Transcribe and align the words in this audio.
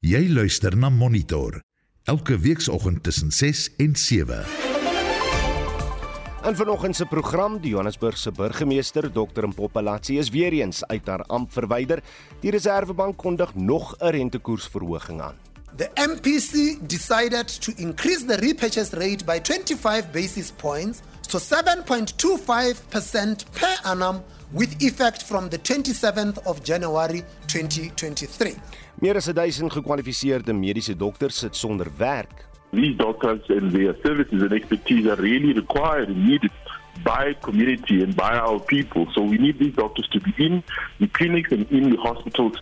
Jy 0.00 0.30
luister 0.32 0.72
na 0.80 0.88
Monitor 0.88 1.58
elke 2.08 2.38
weekoggend 2.40 3.02
tussen 3.02 3.30
6 3.30 3.68
en 3.76 3.96
7. 3.96 4.44
En 6.42 6.56
vanoggend 6.56 6.96
se 6.96 7.04
program, 7.04 7.60
die 7.60 7.70
Johannesburgse 7.70 8.32
burgemeester 8.32 9.12
Dr. 9.12 9.48
Mpopalatsi 9.48 10.18
is 10.18 10.30
weer 10.30 10.52
eens 10.52 10.86
uit 10.86 11.06
haar 11.06 11.22
amp 11.22 11.52
verwyder. 11.52 12.02
Die 12.40 12.50
Reserwebank 12.50 13.16
kondig 13.16 13.54
nog 13.54 13.94
'n 13.98 14.08
rentekoersverhoging 14.08 15.20
aan. 15.20 15.34
The 15.76 15.90
MPC 15.94 16.78
decided 16.88 17.60
to 17.60 17.72
increase 17.76 18.24
the 18.24 18.36
repurchase 18.36 18.96
rate 18.96 19.24
by 19.24 19.40
25 19.42 20.10
basis 20.10 20.50
points 20.50 20.98
to 21.28 21.38
7.25% 21.38 23.44
per 23.50 23.80
annum 23.82 24.22
with 24.50 24.82
effect 24.82 25.22
from 25.22 25.48
the 25.48 25.58
27th 25.58 26.44
of 26.44 26.62
January 26.62 27.24
2023. 27.46 28.56
Meer 29.00 29.16
as 29.16 29.30
1000 29.32 29.72
gekwalifiseerde 29.72 30.52
mediese 30.52 30.92
dokters 30.96 31.38
sit 31.40 31.56
sonder 31.56 31.88
werk. 31.96 32.44
These 32.70 32.96
doctors 32.96 33.48
and 33.48 33.72
their 33.72 33.96
services 34.02 34.42
and 34.42 34.52
expertise 34.52 35.08
are 35.08 35.16
really 35.22 35.52
required 35.52 36.08
and 36.08 36.26
needed 36.26 36.52
by 37.02 37.34
community 37.40 38.02
and 38.02 38.14
by 38.14 38.36
our 38.36 38.60
people. 38.60 39.06
So 39.14 39.24
we 39.24 39.38
need 39.38 39.58
these 39.58 39.74
doctors 39.74 40.08
to 40.08 40.20
be 40.20 40.34
in 40.36 40.62
the 40.98 41.08
clinics 41.08 41.50
and 41.50 41.64
in 41.70 41.90
the 41.90 41.96
hospitals. 41.96 42.60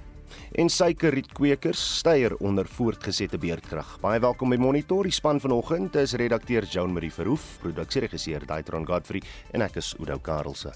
En 0.52 0.69
suikerrietkweekers 0.70 1.82
styer 1.98 2.37
onder 2.37 2.66
voortgesette 2.66 3.38
beerdkrag. 3.38 3.96
Baie 4.01 4.20
welkom 4.23 4.55
by 4.55 4.62
Monitor. 4.62 5.02
Die 5.02 5.12
span 5.12 5.41
vanoggend 5.41 5.98
is 5.98 6.15
redakteur 6.15 6.70
Joan 6.70 6.93
Marie 6.93 7.12
Verhoef, 7.12 7.57
produksieregisseur 7.66 8.46
Daitron 8.46 8.87
Godfrey 8.87 9.23
en 9.51 9.66
ek 9.66 9.82
is 9.82 9.96
Udo 9.98 10.23
Karelse. 10.23 10.70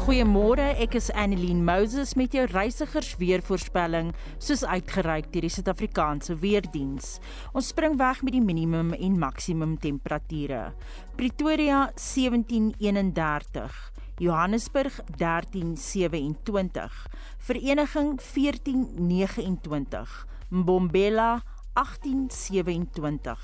Goeiemôre, 0.00 0.80
ek 0.80 0.94
is 0.96 1.10
Annelien 1.12 1.60
Moses 1.60 2.14
met 2.16 2.32
jou 2.32 2.46
reisigers 2.48 3.10
weervoorspelling 3.20 4.14
soos 4.40 4.64
uitgereik 4.64 5.28
deur 5.28 5.44
die 5.44 5.52
Suid-Afrikaanse 5.52 6.38
Weerdiens. 6.40 7.18
Ons 7.52 7.68
spring 7.74 7.98
weg 8.00 8.22
met 8.24 8.32
die 8.32 8.40
minimum 8.40 8.96
en 8.96 9.20
maksimum 9.20 9.76
temperature. 9.76 10.72
Pretoria 11.20 11.92
1731, 12.00 13.76
Johannesburg 14.24 15.04
1327, 15.20 17.04
Vereniging 17.50 18.16
1429, 18.24 20.16
Mbombela 20.48 21.44
1827, 21.76 23.36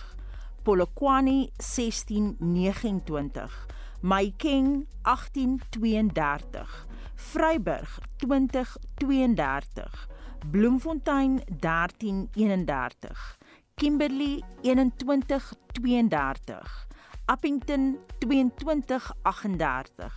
Polokwane 0.64 1.52
1629. 1.60 3.75
Myking 4.02 4.86
1832, 5.04 6.66
Vryburg 7.32 7.88
2032, 8.18 9.82
Bloemfontein 10.44 11.40
1331, 11.48 13.16
Kimberley 13.76 14.42
2132, 14.62 16.54
Appington 17.28 17.98
2238, 18.20 20.12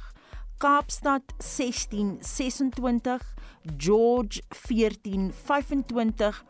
Kaapstad 0.59 1.23
1626, 1.39 3.36
George 3.77 4.41
1425, 4.52 6.43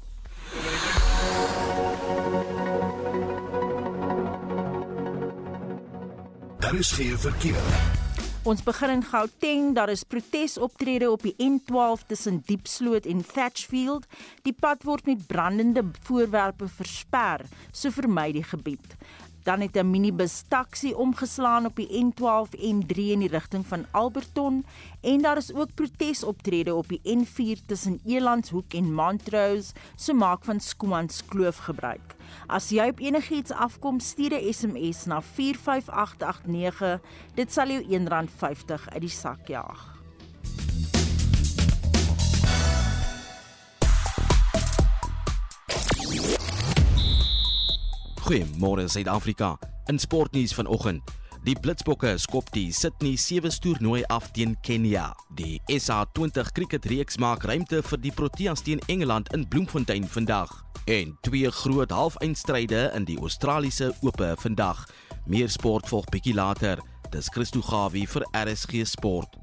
Daar 6.59 6.75
is 6.75 6.93
geen 6.93 7.19
verkeer. 7.19 8.04
Ons 8.45 8.61
begin 8.61 8.91
in 8.93 9.03
Gauteng, 9.09 9.71
daar 9.73 9.89
is 9.89 10.03
protesoptrede 10.05 11.07
op 11.09 11.23
die 11.25 11.33
N12 11.41 12.03
tussen 12.11 12.43
Diepsloot 12.45 13.07
en 13.09 13.23
Thatchfield. 13.25 14.05
Die 14.45 14.53
pad 14.53 14.83
word 14.85 15.07
met 15.09 15.23
brandende 15.31 15.81
voorwerpe 16.05 16.69
versper, 16.69 17.47
so 17.73 17.89
vermy 17.89 18.27
die 18.37 18.45
gebied. 18.45 18.99
Dan 19.45 19.61
het 19.61 19.77
'n 19.77 19.91
minibus 19.91 20.43
taxi 20.49 20.95
omgeslaan 20.95 21.67
op 21.67 21.77
die 21.77 21.89
N12 22.05 22.55
en 22.59 22.83
N3 22.83 22.97
in 22.97 23.19
die 23.19 23.29
rigting 23.29 23.67
van 23.67 23.87
Alberton 23.91 24.65
en 25.01 25.23
daar 25.23 25.37
is 25.37 25.55
ook 25.55 25.75
protesoptrede 25.75 26.75
op 26.75 26.89
die 26.89 27.01
N4 27.05 27.67
tussen 27.67 28.01
Elandshoek 28.05 28.73
en 28.73 28.95
Montrose, 28.95 29.73
so 29.97 30.15
maak 30.15 30.45
van 30.45 30.61
Skoomans 30.61 31.25
Kloof 31.25 31.57
gebruik. 31.57 32.15
As 32.47 32.71
jy 32.71 32.89
op 32.89 32.99
enigiets 32.99 33.51
afkom, 33.51 34.01
stuur 34.01 34.33
'n 34.33 34.53
SMS 34.53 35.05
na 35.05 35.23
45889. 35.23 37.01
Dit 37.35 37.53
sal 37.53 37.69
jou 37.69 37.83
R1.50 37.83 38.89
uit 38.89 39.01
die 39.01 39.09
sak 39.09 39.49
jaag. 39.49 39.95
Goeiemôre 48.25 48.89
Suid-Afrika. 48.89 49.59
In 49.87 49.99
sportnuus 49.99 50.55
vanoggend. 50.55 51.03
Die 51.45 51.57
Blitsbokke 51.61 52.15
skop 52.17 52.47
die 52.55 52.71
Sydney 52.73 53.19
7 53.21 53.53
toernooi 53.61 54.01
af 54.09 54.31
teen 54.33 54.55
Kenia. 54.65 55.11
Die 55.37 55.61
SA20 55.69 56.55
cricketreeks 56.57 57.21
maak 57.21 57.45
ruimte 57.45 57.83
vir 57.85 58.01
die 58.01 58.15
Proteas 58.17 58.65
teen 58.65 58.81
Engeland 58.89 59.29
in 59.37 59.45
Bloemfontein 59.49 60.09
vandag. 60.09 60.55
En 60.89 61.13
twee 61.21 61.51
groot 61.53 61.93
halfeindstryde 61.93 62.87
in 62.97 63.05
die 63.05 63.19
Australiese 63.21 63.93
Ope 64.01 64.33
vandag. 64.41 64.87
Meer 65.29 65.53
sport 65.53 65.93
volg 65.93 66.09
bietjie 66.09 66.35
later. 66.35 66.81
Dis 67.13 67.29
Christo 67.29 67.61
Gawie 67.61 68.09
vir 68.09 68.25
RSG 68.33 68.89
Sport. 68.89 69.37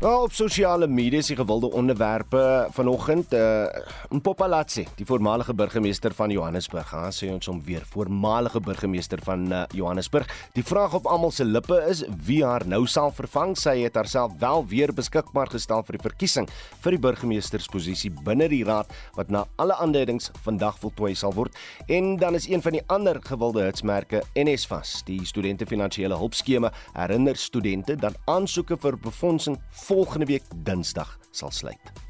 Nou 0.00 0.22
op 0.24 0.32
sosiale 0.32 0.86
media 0.88 1.20
is 1.20 1.26
die 1.28 1.34
gewilde 1.36 1.68
onderwerpe 1.76 2.68
vanoggend 2.72 3.34
uh 3.36 3.66
Mpopalatsi, 4.10 4.86
die 4.96 5.04
voormalige 5.06 5.52
burgemeester 5.54 6.14
van 6.16 6.32
Johannesburg. 6.32 6.88
Gaan 6.88 7.12
sê 7.12 7.28
ons 7.30 7.46
hom 7.46 7.58
weer, 7.62 7.84
voormalige 7.92 8.62
burgemeester 8.64 9.20
van 9.22 9.44
uh, 9.52 9.60
Johannesburg. 9.76 10.26
Die 10.56 10.64
vraag 10.64 10.96
op 10.96 11.06
almal 11.06 11.30
se 11.30 11.44
lippe 11.44 11.76
is 11.88 12.00
wie 12.26 12.40
haar 12.44 12.64
nou 12.66 12.86
sal 12.88 13.12
vervang. 13.14 13.52
Sy 13.60 13.76
het 13.84 13.94
haarself 14.00 14.32
wel 14.40 14.64
weer 14.72 14.90
beskikbaar 14.96 15.52
gestel 15.52 15.84
vir 15.84 15.98
die 15.98 16.02
verkiesing 16.08 16.48
vir 16.80 16.96
die 16.96 17.02
burgemeestersposisie 17.04 18.10
binne 18.24 18.48
die 18.50 18.64
raad 18.64 18.90
wat 19.18 19.30
na 19.30 19.44
alle 19.60 19.76
aanduidings 19.84 20.32
vandag 20.48 20.80
voltooi 20.80 21.12
sal 21.14 21.36
word. 21.36 21.54
En 21.92 22.16
dan 22.16 22.40
is 22.40 22.48
een 22.48 22.64
van 22.64 22.78
die 22.78 22.82
ander 22.88 23.20
gewilde 23.22 23.68
hitsmerke 23.68 24.24
NSFAS, 24.32 25.04
die 25.04 25.20
studente 25.28 25.68
finansiële 25.68 26.16
hulpskema, 26.16 26.72
herinner 26.96 27.36
studente 27.36 28.00
dat 28.00 28.18
aansoeke 28.32 28.80
vir 28.80 28.98
befondsing 28.98 29.60
volgende 29.90 30.26
week 30.26 30.42
Dinsdag 30.54 31.18
sal 31.30 31.50
sluit. 31.50 32.09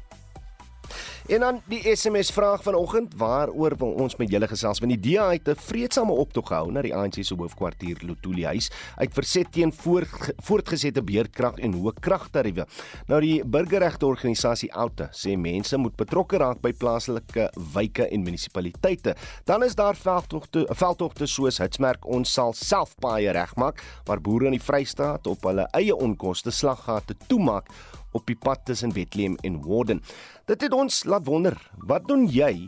En 1.27 1.39
dan 1.39 1.61
die 1.65 1.95
SMS 1.95 2.31
vraag 2.31 2.63
vanoggend, 2.63 3.13
waaroor 3.17 3.77
wil 3.77 3.93
ons 4.03 4.15
met 4.15 4.29
julle 4.29 4.47
gesels? 4.47 4.79
Want 4.79 4.91
die 4.95 5.11
DA 5.11 5.29
het 5.31 5.47
'n 5.47 5.55
vreedsame 5.55 6.11
optog 6.11 6.47
gehou 6.47 6.71
na 6.71 6.81
die 6.81 6.95
ANC 6.95 7.23
se 7.23 7.35
hoofkwartier 7.35 7.97
Lotuli 8.01 8.45
huis 8.45 8.71
uit 8.95 9.13
verset 9.13 9.51
teen 9.51 9.73
voor, 9.73 10.07
voortgesette 10.37 11.03
beerdkrag 11.03 11.55
en 11.59 11.73
hoë 11.73 11.93
kragtariewe. 11.99 12.65
Nou 13.07 13.21
die 13.21 13.45
burgerregte 13.45 14.05
organisasie 14.05 14.73
Outa 14.73 15.09
sê 15.11 15.37
mense 15.37 15.77
moet 15.77 15.95
betrokke 15.95 16.37
raak 16.37 16.61
by 16.61 16.73
plaaslike 16.73 17.49
wyke 17.73 18.07
en 18.07 18.23
munisipaliteite. 18.23 19.15
Dan 19.45 19.63
is 19.63 19.75
daar 19.75 19.95
veldtogte 19.95 20.67
veldtogte 20.69 21.27
soos 21.27 21.57
Hitsmerk 21.57 22.05
ons 22.05 22.33
sal 22.33 22.53
self 22.53 22.95
paaie 22.99 23.31
regmaak 23.31 23.81
waar 24.05 24.21
boere 24.21 24.45
in 24.45 24.51
die 24.51 24.63
Vrystaat 24.63 25.27
op 25.27 25.43
hulle 25.43 25.67
eie 25.77 25.95
onkoste 25.95 26.51
slaggate 26.51 27.15
toemaak 27.27 27.69
op 28.11 28.25
die 28.25 28.35
pad 28.35 28.65
tussen 28.65 28.93
Bethlehem 28.93 29.37
en 29.41 29.61
Warden. 29.65 30.01
Dit 30.45 30.61
het 30.61 30.73
ons 30.73 31.03
laat 31.03 31.25
wonder, 31.25 31.57
wat 31.87 32.07
doen 32.07 32.27
jy 32.27 32.67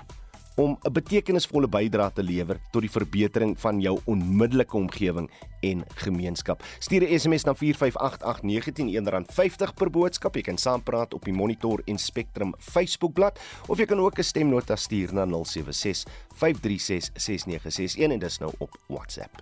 om 0.56 0.78
'n 0.82 0.92
betekenisvolle 0.92 1.68
bydrae 1.68 2.12
te 2.14 2.24
lewer 2.24 2.60
tot 2.72 2.82
die 2.82 2.92
verbetering 2.92 3.60
van 3.60 3.82
jou 3.82 4.00
onmiddellike 4.06 4.78
omgewing 4.78 5.30
en 5.62 5.84
gemeenskap. 5.96 6.64
Stuur 6.80 7.02
'n 7.02 7.20
SMS 7.20 7.44
na 7.44 7.54
4588919 7.54 9.26
R50 9.26 9.74
per 9.74 9.90
boodskap. 9.90 10.36
Jy 10.36 10.42
kan 10.42 10.58
saampraat 10.58 11.14
op 11.14 11.26
die 11.26 11.34
Monitor 11.34 11.82
en 11.86 11.98
Spectrum 11.98 12.54
Facebookblad 12.60 13.40
of 13.68 13.78
jy 13.78 13.86
kan 13.86 14.00
ook 14.00 14.18
'n 14.18 14.24
stemnota 14.24 14.76
stuur 14.76 15.14
na 15.14 15.26
076 15.26 16.06
536 16.36 17.10
6961 17.14 18.12
en 18.12 18.20
dis 18.20 18.38
nou 18.38 18.52
op 18.58 18.78
WhatsApp. 18.88 19.42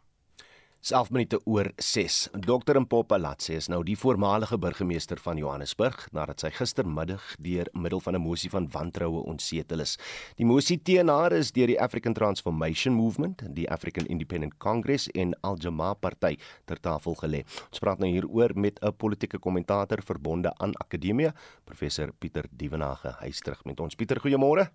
11 0.81 1.11
minute 1.13 1.37
oor 1.45 1.67
6. 1.77 2.29
Dr 2.41 2.79
Mpopalatse 2.81 3.53
is 3.53 3.67
nou 3.69 3.83
die 3.85 3.93
voormalige 3.93 4.57
burgemeester 4.57 5.19
van 5.21 5.37
Johannesburg 5.37 6.07
nadat 6.15 6.41
sy 6.41 6.49
gistermiddag 6.55 7.21
deur 7.37 7.69
middel 7.77 8.01
van 8.01 8.17
'n 8.17 8.21
mosie 8.21 8.49
van 8.49 8.65
wantroue 8.73 9.21
ontsetel 9.29 9.85
is. 9.85 9.97
Die 10.37 10.45
mosie 10.45 10.81
teen 10.81 11.07
haar 11.07 11.33
is 11.33 11.51
deur 11.51 11.67
die 11.67 11.79
African 11.81 12.13
Transformation 12.13 12.93
Movement, 12.93 13.43
die 13.55 13.69
African 13.69 14.05
Independent 14.05 14.57
Congress 14.57 15.07
en 15.09 15.37
Al 15.41 15.57
Jamaa 15.57 15.93
Party 15.93 16.37
ter 16.65 16.79
tafel 16.79 17.15
gelê. 17.15 17.45
Ons 17.69 17.79
praat 17.79 17.99
nou 17.99 18.09
hieroor 18.09 18.51
met 18.55 18.79
'n 18.81 18.95
politieke 18.97 19.37
kommentator 19.37 20.01
verbonde 20.03 20.51
aan 20.57 20.73
Akademia, 20.73 21.33
professor 21.63 22.11
Pieter 22.19 22.45
Dievenage. 22.49 23.15
Hy's 23.19 23.39
terug 23.39 23.63
met 23.65 23.79
ons. 23.79 23.95
Pieter, 23.95 24.17
goeiemôre. 24.17 24.71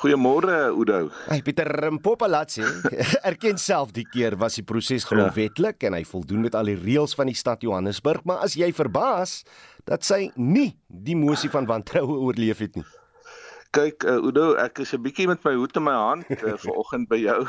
Goeiemôre 0.00 0.70
Oudo. 0.72 1.10
Hey 1.28 1.42
Pieter 1.42 1.70
Mpopalatse 1.92 2.64
erken 3.30 3.58
self 3.60 3.92
die 3.92 4.06
keer 4.08 4.36
was 4.40 4.56
die 4.58 4.64
proses 4.66 5.04
grondwetlik 5.08 5.82
ja. 5.82 5.90
en 5.90 5.98
hy 5.98 6.04
voldoen 6.08 6.46
met 6.46 6.56
al 6.58 6.72
die 6.72 6.78
reëls 6.78 7.14
van 7.18 7.30
die 7.30 7.38
stad 7.38 7.62
Johannesburg, 7.66 8.24
maar 8.24 8.42
as 8.46 8.56
jy 8.58 8.72
verbaas 8.74 9.42
dat 9.88 10.06
sy 10.06 10.30
nie 10.36 10.72
die 10.88 11.18
mosie 11.18 11.50
van 11.52 11.68
wantroue 11.70 12.18
oorleef 12.18 12.64
het 12.64 12.80
nie. 12.80 12.86
Kyk 13.70 14.02
uh, 14.02 14.16
Oudo, 14.18 14.56
ek 14.58 14.80
is 14.82 14.90
'n 14.96 15.02
bietjie 15.04 15.28
met 15.30 15.44
my 15.46 15.52
hoed 15.54 15.76
in 15.78 15.84
my 15.86 15.94
hand 15.94 16.26
uh, 16.42 16.56
vanoggend 16.64 17.06
by 17.08 17.20
jou. 17.22 17.46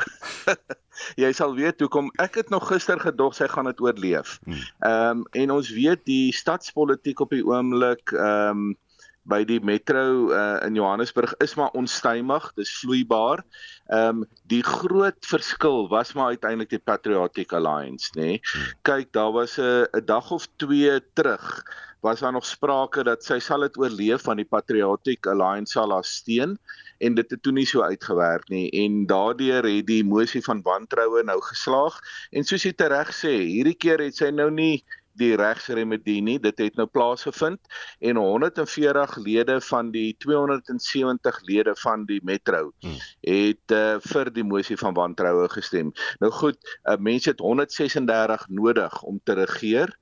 jy 1.24 1.32
sal 1.34 1.56
weet 1.58 1.82
hoekom 1.82 2.12
ek 2.22 2.38
het 2.38 2.52
nog 2.54 2.68
gister 2.70 3.00
gedog 3.00 3.34
sy 3.34 3.48
gaan 3.50 3.66
dit 3.66 3.82
oorleef. 3.82 4.38
Hmm. 4.46 4.62
Ehm 4.86 5.24
um, 5.24 5.26
en 5.42 5.56
ons 5.58 5.72
weet 5.74 6.04
die 6.06 6.30
stadspolitiek 6.30 7.20
op 7.20 7.34
die 7.34 7.42
oomblik 7.42 8.14
ehm 8.14 8.70
um, 8.70 8.72
by 9.28 9.44
die 9.46 9.60
metro 9.62 10.32
uh, 10.34 10.58
in 10.66 10.74
Johannesburg 10.74 11.34
is 11.44 11.54
maar 11.54 11.70
onstuimig, 11.78 12.50
dis 12.58 12.72
vloeibaar. 12.80 13.44
Ehm 13.86 14.22
um, 14.22 14.26
die 14.50 14.62
groot 14.62 15.18
verskil 15.26 15.88
was 15.88 16.12
maar 16.12 16.34
uiteindelik 16.34 16.70
die 16.70 16.82
Patriotic 16.82 17.52
Alliance, 17.52 18.10
nê. 18.16 18.22
Nee. 18.22 18.40
Kyk, 18.82 19.12
daar 19.12 19.32
was 19.32 19.58
'n 19.58 19.86
'n 19.92 20.04
dag 20.04 20.30
of 20.30 20.48
2 20.56 21.00
terug 21.14 21.62
was 22.02 22.20
daar 22.20 22.32
nog 22.32 22.46
sprake 22.46 23.04
dat 23.06 23.22
sy 23.24 23.38
sal 23.38 23.62
dit 23.62 23.76
oorleef 23.78 24.24
van 24.26 24.40
die 24.40 24.48
Patriotic 24.48 25.26
Alliance 25.30 25.76
sal 25.76 25.92
haar 25.94 26.04
steun 26.04 26.56
en 26.98 27.14
dit 27.14 27.30
het 27.30 27.42
toe 27.42 27.52
nie 27.54 27.66
so 27.66 27.82
uitgewerk 27.82 28.48
nie 28.50 28.66
en 28.82 29.04
daardeur 29.06 29.66
het 29.68 29.86
die 29.86 30.02
mosie 30.04 30.42
van 30.42 30.64
wantroue 30.66 31.22
nou 31.22 31.38
geslaag 31.46 32.00
en 32.34 32.46
soos 32.48 32.66
jy 32.66 32.74
reg 32.90 33.14
sê 33.14 33.36
hierdie 33.38 33.78
keer 33.78 34.02
het 34.02 34.18
sy 34.18 34.32
nou 34.34 34.50
nie 34.50 34.82
die 35.18 35.32
regsremedie 35.38 36.20
nie. 36.24 36.38
Dit 36.42 36.60
het 36.62 36.78
nou 36.80 36.86
plaasgevind 36.86 37.60
en 38.00 38.20
140 38.20 39.16
lede 39.24 39.58
van 39.68 39.90
die 39.94 40.14
270 40.24 41.40
lede 41.48 41.74
van 41.82 42.06
die 42.08 42.20
metro 42.24 42.72
hmm. 42.84 42.98
het 43.26 43.76
uh, 43.76 43.98
vir 44.04 44.32
die 44.34 44.46
mosie 44.46 44.78
van 44.80 44.96
wantroue 44.96 45.48
gestem. 45.52 45.92
Nou 46.22 46.32
goed, 46.32 46.58
uh, 46.84 46.96
mense 46.96 47.32
het 47.32 47.40
136 47.40 48.48
nodig 48.48 49.02
om 49.02 49.20
te 49.24 49.36
regeer. 49.42 49.92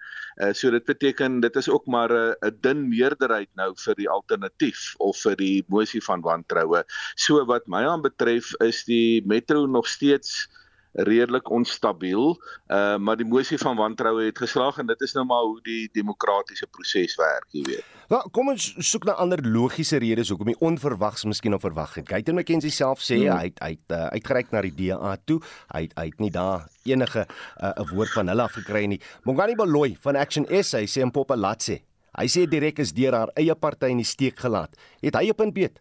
Uh, 0.40 0.52
so 0.56 0.70
dit 0.70 0.84
beteken 0.86 1.40
dit 1.40 1.56
is 1.56 1.68
ook 1.68 1.86
maar 1.86 2.12
'n 2.12 2.36
uh, 2.40 2.50
dun 2.60 2.88
meerderheid 2.88 3.50
nou 3.54 3.72
vir 3.76 3.94
die 3.94 4.08
alternatief 4.08 4.94
of 4.98 5.18
vir 5.20 5.36
die 5.36 5.64
mosie 5.68 6.02
van 6.02 6.20
wantroue. 6.20 6.84
So 7.14 7.44
wat 7.44 7.66
my 7.66 7.84
aanbetref 7.84 8.54
is 8.64 8.84
die 8.84 9.22
metro 9.26 9.66
nog 9.66 9.88
steeds 9.88 10.48
redelik 10.92 11.50
onstabiel, 11.50 12.37
uh 12.69 12.96
maar 12.98 13.16
die 13.16 13.26
mosie 13.26 13.58
van 13.58 13.76
wantroue 13.76 14.25
het 14.25 14.38
geslaag 14.38 14.78
en 14.78 14.87
dit 14.87 15.00
is 15.00 15.12
nou 15.14 15.25
maar 15.26 15.42
hoe 15.42 15.60
die 15.62 15.88
demokratiese 15.92 16.66
proses 16.66 17.14
werk, 17.16 17.46
jy 17.54 17.62
weet. 17.64 17.84
Wel, 18.10 18.25
kom 18.34 18.50
ons 18.50 18.72
soek 18.78 19.04
na 19.06 19.14
ander 19.22 19.38
logiese 19.46 20.00
redes 20.02 20.32
hoekom 20.32 20.50
die 20.50 20.58
onverwags 20.58 21.25
miskien 21.25 21.54
onverwag 21.54 21.94
het. 22.00 22.08
Gaitan 22.10 22.34
McKenzie 22.34 22.72
self 22.75 23.04
sê 23.06 23.20
hmm. 23.20 23.37
hy 23.37 23.50
het 23.52 23.62
het 23.62 23.94
uh, 23.94 24.06
uitgereik 24.16 24.50
na 24.50 24.64
die 24.66 24.75
DA 24.75 25.14
toe. 25.25 25.38
Hy 25.70 25.84
het, 25.87 25.94
het 25.98 26.19
nie 26.19 26.32
daar 26.34 26.66
enige 26.88 27.22
uh, 27.26 27.70
'n 27.70 27.87
uh, 27.87 27.92
woord 27.94 28.10
van 28.16 28.28
hulle 28.28 28.42
af 28.42 28.58
gekry 28.58 28.87
nie. 28.90 29.00
Mongani 29.25 29.54
Baloyi 29.54 29.96
van 30.00 30.16
Action 30.16 30.46
SA 30.62 30.82
sê 30.87 31.06
in 31.06 31.14
Popalatse. 31.14 31.81
Hy 32.19 32.26
sê 32.26 32.48
direk 32.50 32.82
is 32.82 32.92
deur 32.92 33.14
haar 33.14 33.31
eie 33.38 33.54
party 33.54 33.92
in 33.94 34.02
die 34.02 34.08
steek 34.08 34.38
gelaat. 34.42 34.75
Het 35.00 35.14
hy 35.14 35.31
op 35.31 35.40
'n 35.40 35.52
beet? 35.52 35.78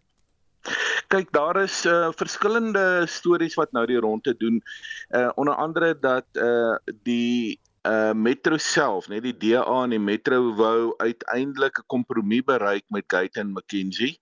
Kyk, 1.09 1.31
daar 1.33 1.57
is 1.63 1.85
uh, 1.85 2.09
verskillende 2.15 3.05
stories 3.09 3.55
wat 3.57 3.71
nou 3.71 3.85
die 3.89 3.99
ronde 3.99 4.35
doen. 4.37 4.61
Uh 5.09 5.29
onder 5.35 5.55
andere 5.55 5.99
dat 5.99 6.25
uh 6.33 6.75
die 7.03 7.59
uh 7.87 8.11
Metro 8.13 8.57
self, 8.57 9.07
net 9.07 9.23
die 9.23 9.33
DA 9.37 9.63
en 9.83 9.93
die 9.95 9.99
Metro 9.99 10.53
wou 10.55 10.93
uiteindelik 10.99 11.79
'n 11.79 11.87
kompromie 11.87 12.43
bereik 12.43 12.83
met 12.89 13.07
Gaitan 13.07 13.53
McKenzie. 13.53 14.19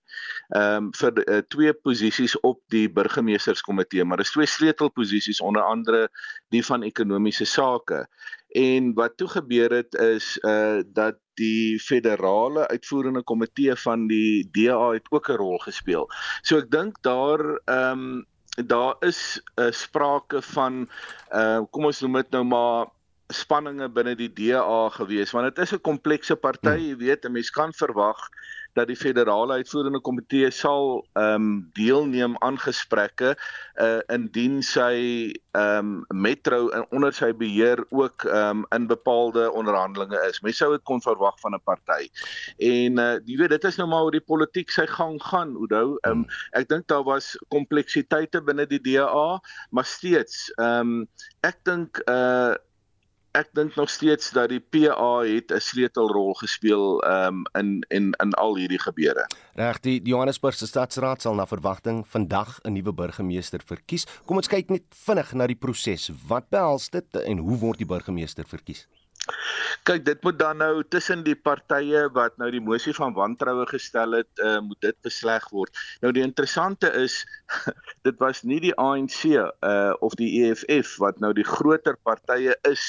Ehm 0.48 0.88
um, 0.88 0.90
vir 0.94 1.12
uh, 1.26 1.38
twee 1.48 1.72
posisies 1.72 2.40
op 2.40 2.62
die 2.68 2.88
burgemeesterskomitee, 2.88 4.04
maar 4.04 4.22
dis 4.22 4.30
twee 4.30 4.46
sleutelposisies 4.46 5.40
onder 5.40 5.62
andere 5.62 6.08
die 6.48 6.64
van 6.64 6.82
ekonomiese 6.82 7.44
sake. 7.44 8.06
En 8.48 8.94
wat 8.94 9.16
toe 9.16 9.28
gebeur 9.28 9.70
het 9.70 9.94
is 9.94 10.38
uh 10.42 10.80
dat 10.86 11.18
die 11.38 11.78
federale 11.78 12.66
uitvoerende 12.68 13.22
komitee 13.22 13.76
van 13.84 14.06
die 14.10 14.48
DA 14.52 14.92
het 14.96 15.06
ook 15.10 15.30
'n 15.30 15.40
rol 15.40 15.58
gespeel. 15.58 16.08
So 16.42 16.58
ek 16.58 16.70
dink 16.70 17.02
daar 17.02 17.40
ehm 17.66 17.92
um, 17.92 18.26
daar 18.66 18.96
is 19.00 19.40
'n 19.56 19.62
uh, 19.62 19.72
sprake 19.72 20.42
van 20.42 20.88
uh 21.32 21.60
kom 21.70 21.84
ons 21.84 22.00
noem 22.00 22.12
dit 22.12 22.30
nou 22.30 22.44
maar 22.44 22.86
spanninge 23.28 23.88
binne 23.88 24.14
die 24.16 24.32
DA 24.32 24.88
gewees 24.88 25.30
want 25.30 25.54
dit 25.54 25.64
is 25.64 25.72
'n 25.72 25.80
komplekse 25.80 26.36
party, 26.36 26.76
hmm. 26.76 26.88
jy 26.88 26.96
weet, 26.96 27.24
'n 27.24 27.32
mens 27.32 27.50
kan 27.50 27.72
verwag 27.72 28.28
dat 28.78 28.88
die 28.90 28.98
federale 28.98 29.58
uitvoerende 29.58 30.00
komitee 30.00 30.50
sal 30.54 31.02
ehm 31.18 31.34
um, 31.34 31.70
deelneem 31.76 32.36
aan 32.44 32.58
gesprekke 32.62 33.34
uh 33.82 33.98
indien 34.14 34.60
sy 34.62 34.94
ehm 35.58 36.04
um, 36.08 36.20
metro 36.22 36.68
in 36.76 36.86
onder 36.94 37.14
sy 37.14 37.32
beheer 37.42 37.82
ook 37.90 38.26
ehm 38.28 38.62
um, 38.62 38.66
in 38.76 38.86
bepaalde 38.90 39.48
onderhandelinge 39.52 40.20
is. 40.28 40.40
Mens 40.46 40.60
sou 40.62 40.70
dit 40.74 40.84
kon 40.90 41.02
verwag 41.02 41.40
van 41.42 41.54
'n 41.54 41.64
party. 41.64 42.08
En 42.58 42.98
uh 42.98 43.16
jy 43.24 43.38
weet 43.42 43.56
dit 43.56 43.64
is 43.64 43.80
nou 43.80 43.88
maar 43.88 44.06
hoe 44.06 44.16
die 44.18 44.28
politiek 44.32 44.70
sy 44.70 44.86
gang 44.86 45.18
gaan, 45.22 45.56
Oudo. 45.56 45.96
Ehm 46.02 46.22
um, 46.22 46.24
ek 46.52 46.68
dink 46.68 46.86
daar 46.86 47.04
was 47.04 47.34
kompleksiteite 47.48 48.42
binne 48.42 48.66
die 48.66 48.82
DA, 48.82 49.40
maar 49.70 49.84
steeds 49.84 50.48
ehm 50.56 51.02
um, 51.02 51.08
ek 51.42 51.64
dink 51.64 52.02
uh 52.06 52.54
ek 53.32 53.48
dink 53.52 53.76
nog 53.76 53.90
steeds 53.90 54.30
dat 54.30 54.48
die 54.48 54.60
PA 54.60 55.24
het 55.24 55.52
'n 55.52 55.60
sleutelrol 55.60 56.34
gespeel 56.34 57.04
um, 57.04 57.44
in 57.52 57.68
en 57.68 57.84
in, 57.88 58.14
in 58.22 58.32
al 58.32 58.56
hierdie 58.56 58.80
gebeure. 58.80 59.26
Reg, 59.54 59.80
die, 59.80 60.00
Johannesburgse 60.02 60.66
stadsraad 60.66 61.22
sal 61.22 61.34
na 61.34 61.46
verwagting 61.46 62.06
vandag 62.06 62.58
'n 62.62 62.72
nuwe 62.72 62.92
burgemeester 62.92 63.60
verkies. 63.64 64.06
Kom 64.24 64.36
ons 64.36 64.48
kyk 64.48 64.70
net 64.70 64.84
vinnig 64.90 65.32
na 65.32 65.46
die 65.46 65.56
proses. 65.56 66.10
Wat 66.26 66.48
behels 66.48 66.88
dit 66.88 67.16
en 67.16 67.38
hoe 67.38 67.58
word 67.58 67.78
die 67.78 67.86
burgemeester 67.86 68.44
verkies? 68.46 68.86
Kyk, 69.88 70.04
dit 70.04 70.22
moet 70.22 70.38
dan 70.38 70.58
nou 70.60 70.82
tussen 70.88 71.22
die 71.24 71.36
partye 71.36 72.04
wat 72.16 72.36
nou 72.40 72.50
die 72.52 72.62
mosie 72.64 72.94
van 72.96 73.14
wantroue 73.16 73.66
gestel 73.70 74.18
het, 74.18 74.28
uh, 74.44 74.58
moet 74.64 74.80
dit 74.84 74.96
besleg 75.06 75.48
word. 75.54 75.80
Nou 76.04 76.12
die 76.12 76.24
interessante 76.24 76.90
is 77.00 77.20
dit 78.08 78.18
was 78.22 78.42
nie 78.42 78.60
die 78.64 78.74
ANC 78.76 79.24
uh 79.28 79.94
of 80.04 80.16
die 80.20 80.30
EFF 80.42 80.96
wat 81.02 81.20
nou 81.24 81.32
die 81.36 81.46
groter 81.46 81.96
partye 82.02 82.56
is 82.68 82.84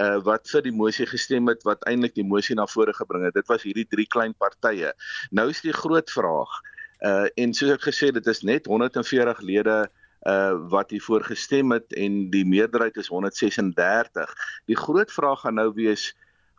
uh 0.00 0.18
wat 0.26 0.48
vir 0.50 0.64
die 0.66 0.74
mosie 0.74 1.06
gestem 1.10 1.48
het 1.52 1.64
wat 1.68 1.84
eintlik 1.88 2.16
die 2.16 2.26
mosie 2.26 2.56
na 2.56 2.66
vore 2.70 2.94
gebring 2.96 3.26
het. 3.28 3.36
Dit 3.36 3.48
was 3.52 3.64
hierdie 3.66 3.88
drie 3.88 4.08
klein 4.08 4.34
partye. 4.38 4.92
Nou 5.30 5.48
is 5.50 5.62
die 5.64 5.76
groot 5.76 6.10
vraag 6.10 6.60
uh 7.06 7.26
en 7.40 7.56
soos 7.56 7.76
ek 7.76 7.88
gesê 7.88 8.12
dit 8.12 8.26
is 8.32 8.44
net 8.44 8.68
140 8.68 9.40
lede 9.48 9.78
uh 10.28 10.56
wat 10.68 10.90
hiervoor 10.90 11.24
gestem 11.24 11.72
het 11.72 11.92
en 11.96 12.30
die 12.30 12.44
meerderheid 12.44 12.96
is 12.96 13.08
136. 13.08 14.34
Die 14.66 14.76
groot 14.76 15.12
vraag 15.12 15.40
gaan 15.40 15.54
nou 15.54 15.72
wees 15.74 16.10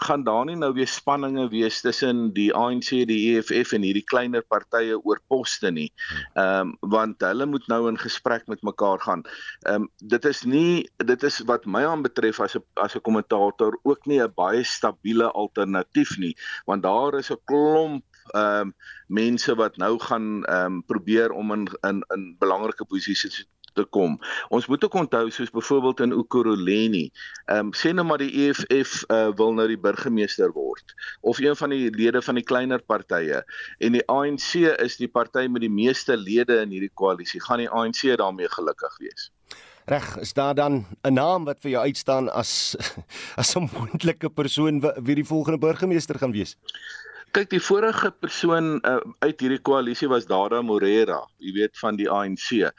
gaan 0.01 0.23
daar 0.23 0.45
nie 0.45 0.55
nou 0.57 0.71
weer 0.73 0.89
spanninge 0.89 1.47
wees 1.51 1.81
tussen 1.81 2.31
die 2.33 2.49
ANC, 2.57 2.89
die 3.09 3.19
EFF 3.31 3.75
en 3.77 3.85
hierdie 3.85 4.05
kleiner 4.09 4.43
partye 4.49 4.97
oor 4.97 5.21
poste 5.29 5.71
nie. 5.71 5.89
Ehm 6.33 6.71
um, 6.71 6.73
want 6.93 7.21
hulle 7.25 7.45
moet 7.45 7.67
nou 7.71 7.83
in 7.89 7.99
gesprek 8.01 8.47
met 8.51 8.63
mekaar 8.65 9.01
gaan. 9.05 9.23
Ehm 9.69 9.85
um, 9.85 9.89
dit 10.13 10.25
is 10.25 10.43
nie 10.43 10.89
dit 11.05 11.23
is 11.29 11.41
wat 11.49 11.65
my 11.65 11.83
aanbetref 11.85 12.41
as 12.41 12.57
'n 12.57 12.65
as 12.81 12.95
'n 12.95 13.05
kommentator 13.07 13.77
ook 13.83 14.05
nie 14.05 14.21
'n 14.21 14.33
baie 14.35 14.63
stabiele 14.63 15.31
alternatief 15.31 16.17
nie, 16.17 16.35
want 16.65 16.83
daar 16.83 17.19
is 17.19 17.31
'n 17.31 17.41
klomp 17.45 18.03
ehm 18.33 18.67
um, 18.67 18.75
mense 19.07 19.55
wat 19.55 19.77
nou 19.77 19.99
gaan 19.99 20.43
ehm 20.43 20.65
um, 20.65 20.83
probeer 20.85 21.31
om 21.31 21.51
in 21.51 21.67
in 21.87 22.03
in 22.15 22.35
belangrike 22.39 22.85
posisies 22.85 23.45
te 23.73 23.83
kom. 23.83 24.17
Ons 24.49 24.67
moet 24.67 24.83
ook 24.83 24.93
onthou 24.93 25.29
soos 25.31 25.51
byvoorbeeld 25.51 25.99
in 25.99 26.11
Ukuruleni, 26.11 27.05
ehm 27.45 27.71
um, 27.71 27.73
sê 27.77 27.93
nou 27.95 28.05
maar 28.07 28.21
die 28.21 28.31
EFF 28.47 29.03
uh, 29.07 29.17
eh, 29.17 29.33
wil 29.35 29.53
nou 29.55 29.67
die 29.67 29.79
burgemeester 29.79 30.51
word 30.55 30.95
of 31.21 31.39
een 31.39 31.55
van 31.55 31.69
die 31.69 31.89
lede 31.95 32.21
van 32.21 32.39
die 32.39 32.47
kleiner 32.47 32.81
partye 32.83 33.43
en 33.79 33.97
die 33.97 34.05
ANC 34.07 34.55
is 34.83 34.97
die 34.99 35.11
party 35.11 35.47
met 35.47 35.63
die 35.63 35.71
meeste 35.71 36.17
lede 36.17 36.61
in 36.61 36.73
hierdie 36.75 36.93
koalisie. 36.93 37.41
Gaan 37.43 37.63
die 37.63 37.69
ANC 37.69 38.03
daarmee 38.17 38.49
gelukkig 38.49 38.97
wees? 38.99 39.31
Reg, 39.85 40.17
is 40.21 40.33
daar 40.33 40.55
dan 40.55 40.85
'n 41.03 41.13
naam 41.13 41.45
wat 41.45 41.59
vir 41.59 41.71
jou 41.71 41.83
uitstaan 41.83 42.29
as 42.29 42.75
as 43.41 43.55
'n 43.55 43.69
moontlike 43.73 44.29
persoon 44.29 44.81
wie 45.03 45.15
die 45.15 45.25
volgende 45.25 45.57
burgemeester 45.57 46.17
gaan 46.17 46.31
wees? 46.31 46.57
Kyk, 47.31 47.47
die 47.53 47.61
vorige 47.63 48.09
persoon 48.11 48.81
uh, 48.83 48.97
uit 49.23 49.39
hierdie 49.39 49.61
koalisie 49.63 50.09
was 50.11 50.25
Dada 50.27 50.59
Morera, 50.67 51.21
jy 51.39 51.53
weet 51.55 51.77
van 51.79 51.95
die 51.95 52.09
ANC. 52.11 52.49
Ehm 52.59 52.71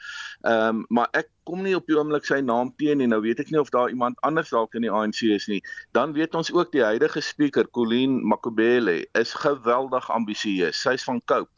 um, 0.45 0.83
maar 0.93 1.09
ek 1.17 1.31
kom 1.49 1.63
nie 1.65 1.73
op 1.75 1.87
die 1.89 1.97
oomblik 1.97 2.27
sy 2.29 2.37
naam 2.45 2.69
teen 2.77 3.01
nie. 3.01 3.09
Nou 3.09 3.19
weet 3.23 3.41
ek 3.41 3.49
nie 3.49 3.59
of 3.59 3.71
daar 3.73 3.89
iemand 3.89 4.19
anders 4.27 4.53
dalk 4.53 4.77
in 4.77 4.85
die 4.85 4.93
ANC 4.93 5.23
is 5.33 5.49
nie. 5.49 5.59
Dan 5.97 6.13
weet 6.13 6.37
ons 6.37 6.53
ook 6.53 6.71
die 6.75 6.83
huidige 6.85 7.23
spreker, 7.25 7.67
Colleen 7.73 8.21
Makobele, 8.29 8.99
is 9.19 9.33
geweldig 9.41 10.11
ambisieus. 10.13 10.85
Sy's 10.85 11.05
van 11.09 11.21
Cope 11.25 11.52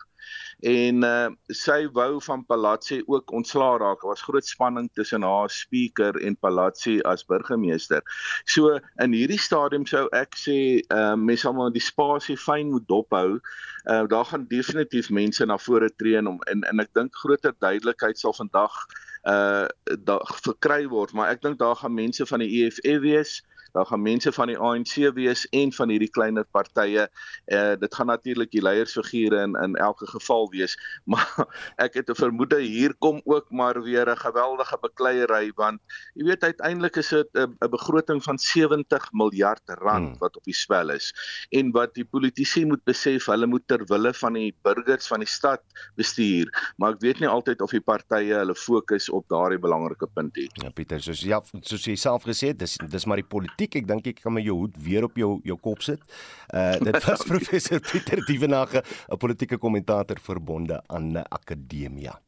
en 0.59 1.03
uh, 1.03 1.29
sy 1.51 1.85
wou 1.93 2.21
van 2.23 2.45
Palazzi 2.45 3.01
ook 3.05 3.31
ontslaa 3.31 3.77
raak. 3.77 4.01
Daar 4.01 4.13
was 4.13 4.21
groot 4.21 4.45
spanning 4.45 4.89
tussen 4.93 5.21
haar 5.21 5.49
speaker 5.49 6.15
en 6.21 6.37
Palazzi 6.37 6.99
as 7.01 7.25
burgemeester. 7.25 8.01
So 8.45 8.79
in 9.03 9.13
hierdie 9.13 9.39
stadium 9.39 9.85
sou 9.85 10.07
ek 10.15 10.37
sê 10.39 10.57
uh, 10.89 11.15
mense 11.15 11.45
sal 11.45 11.53
maar 11.53 11.73
die 11.75 11.83
spasie 11.83 12.37
fyn 12.39 12.71
moet 12.73 12.87
dophou. 12.87 13.39
Uh, 13.85 14.03
daar 14.09 14.25
gaan 14.25 14.47
definitief 14.49 15.09
mense 15.09 15.45
na 15.45 15.57
vore 15.57 15.91
tree 15.95 16.17
en 16.17 16.31
en, 16.49 16.63
en 16.63 16.79
ek 16.79 16.93
dink 16.97 17.15
groter 17.15 17.53
duidelikheid 17.59 18.17
sal 18.19 18.33
vandag 18.33 18.73
uh 19.25 19.65
verkry 20.45 20.85
word, 20.89 21.13
maar 21.17 21.31
ek 21.33 21.41
dink 21.41 21.59
daar 21.59 21.75
gaan 21.75 21.93
mense 21.93 22.25
van 22.29 22.43
die 22.43 22.61
EFF 22.61 23.01
wees 23.01 23.39
daar 23.75 23.85
gaan 23.85 24.01
mense 24.01 24.31
van 24.31 24.47
die 24.47 24.57
ANC 24.57 24.95
wees 25.13 25.45
en 25.51 25.73
van 25.75 25.91
hierdie 25.91 26.11
kleiner 26.11 26.45
partye. 26.55 27.07
Eh 27.45 27.57
uh, 27.57 27.73
dit 27.79 27.95
gaan 27.95 28.07
natuurlik 28.07 28.51
die 28.51 28.63
leiersfigure 28.63 29.41
in 29.43 29.55
in 29.63 29.75
elke 29.75 30.07
geval 30.07 30.49
wees, 30.49 30.77
maar 31.11 31.47
ek 31.75 31.93
het 31.99 32.09
'n 32.09 32.15
vermoede 32.15 32.59
hier 32.61 32.95
kom 32.99 33.21
ook 33.25 33.51
maar 33.51 33.81
weer 33.83 34.09
'n 34.09 34.17
geweldige 34.17 34.77
bekleierery 34.81 35.51
want 35.55 35.81
jy 36.13 36.25
weet 36.25 36.43
uiteindelik 36.43 36.95
is 36.95 37.09
dit 37.09 37.29
'n 37.33 37.69
begroting 37.69 38.23
van 38.23 38.37
70 38.37 39.09
miljard 39.11 39.61
rand 39.65 40.09
hmm. 40.09 40.19
wat 40.19 40.37
op 40.37 40.43
die 40.43 40.53
spel 40.55 40.89
is 40.89 41.13
en 41.49 41.71
wat 41.71 41.93
die 41.93 42.05
politici 42.05 42.65
moet 42.65 42.83
besef, 42.83 43.25
hulle 43.25 43.47
moet 43.47 43.67
ter 43.67 43.83
wille 43.85 44.13
van 44.13 44.33
die 44.33 44.55
burgers 44.61 45.07
van 45.07 45.19
die 45.19 45.27
stad 45.29 45.61
bestuur, 45.95 46.73
maar 46.77 46.93
ek 46.93 47.01
weet 47.01 47.19
nie 47.19 47.27
altyd 47.27 47.61
of 47.61 47.71
die 47.71 47.81
partye 47.81 48.35
hulle 48.35 48.55
fokus 48.55 49.09
op 49.09 49.27
daardie 49.27 49.59
belangrike 49.59 50.07
punt 50.13 50.35
het. 50.35 50.51
Ja 50.63 50.69
Pieter, 50.69 51.01
soos 51.01 51.21
ja, 51.21 51.41
soos 51.61 51.85
jy 51.85 51.95
self 51.95 52.23
gesê 52.23 52.47
het, 52.53 52.59
dis 52.59 52.77
dis 52.77 53.05
maar 53.05 53.17
die 53.17 53.27
politiek 53.27 53.64
politiek. 53.65 53.83
Ek 53.83 53.87
dink 53.87 54.07
ek 54.07 54.23
kan 54.23 54.33
my 54.33 54.43
jou 54.43 54.57
hoed 54.59 54.75
weer 54.77 55.03
op 55.05 55.15
jou 55.17 55.39
jou 55.43 55.57
kop 55.57 55.81
sit. 55.81 56.01
Uh 56.53 56.77
dit 56.79 57.05
was 57.05 57.25
professor 57.31 57.79
Pieter 57.79 58.23
Dievenage, 58.25 58.83
'n 59.09 59.17
politieke 59.17 59.57
kommentator 59.57 60.17
verbonde 60.19 60.81
aan 60.87 61.13
Akademia. 61.29 62.19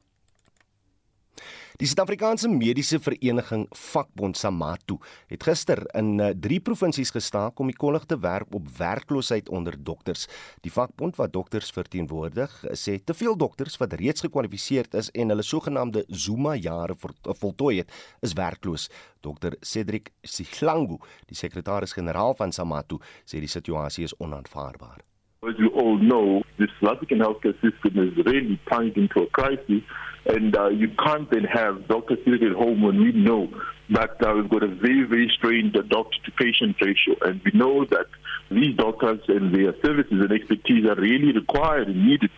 Die 1.77 1.85
Suid-Afrikaanse 1.85 2.49
Mediese 2.49 2.97
Vereniging 2.97 3.67
Vakbond 3.69 4.37
SAMATU 4.37 4.95
het 5.29 5.43
gister 5.45 5.83
in 5.93 6.15
uh, 6.17 6.31
drie 6.33 6.57
provinsies 6.57 7.11
gestaak 7.13 7.59
om 7.61 7.69
die 7.69 7.77
kollig 7.77 8.07
te 8.09 8.15
werp 8.17 8.55
op 8.57 8.71
werkloosheid 8.79 9.51
onder 9.53 9.75
dokters. 9.77 10.25
Die 10.65 10.73
vakbond 10.73 11.19
wat 11.21 11.35
dokters 11.35 11.69
verteenwoordig, 11.75 12.55
sê 12.73 12.95
te 12.97 13.13
veel 13.13 13.37
dokters 13.37 13.77
wat 13.77 13.93
reeds 14.01 14.25
gekwalifiseer 14.25 14.89
is 14.97 15.11
en 15.13 15.29
hulle 15.35 15.45
sogenaamde 15.45 16.01
Zuma 16.09 16.55
jare 16.57 16.97
voltooi 16.97 17.83
het, 17.83 17.93
is 18.25 18.33
werkloos. 18.33 18.87
Dr 19.21 19.53
Cedric 19.61 20.09
Sihlangu, 20.25 20.97
die 21.29 21.37
sekretaris-generaal 21.37 22.33
van 22.41 22.57
SAMATU, 22.57 22.97
sê 23.21 23.37
die 23.37 23.53
situasie 23.53 24.09
is 24.09 24.17
onaanvaarbaar. 24.17 25.05
As 25.45 25.53
you 25.61 25.69
all 25.77 25.99
know, 26.01 26.41
the 26.57 26.65
South 26.81 26.95
African 26.95 27.19
healthcare 27.19 27.53
system 27.61 28.01
is 28.01 28.17
really 28.25 28.57
plunged 28.65 28.97
into 28.97 29.21
a 29.21 29.29
crisis, 29.29 29.85
and 30.27 30.55
uh, 30.55 30.67
you 30.67 30.89
can't 30.89 31.29
then 31.31 31.43
have 31.43 31.87
doctors 31.87 32.19
sitting 32.25 32.47
at 32.47 32.55
home 32.55 32.81
when 32.81 32.99
we 32.99 33.11
know 33.11 33.49
that 33.89 34.21
uh, 34.25 34.33
we've 34.35 34.49
got 34.49 34.63
a 34.63 34.67
very, 34.67 35.03
very 35.03 35.31
strained 35.37 35.73
doctor 35.89 36.17
to 36.25 36.31
patient 36.31 36.75
ratio, 36.81 37.15
and 37.21 37.41
we 37.45 37.51
know 37.53 37.85
that 37.85 38.07
these 38.51 38.75
doctors 38.75 39.21
and 39.27 39.53
their 39.53 39.73
services 39.83 40.19
and 40.19 40.31
expertise 40.31 40.85
are 40.85 40.95
really 40.95 41.31
required 41.31 41.87
and 41.87 42.05
needed 42.05 42.31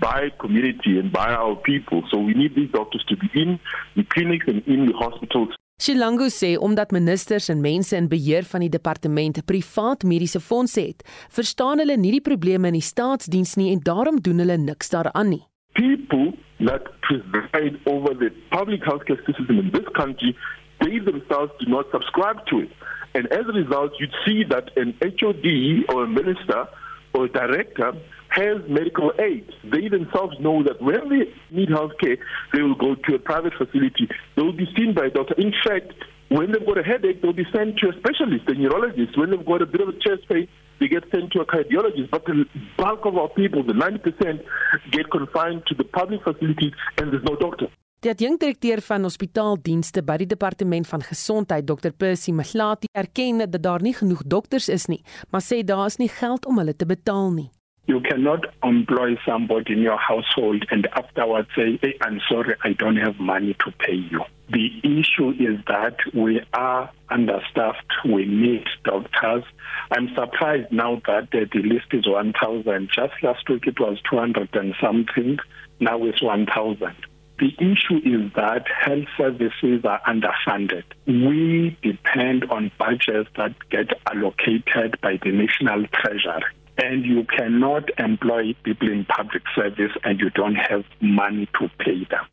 by 0.00 0.30
community 0.40 0.98
and 0.98 1.12
by 1.12 1.32
our 1.32 1.56
people. 1.56 2.02
So 2.10 2.18
we 2.18 2.34
need 2.34 2.54
these 2.54 2.70
doctors 2.70 3.04
to 3.08 3.16
be 3.16 3.28
in 3.34 3.60
the 3.96 4.04
clinics 4.04 4.46
and 4.48 4.62
in 4.66 4.86
the 4.86 4.92
hospitals 4.92 5.50
Shilango 5.76 6.28
sê 6.30 6.56
omdat 6.56 6.90
ministers 6.90 7.48
en 7.48 7.60
mense 7.60 7.96
in 7.96 8.06
beheer 8.08 8.44
van 8.46 8.62
die 8.62 8.70
departement 8.70 9.40
privaat 9.44 10.04
mediese 10.06 10.40
fondse 10.40 10.80
het, 10.80 11.02
verstaan 11.34 11.82
hulle 11.82 11.96
nie 11.98 12.12
die 12.14 12.22
probleme 12.22 12.70
in 12.70 12.78
die 12.78 12.86
staatsdiens 12.92 13.56
nie 13.58 13.72
en 13.72 13.82
daarom 13.82 14.20
doen 14.22 14.38
hulle 14.38 14.56
niks 14.56 14.94
daaraan 14.94 15.34
nie. 15.34 15.42
People 15.74 16.32
that 16.60 16.84
preside 17.02 17.80
over 17.86 18.14
the 18.14 18.30
public 18.50 18.82
healthcare 18.82 19.18
system 19.26 19.58
in 19.58 19.70
this 19.72 19.86
country, 19.96 20.36
they 20.80 20.98
themselves 20.98 21.52
do 21.60 21.66
not 21.66 21.86
subscribe 21.90 22.44
to 22.46 22.60
it. 22.60 22.70
And 23.14 23.26
as 23.32 23.46
a 23.48 23.52
result, 23.52 23.92
you'd 23.98 24.14
see 24.26 24.44
that 24.50 24.70
an 24.76 24.94
HOD 25.02 25.94
or 25.94 26.04
a 26.04 26.08
minister 26.08 26.66
or 27.12 27.26
a 27.26 27.28
director 27.28 27.92
has 28.28 28.58
medical 28.68 29.12
aid. 29.20 29.48
They 29.62 29.88
themselves 29.88 30.36
know 30.40 30.62
that 30.64 30.82
when 30.82 31.08
they 31.08 31.32
need 31.50 31.68
health 31.68 31.92
care, 32.00 32.16
they 32.52 32.62
will 32.62 32.74
go 32.74 32.96
to 32.96 33.14
a 33.14 33.18
private 33.18 33.52
facility. 33.54 34.08
They 34.34 34.42
will 34.42 34.52
be 34.52 34.66
seen 34.76 34.94
by 34.94 35.06
a 35.06 35.10
doctor. 35.10 35.34
In 35.38 35.52
fact, 35.64 35.92
when 36.28 36.50
they've 36.50 36.66
got 36.66 36.78
a 36.78 36.82
headache, 36.82 37.22
they'll 37.22 37.32
be 37.32 37.46
sent 37.54 37.78
to 37.78 37.90
a 37.90 37.92
specialist, 37.98 38.48
a 38.48 38.54
neurologist. 38.54 39.16
When 39.16 39.30
they've 39.30 39.46
got 39.46 39.62
a 39.62 39.66
bit 39.66 39.80
of 39.80 39.88
a 39.88 39.92
chest 39.92 40.28
pain, 40.28 40.48
they 40.78 40.88
get 40.88 41.04
sent 41.10 41.32
to 41.32 41.40
a 41.40 41.46
cardiologist. 41.46 42.10
But 42.10 42.24
the 42.24 42.46
bulk 42.76 43.04
of 43.06 43.16
our 43.16 43.28
people, 43.28 43.62
the 43.62 43.72
90%, 43.72 44.42
get 44.90 45.10
confined 45.10 45.62
to 45.66 45.74
the 45.74 45.84
public 45.84 46.22
facilities 46.22 46.72
and 46.98 47.12
there's 47.12 47.24
no 47.24 47.36
doctor. 47.36 47.68
Die 48.04 48.10
adjunkdirekteur 48.12 48.82
van 48.84 49.06
hospitaaldienste 49.06 50.02
by 50.04 50.18
die 50.20 50.26
departement 50.28 50.84
van 50.90 51.00
gesondheid, 51.00 51.64
Dr 51.64 51.94
Percy 51.96 52.34
Maglati, 52.36 52.90
erken 52.92 53.40
dat 53.40 53.62
daar 53.64 53.80
nie 53.80 53.94
genoeg 53.96 54.20
dokters 54.28 54.68
is 54.68 54.84
nie, 54.92 55.00
maar 55.32 55.40
sê 55.40 55.62
daar 55.64 55.86
is 55.88 55.96
nie 55.96 56.10
geld 56.12 56.44
om 56.44 56.60
hulle 56.60 56.76
te 56.76 56.84
betaal 56.84 57.32
nie. 57.32 57.48
You 57.88 58.02
cannot 58.04 58.44
employ 58.60 59.16
somebody 59.24 59.72
in 59.72 59.80
your 59.80 59.96
household 59.96 60.68
and 60.70 60.88
afterwards 61.00 61.48
say, 61.56 61.78
hey, 61.80 61.96
I'm 62.04 62.20
sorry, 62.28 62.56
I 62.64 62.74
don't 62.76 63.00
have 63.00 63.16
money 63.18 63.56
to 63.64 63.72
pay 63.78 63.96
you. 63.96 64.20
The 64.50 64.70
issue 64.82 65.30
is 65.30 65.58
that 65.66 65.96
we 66.12 66.40
are 66.52 66.90
understaffed. 67.08 67.92
We 68.04 68.26
need 68.26 68.64
doctors. 68.84 69.44
I'm 69.90 70.14
surprised 70.14 70.70
now 70.70 71.00
that 71.06 71.28
uh, 71.32 71.46
the 71.52 71.62
list 71.62 71.86
is 71.92 72.06
1,000. 72.06 72.90
Just 72.94 73.14
last 73.22 73.48
week 73.48 73.66
it 73.66 73.80
was 73.80 73.98
200 74.10 74.54
and 74.54 74.74
something. 74.80 75.38
Now 75.80 76.04
it's 76.04 76.22
1,000. 76.22 76.94
The 77.38 77.52
issue 77.58 77.96
is 78.04 78.32
that 78.34 78.66
health 78.68 79.08
services 79.16 79.84
are 79.84 80.00
underfunded. 80.06 80.84
We 81.06 81.76
depend 81.82 82.44
on 82.50 82.70
budgets 82.78 83.30
that 83.36 83.54
get 83.70 83.88
allocated 84.06 85.00
by 85.00 85.18
the 85.22 85.32
national 85.32 85.86
treasury. 85.88 86.44
and 86.76 87.04
you 87.04 87.24
cannot 87.24 87.88
employ 87.98 88.52
people 88.64 88.90
in 88.90 89.04
public 89.04 89.42
service 89.54 89.92
and 90.02 90.18
you 90.18 90.30
don't 90.30 90.56
have 90.56 90.84
money 91.00 91.48
to 91.58 91.68
pay 91.78 92.04
them. 92.10 92.26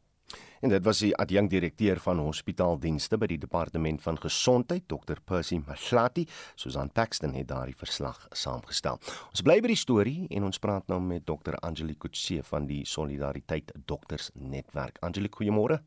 En 0.62 0.70
dit 0.70 0.84
was 0.86 1.00
die 1.01 1.15
adjunkdirekteur 1.18 1.98
van 2.03 2.20
hospitaaldienste 2.22 3.18
by 3.18 3.25
die 3.32 3.39
departement 3.41 4.01
van 4.03 4.20
gesondheid, 4.22 4.84
Dr 4.91 5.18
Percy 5.25 5.58
Maslati, 5.65 6.27
Susan 6.53 6.91
Paxton 6.94 7.34
het 7.34 7.48
daardie 7.50 7.74
verslag 7.77 8.27
saamgestel. 8.30 9.00
Ons 9.32 9.41
bly 9.41 9.56
by 9.65 9.72
die 9.72 9.80
storie 9.82 10.27
en 10.30 10.46
ons 10.46 10.62
praat 10.62 10.86
nou 10.91 11.00
met 11.01 11.25
Dr 11.25 11.56
Angelique 11.65 12.06
Kutse 12.06 12.44
van 12.46 12.68
die 12.70 12.84
Solidariteit 12.86 13.74
Dokters 13.89 14.30
Netwerk. 14.36 15.00
Angelique, 15.01 15.39
goeiemôre. 15.39 15.80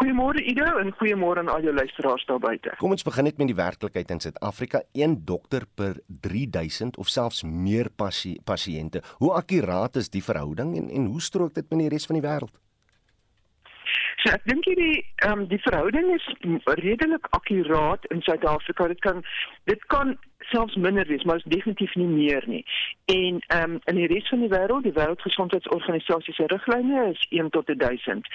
Goeiemôre 0.00 0.42
Ido 0.50 0.66
en 0.80 0.90
goeiemôre 0.98 1.44
aan 1.44 1.52
al 1.52 1.62
jou 1.62 1.74
luisteraars 1.76 2.24
daar 2.26 2.42
buite. 2.42 2.72
Kom 2.80 2.96
ons 2.96 3.06
begin 3.06 3.28
net 3.28 3.38
met 3.38 3.52
die 3.52 3.58
werklikheid 3.58 4.10
in 4.10 4.22
Suid-Afrika. 4.24 4.80
Een 4.98 5.14
dokter 5.28 5.68
per 5.78 6.00
3000 6.08 6.98
of 6.98 7.12
selfs 7.12 7.44
meer 7.46 7.92
pasiënte. 7.94 9.04
Hoe 9.22 9.30
akkuraat 9.38 10.00
is 10.02 10.10
die 10.10 10.24
verhouding 10.24 10.74
en 10.80 10.90
en 10.90 11.06
hoe 11.12 11.22
strook 11.22 11.54
dit 11.54 11.70
met 11.70 11.84
die 11.84 11.92
res 11.94 12.10
van 12.10 12.18
die 12.18 12.26
wêreld? 12.26 12.58
So 14.20 14.32
ek 14.36 14.42
dink 14.44 14.66
die 14.68 15.04
ehm 15.24 15.32
um, 15.32 15.46
die 15.48 15.60
verhouding 15.64 16.10
is 16.12 16.26
redelik 16.82 17.26
akkuraat 17.36 18.04
in 18.12 18.20
Suid-Afrika. 18.26 18.88
Dit 18.92 19.00
kan 19.00 19.22
dit 19.70 19.86
kan 19.92 20.18
selfs 20.50 20.76
minder 20.76 21.06
wees, 21.08 21.24
maar 21.24 21.40
is 21.40 21.48
definitief 21.52 21.94
nie 21.94 22.08
meer 22.08 22.44
nie. 22.46 22.64
En 23.04 23.40
ehm 23.46 23.76
um, 23.76 23.78
in 23.84 24.00
die 24.00 24.10
res 24.12 24.28
van 24.28 24.44
die 24.44 24.52
wêreld, 24.52 24.84
die 24.84 24.96
Wêreldgesondheidsorganisasie 24.98 26.34
se 26.36 26.48
riglyne 26.52 27.06
is 27.14 27.26
1 27.30 27.50
tot 27.56 27.72
1000. 27.72 28.28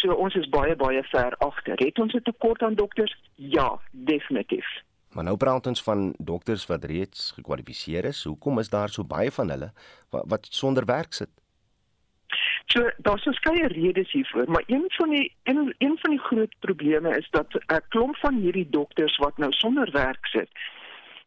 So 0.00 0.16
ons 0.16 0.34
is 0.40 0.48
baie 0.48 0.76
baie 0.76 1.04
ver 1.12 1.36
agter. 1.44 1.84
Het 1.84 1.98
ons 1.98 2.14
'n 2.14 2.22
tekort 2.22 2.62
aan 2.62 2.74
dokters? 2.74 3.16
Ja, 3.34 3.78
definitief. 3.90 4.66
Maar 5.12 5.24
nou 5.24 5.36
praat 5.36 5.66
ons 5.66 5.82
van 5.82 6.14
dokters 6.18 6.66
wat 6.66 6.84
reeds 6.84 7.32
gekwalifiseer 7.36 8.04
is. 8.04 8.24
Hoekom 8.24 8.58
is 8.58 8.68
daar 8.68 8.88
so 8.88 9.04
baie 9.04 9.30
van 9.32 9.50
hulle 9.50 9.72
wat, 10.10 10.24
wat 10.28 10.46
sonder 10.50 10.84
werk 10.84 11.12
sit? 11.12 11.30
So 12.66 12.90
daar's 12.98 13.22
verskeie 13.22 13.68
redes 13.68 14.12
hiervoor, 14.12 14.50
maar 14.50 14.62
een 14.66 14.84
van 14.88 15.10
die 15.10 15.32
een, 15.42 15.74
een 15.78 15.98
van 16.00 16.10
die 16.10 16.20
groot 16.20 16.54
probleme 16.60 17.16
is 17.16 17.28
dat 17.30 17.54
'n 17.54 17.80
klomp 17.88 18.16
van 18.16 18.34
hierdie 18.34 18.70
dokters 18.70 19.16
wat 19.16 19.38
nou 19.38 19.52
sonder 19.52 19.90
werk 19.92 20.26
sit, 20.26 20.48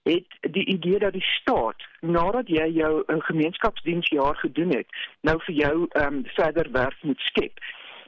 het 0.04 0.26
die 0.54 0.66
idee 0.66 1.00
dat 1.00 1.14
die 1.14 1.28
staat 1.40 1.84
nadat 2.00 2.48
jy 2.48 2.68
jou 2.68 3.04
'n 3.08 3.22
gemeenskapsdiensjaar 3.22 4.36
gedoen 4.36 4.70
het, 4.70 4.88
nou 5.22 5.42
vir 5.42 5.56
jou 5.56 5.86
ehm 5.90 6.14
um, 6.14 6.24
verder 6.26 6.72
werk 6.72 6.98
moet 7.02 7.20
skep. 7.20 7.60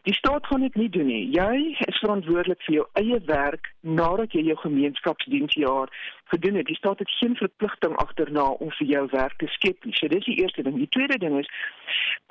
Die 0.01 0.13
staat 0.13 0.45
gaan 0.45 0.61
dit 0.61 0.75
nie 0.75 0.89
doen 0.89 1.05
nie. 1.05 1.29
Jy 1.29 1.75
is 1.85 1.99
verantwoordelik 2.01 2.61
vir 2.65 2.75
jou 2.75 2.85
eie 2.97 3.19
werk 3.25 3.67
nadat 3.81 4.33
jy 4.33 4.41
jou 4.47 4.55
gemeenskapsdiensjaar 4.63 5.91
gedoen 6.33 6.57
het. 6.57 6.65
Die 6.65 6.75
staat 6.75 6.99
het 6.99 7.11
geen 7.19 7.35
verpligting 7.35 7.93
agterna 8.01 8.47
om 8.49 8.71
vir 8.79 8.87
jou 8.87 9.03
werk 9.11 9.37
te 9.37 9.49
skep 9.57 9.85
nie. 9.85 9.93
So 9.93 10.09
dis 10.09 10.25
die 10.25 10.39
eerste 10.41 10.65
ding. 10.65 10.79
Die 10.81 10.89
tweede 10.89 11.19
ding 11.21 11.37
is 11.39 11.51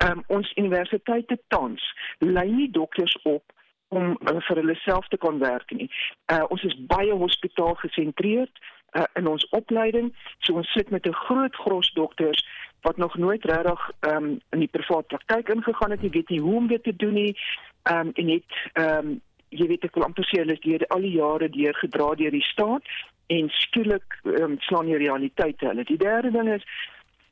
um, 0.03 0.23
ons 0.27 0.51
universiteite 0.59 1.39
tans 1.47 1.85
lei 2.19 2.49
nie 2.51 2.67
dokters 2.71 3.15
op 3.23 3.55
om 3.87 4.17
uh, 4.19 4.35
vir 4.47 4.63
hulle 4.63 4.75
self 4.83 5.07
te 5.07 5.17
kan 5.17 5.39
werk 5.39 5.71
nie. 5.71 5.87
Uh, 6.27 6.43
ons 6.49 6.63
is 6.67 6.75
baie 6.91 7.15
hospitaal 7.23 7.75
gesentreerd 7.85 8.63
uh, 8.99 9.07
in 9.19 9.27
ons 9.31 9.47
opleiding. 9.55 10.11
So 10.43 10.59
ons 10.59 10.71
sit 10.75 10.91
met 10.91 11.07
'n 11.07 11.21
groot 11.23 11.55
gros 11.55 11.91
dokters 11.95 12.43
wat 12.81 12.97
nog 12.97 13.17
nooit 13.17 13.45
regtig 13.45 13.89
um, 13.99 14.39
in 14.49 14.59
die 14.59 14.71
privaat 14.71 15.07
praktyk 15.07 15.49
ingegaan 15.49 15.91
het, 15.91 16.01
jy 16.01 16.09
weet 16.09 16.29
nie 16.29 16.39
hoe 16.41 16.55
om 16.55 16.67
dit 16.67 16.83
te 16.83 16.95
doen 16.95 17.13
nie. 17.13 17.37
Ehm 17.83 18.07
um, 18.07 18.11
en 18.13 18.25
net 18.25 18.57
ehm 18.73 19.07
um, 19.07 19.19
jy 19.51 19.67
weet 19.67 19.83
ek 19.83 19.95
wil 19.99 20.07
amper 20.07 20.25
sê 20.29 20.39
hulle 20.39 20.55
is 20.55 20.63
deur 20.63 20.85
al 20.95 21.03
die 21.03 21.17
jare 21.17 21.49
deur 21.51 21.75
gedra 21.75 22.13
deur 22.15 22.31
die 22.31 22.45
staat 22.47 22.87
en 23.27 23.49
skielik 23.51 24.15
um, 24.23 24.55
slaan 24.67 24.87
die 24.87 24.99
realiteite 24.99 25.67
hulle. 25.67 25.83
Die 25.87 25.99
derde 25.99 26.31
ding 26.31 26.47
is 26.53 26.63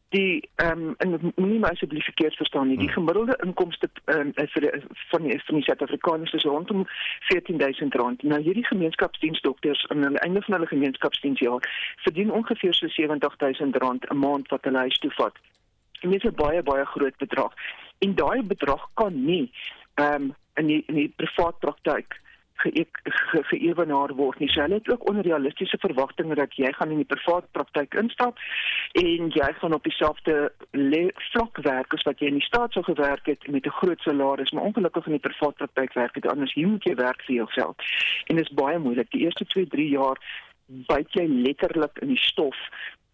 die 0.09 0.49
ehm 0.55 0.71
um, 0.71 0.95
en 0.97 1.33
moenie 1.35 1.59
my 1.59 1.69
asseblief 1.69 2.03
verkeerd 2.03 2.35
verstaan 2.35 2.67
nie. 2.67 2.77
Die 2.77 2.85
hmm. 2.85 2.93
gemiddelde 2.93 3.37
inkomste 3.45 3.89
um, 4.05 4.31
vir 4.33 4.61
die, 4.61 4.71
van 5.11 5.27
die 5.27 5.37
van 5.45 5.55
die 5.55 5.63
Suid-Afrikaners 5.63 6.33
is 6.33 6.43
rondom 6.43 6.87
R14000. 7.33 8.25
Nou 8.31 8.41
hierdie 8.41 8.65
gemeenskapsdiensdokters 8.65 9.85
aan 9.87 10.07
die 10.07 10.23
einde 10.25 10.41
van 10.41 10.57
hulle 10.57 10.71
gemeenskapsdiensjaar 10.71 11.69
verdien 12.05 12.31
ongeveer 12.31 12.73
so 12.73 12.87
R70000 12.87 14.09
'n 14.09 14.17
maand 14.17 14.49
wat 14.49 14.63
hulle 14.63 14.85
huis 14.87 14.97
toe 14.97 15.11
vat. 15.11 15.35
En 16.01 16.09
dit 16.09 16.23
is 16.23 16.29
'n 16.31 16.35
baie 16.35 16.63
baie 16.63 16.85
groot 16.85 17.17
bedrag. 17.17 17.53
En 17.99 18.15
daai 18.15 18.41
bedrag 18.41 18.89
kan 18.93 19.25
nie 19.25 19.51
ehm 19.93 20.13
um, 20.13 20.35
in 20.55 20.65
die 20.67 20.83
in 20.87 20.95
die 20.95 21.13
privaat 21.15 21.59
praktyk 21.59 22.17
geëwenaar 22.59 24.13
word 24.15 24.39
nie. 24.39 24.49
So 24.51 24.61
hulle 24.61 24.79
het 24.79 24.89
ook 24.91 25.07
onrealistiese 25.09 25.77
verwagtinge 25.79 26.35
dat 26.35 26.55
jy 26.59 26.71
gaan 26.75 26.91
in 26.91 27.01
die 27.03 27.09
privaat 27.13 27.47
praktyk 27.55 27.95
instap 28.01 28.37
en 28.99 29.31
jy 29.35 29.49
gaan 29.61 29.73
op 29.77 29.83
dieselfde 29.83 30.51
vlak 31.31 31.61
werk 31.63 31.93
as 31.93 32.05
wat 32.07 32.19
jy 32.19 32.31
in 32.31 32.39
die 32.39 32.47
staat 32.47 32.75
sou 32.75 32.83
gewerk 32.83 33.25
het 33.31 33.47
met 33.47 33.65
'n 33.65 33.77
groot 33.81 34.01
salaris, 34.01 34.51
maar 34.51 34.69
ongelukkig 34.69 35.05
in 35.05 35.17
die 35.17 35.27
privaat 35.29 35.55
praktyk 35.55 35.93
werk 35.93 36.13
dit 36.13 36.27
anders. 36.27 36.53
Jy 36.53 36.65
moet 36.65 36.83
jy 36.83 36.95
werk 36.95 37.21
vir 37.21 37.35
jouself. 37.35 37.75
En 38.25 38.35
dit 38.35 38.45
is 38.45 38.53
baie 38.53 38.79
moeilik. 38.79 39.11
Die 39.11 39.21
eerste 39.21 39.45
2, 39.45 39.67
3 39.67 39.89
jaar 39.89 40.17
byt 40.65 41.13
jy 41.13 41.27
letterlik 41.27 41.97
in 42.01 42.07
die 42.07 42.23
stof 42.23 42.57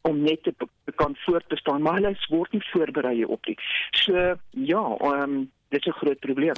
om 0.02 0.22
net 0.22 0.44
te 0.44 0.54
kan 0.96 1.16
voortbestaan, 1.26 1.82
maar 1.82 1.94
hulle 1.94 2.16
word 2.30 2.52
nie 2.52 2.66
voorberei 2.72 3.24
op 3.26 3.44
dit. 3.44 3.62
So 3.92 4.36
ja, 4.50 4.84
ehm 5.00 5.22
um, 5.22 5.52
dit 5.76 5.86
is 5.86 5.94
'n 5.94 6.00
groot 6.02 6.20
probleem. 6.20 6.56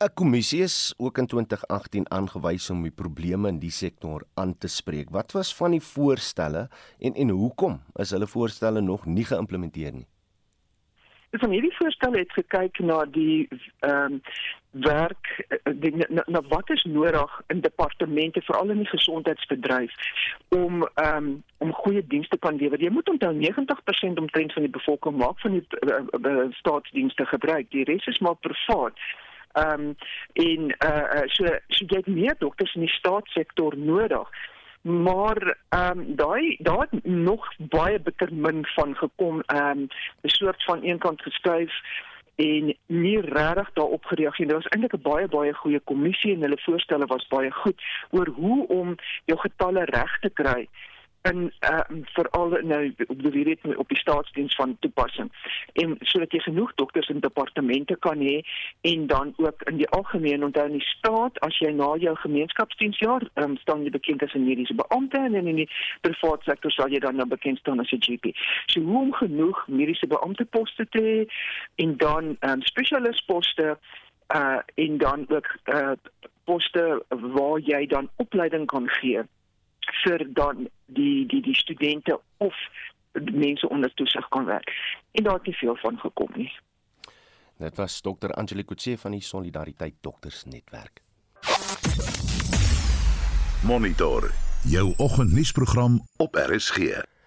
'n 0.00 0.14
Kommissie 0.14 0.62
is 0.62 0.94
ook 0.96 1.18
in 1.18 1.26
2018 1.26 2.10
aangewys 2.10 2.70
om 2.70 2.82
die 2.82 2.90
probleme 2.90 3.48
in 3.48 3.58
die 3.58 3.70
sektor 3.70 4.24
aan 4.34 4.58
te 4.58 4.68
spreek. 4.68 5.10
Wat 5.10 5.32
was 5.32 5.54
van 5.54 5.70
die 5.70 5.82
voorstelle 5.82 6.68
en 6.98 7.14
en 7.14 7.28
hoekom 7.28 7.80
is 7.94 8.10
hulle 8.10 8.26
voorstelle 8.26 8.80
nog 8.80 9.06
nie 9.06 9.24
geïmplementeer 9.24 9.92
nie? 9.92 10.06
Van 11.38 11.50
hierdie 11.50 11.76
voorstel 11.76 12.12
het 12.12 12.32
gekyk 12.32 12.78
na 12.78 13.04
die 13.04 13.48
ehm 13.80 14.12
um, 14.12 14.20
werk 14.76 15.44
eh, 15.48 15.72
die, 15.72 15.94
na, 15.96 16.22
na 16.26 16.40
wat 16.48 16.70
is 16.70 16.82
nodig 16.84 17.40
in 17.46 17.60
departemente 17.60 18.42
veral 18.42 18.70
in 18.70 18.82
die 18.82 18.92
gesondheidsbedryf 18.92 19.92
om 20.48 20.88
ehm 20.94 21.16
um, 21.16 21.42
om 21.58 21.72
goeie 21.72 22.06
dienste 22.06 22.38
kan 22.38 22.56
lewer. 22.56 22.80
Jy 22.80 22.90
moet 22.90 23.08
onthou 23.08 23.32
90% 23.34 24.20
omtrent 24.20 24.52
van 24.52 24.62
die 24.62 24.70
bevolking 24.70 25.16
maak 25.16 25.40
van 25.40 25.52
die 25.52 25.64
uh, 25.80 26.02
uh, 26.20 26.44
staatsdienste 26.50 27.26
gebruik. 27.26 27.70
Die 27.70 27.84
res 27.84 28.06
is 28.06 28.18
maar 28.18 28.36
privaat. 28.36 28.98
Ehm 29.52 29.80
um, 29.80 29.96
en 30.32 30.76
eh 30.78 31.22
uh, 31.22 31.22
so 31.26 31.44
so 31.68 31.84
jy 31.84 31.96
het 31.96 32.06
meer 32.06 32.36
dokters 32.38 32.74
in 32.74 32.84
die 32.84 32.96
staatssektor 32.98 33.76
nodig 33.76 34.28
maar 34.86 35.56
ehm 35.68 35.98
um, 35.98 36.16
daai 36.16 36.56
daar 36.58 36.86
het 36.90 37.04
nog 37.04 37.46
baie 37.58 38.00
bitter 38.00 38.28
min 38.32 38.66
van 38.66 38.94
gekom 38.96 39.42
ehm 39.46 39.78
um, 39.78 39.88
'n 40.22 40.28
soort 40.28 40.64
van 40.64 40.82
eenkant 40.82 41.22
geskuif 41.22 41.72
en 42.34 42.76
nie 42.86 43.20
regtig 43.20 43.70
daarop 43.72 44.04
gereageer. 44.04 44.46
Daar 44.46 44.56
was 44.62 44.68
eintlik 44.68 44.94
'n 44.94 45.02
baie 45.02 45.28
baie 45.28 45.54
goeie 45.54 45.80
kommissie 45.80 46.34
en 46.34 46.40
hulle 46.40 46.58
voorstelle 46.58 47.06
was 47.06 47.26
baie 47.26 47.50
goed 47.50 47.82
oor 48.10 48.26
hoe 48.26 48.66
om 48.68 48.94
jou 49.24 49.38
getalle 49.38 49.84
reg 49.84 50.18
te 50.20 50.30
kry 50.30 50.68
in 51.30 51.52
uh, 51.70 51.80
veral 52.14 52.56
nou 52.62 52.94
op 53.06 53.22
die 53.22 53.44
weet 53.44 53.76
op 53.76 53.88
die 53.88 53.98
staatsdiens 53.98 54.54
van 54.54 54.76
toepassing 54.80 55.30
en 55.72 55.96
sodat 56.00 56.32
jy 56.32 56.40
genoeg 56.46 56.74
dokters 56.74 57.08
in 57.08 57.20
departemente 57.20 57.96
kan 58.06 58.20
hê 58.20 58.40
en 58.80 59.06
dan 59.06 59.32
ook 59.36 59.62
in 59.70 59.76
die 59.82 59.88
algemeen 59.98 60.44
onthou 60.44 60.66
in 60.66 60.78
die 60.78 60.88
staat 60.88 61.40
as 61.46 61.58
jy 61.58 61.72
na 61.72 61.92
jou 62.02 62.14
gemeenskapsdiensjaar 62.22 63.28
um, 63.42 63.56
staan 63.62 63.84
jy 63.84 63.90
bekend 63.90 64.22
as 64.22 64.34
'n 64.34 64.46
mediese 64.46 64.74
beampte 64.74 65.18
en 65.18 65.34
in 65.34 65.62
die 65.62 65.70
private 66.00 66.44
sektor 66.44 66.70
sal 66.70 66.92
jy 66.92 67.00
dan 67.04 67.16
nou 67.16 67.28
bekend 67.28 67.58
staan 67.58 67.80
as 67.80 67.92
'n 67.92 68.02
GP. 68.06 68.34
So 68.66 68.80
hoe 68.80 69.00
om 69.00 69.12
genoeg 69.12 69.66
mediese 69.68 70.06
beampte 70.06 70.44
poste 70.44 70.86
te 70.88 71.00
hê 71.00 71.18
en 71.76 71.96
dan 71.96 72.36
um, 72.40 72.62
spesialistposte 72.62 73.78
uh 74.34 74.58
en 74.74 74.98
dan 74.98 75.26
ook 75.28 75.48
uh 75.64 75.92
poste 76.44 77.02
waar 77.08 77.58
jy 77.58 77.86
dan 77.86 78.08
opleiding 78.16 78.66
kan 78.66 78.88
gee 78.88 79.22
vir 80.04 80.26
dan 80.34 80.68
die 80.86 81.26
die 81.26 81.42
die 81.42 81.56
studente 81.56 82.20
of 82.36 82.54
mense 83.32 83.68
onder 83.68 83.94
toesig 83.94 84.28
kan 84.28 84.44
werk. 84.44 84.72
En 85.12 85.24
daar 85.24 85.34
het 85.34 85.46
nie 85.46 85.56
veel 85.56 85.76
van 85.76 85.98
gekom 85.98 86.30
nie. 86.34 86.52
Dit 87.58 87.76
was 87.76 88.00
Dr. 88.00 88.30
Angelique 88.30 88.74
Kutse 88.74 88.98
van 88.98 89.10
die 89.10 89.22
Solidariteit 89.22 89.94
Dokters 90.00 90.44
Netwerk. 90.44 91.00
Monitor 93.64 94.30
jou 94.62 94.94
oggendnuusprogram 94.96 96.00
op 96.16 96.34
RSG. 96.34 96.78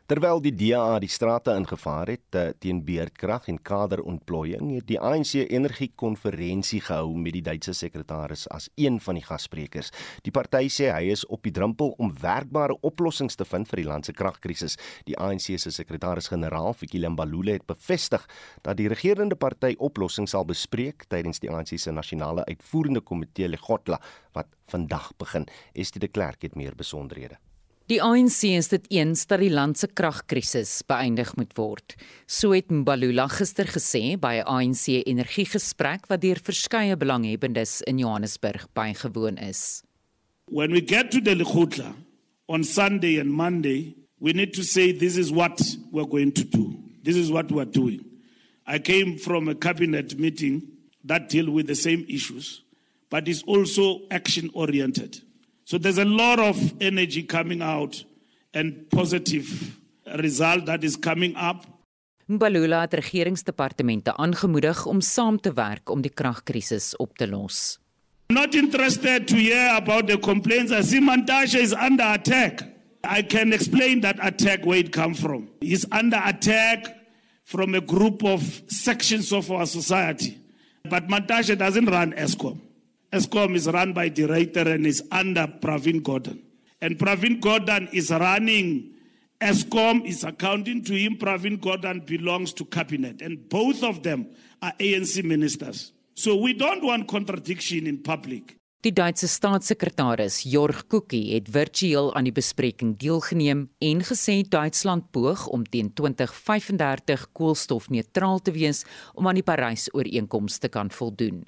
Terwyl 0.09 0.39
die 0.41 0.55
DA 0.57 0.95
die 0.97 1.11
strate 1.13 1.53
ingevaar 1.53 2.09
het 2.09 2.33
uh, 2.33 2.47
teen 2.57 2.79
beerdkrag 2.81 3.45
en 3.51 3.59
kaderontplooiing, 3.61 4.71
het 4.73 4.87
die 4.89 4.97
ANC 4.97 5.35
energiekonferensie 5.43 6.79
gehou 6.81 7.11
met 7.13 7.35
die 7.35 7.43
Duitse 7.45 7.75
sekretaris 7.77 8.47
as 8.49 8.71
een 8.73 8.95
van 9.05 9.19
die 9.19 9.21
gassprekers. 9.27 9.91
Die 10.25 10.33
party 10.33 10.63
sê 10.73 10.87
hy 10.89 11.11
is 11.13 11.21
op 11.29 11.45
die 11.45 11.53
drempel 11.53 11.93
om 12.01 12.09
werkbare 12.23 12.79
oplossings 12.89 13.37
te 13.37 13.45
vind 13.45 13.69
vir 13.69 13.83
die 13.83 13.85
land 13.85 14.09
se 14.09 14.15
kragkrisis. 14.17 14.79
Die 15.05 15.13
ANC 15.21 15.51
se 15.61 15.69
sekretaris-generaal, 15.75 16.73
Fikile 16.79 17.11
Mbalule, 17.13 17.59
het 17.59 17.67
bevestig 17.69 18.25
dat 18.65 18.79
die 18.81 18.89
regerende 18.89 19.37
party 19.37 19.75
oplossings 19.77 20.33
sal 20.33 20.47
bespreek 20.49 21.05
tydens 21.13 21.37
die 21.45 21.53
ANC 21.53 21.75
se 21.77 21.93
nasionale 21.93 22.47
uitvoerende 22.49 23.05
komitee 23.05 23.53
Legotla 23.53 24.01
wat 24.33 24.49
vandag 24.73 25.11
begin. 25.21 25.45
Estie 25.77 26.01
de 26.01 26.09
Klerk 26.09 26.49
het 26.49 26.57
meer 26.57 26.73
besonderhede. 26.73 27.37
Die 27.89 27.97
ANC 28.05 28.43
is 28.45 28.67
dit 28.69 28.83
eens 28.93 29.23
dat 29.25 29.41
die 29.41 29.49
land 29.49 29.79
se 29.79 29.87
kragkrisis 29.97 30.75
beëindig 30.85 31.31
moet 31.39 31.55
word. 31.57 31.95
So 32.29 32.53
het 32.53 32.69
Mbalula 32.69 33.25
gister 33.33 33.65
gesê 33.65 34.13
by 34.13 34.35
'n 34.37 34.45
ANC 34.45 35.01
energiegesprek 35.09 36.05
wat 36.05 36.21
deur 36.21 36.37
verskeie 36.37 36.95
belanghebbendes 36.95 37.81
in 37.89 37.97
Johannesburg 37.97 38.67
bygewoon 38.73 39.37
is. 39.37 39.81
When 40.45 40.71
we 40.71 40.81
get 40.85 41.09
to 41.11 41.21
the 41.21 41.35
Lekgotla 41.35 41.95
on 42.45 42.63
Sunday 42.63 43.19
and 43.19 43.31
Monday, 43.31 43.95
we 44.19 44.33
need 44.33 44.53
to 44.53 44.61
say 44.61 44.93
this 44.93 45.17
is 45.17 45.31
what 45.31 45.59
we're 45.91 46.09
going 46.09 46.33
to 46.33 46.43
do. 46.43 46.77
This 47.03 47.15
is 47.15 47.31
what 47.31 47.49
we're 47.51 47.71
doing. 47.71 48.05
I 48.67 48.77
came 48.77 49.17
from 49.17 49.47
a 49.47 49.55
cabinet 49.55 50.19
meeting 50.19 50.61
that 51.07 51.29
deal 51.29 51.49
with 51.49 51.65
the 51.65 51.75
same 51.75 52.05
issues, 52.07 52.61
but 53.09 53.27
is 53.27 53.41
also 53.47 54.01
action 54.11 54.51
oriented. 54.53 55.23
So 55.69 55.77
there's 55.77 55.99
a 55.99 56.05
lot 56.05 56.39
of 56.39 56.57
energy 56.81 57.21
coming 57.21 57.61
out 57.61 58.03
and 58.55 58.89
positive 58.89 59.77
result 60.17 60.65
that 60.65 60.83
is 60.83 60.95
coming 60.97 61.35
up. 61.35 61.65
Mbalula 62.25 62.79
het 62.79 62.93
regeringsdepartemente 62.93 64.15
aangemoedig 64.15 64.85
om 64.85 65.01
saam 65.01 65.37
te 65.39 65.53
werk 65.53 65.89
om 65.89 66.01
die 66.01 66.11
kragkrisis 66.13 66.95
op 66.97 67.17
te 67.17 67.27
los. 67.27 67.77
Not 68.33 68.55
interested 68.55 69.27
to 69.27 69.35
hear 69.35 69.75
about 69.75 70.07
the 70.07 70.17
complaints 70.17 70.71
as 70.71 70.89
Simantashe 70.89 71.61
is 71.61 71.73
under 71.73 72.05
attack. 72.17 72.63
I 73.03 73.21
can 73.21 73.53
explain 73.53 74.01
that 74.01 74.17
attack 74.25 74.65
where 74.65 74.79
it 74.79 74.91
come 74.91 75.13
from. 75.13 75.49
He's 75.61 75.85
under 75.91 76.21
attack 76.25 76.95
from 77.43 77.75
a 77.75 77.81
group 77.81 78.23
of 78.23 78.41
sections 78.67 79.31
of 79.31 79.51
our 79.51 79.67
society. 79.67 80.39
But 80.89 81.09
Mantashe 81.09 81.55
doesn't 81.55 81.85
run 81.85 82.13
ESCOM. 82.13 82.57
ESCOM 83.11 83.55
is 83.55 83.67
run 83.67 83.93
by 83.93 84.09
the 84.09 84.27
director 84.27 84.61
and 84.61 84.85
is 84.85 85.03
under 85.11 85.47
Pravin 85.47 86.03
Gordon. 86.03 86.43
And 86.81 86.97
Pravin 86.97 87.41
Gordon 87.41 87.89
is 87.91 88.11
running 88.11 88.93
ESCOM, 89.41 90.05
is 90.05 90.23
accounting 90.23 90.83
to 90.83 90.93
him. 90.93 91.17
Pravin 91.17 91.59
Gordon 91.59 92.01
belongs 92.01 92.53
to 92.53 92.65
cabinet. 92.65 93.21
And 93.21 93.49
both 93.49 93.83
of 93.83 94.03
them 94.03 94.27
are 94.61 94.73
ANC 94.79 95.23
ministers. 95.23 95.91
So 96.13 96.35
we 96.35 96.53
don't 96.53 96.83
want 96.83 97.07
contradiction 97.07 97.87
in 97.87 98.03
public. 98.03 98.58
Die 98.79 98.93
Duitse 98.95 99.27
staatssekretaris 99.27 100.37
Jorg 100.47 100.85
Kucki 100.87 101.33
het 101.33 101.49
virtueel 101.51 102.13
aan 102.15 102.29
die 102.29 102.31
bespreking 102.31 102.93
deelgeneem 103.01 103.65
en 103.83 104.03
gesê 104.07 104.37
Duitsland 104.47 105.09
poog 105.11 105.41
om 105.51 105.65
teen 105.67 105.89
2035 105.91 107.25
koolstofneutraal 107.35 108.39
te 108.39 108.53
wees 108.55 108.85
om 109.19 109.27
aan 109.27 109.35
die 109.35 109.43
Parys-ooreenkoms 109.43 110.61
te 110.63 110.71
kan 110.71 110.93
voldoen. 110.95 111.41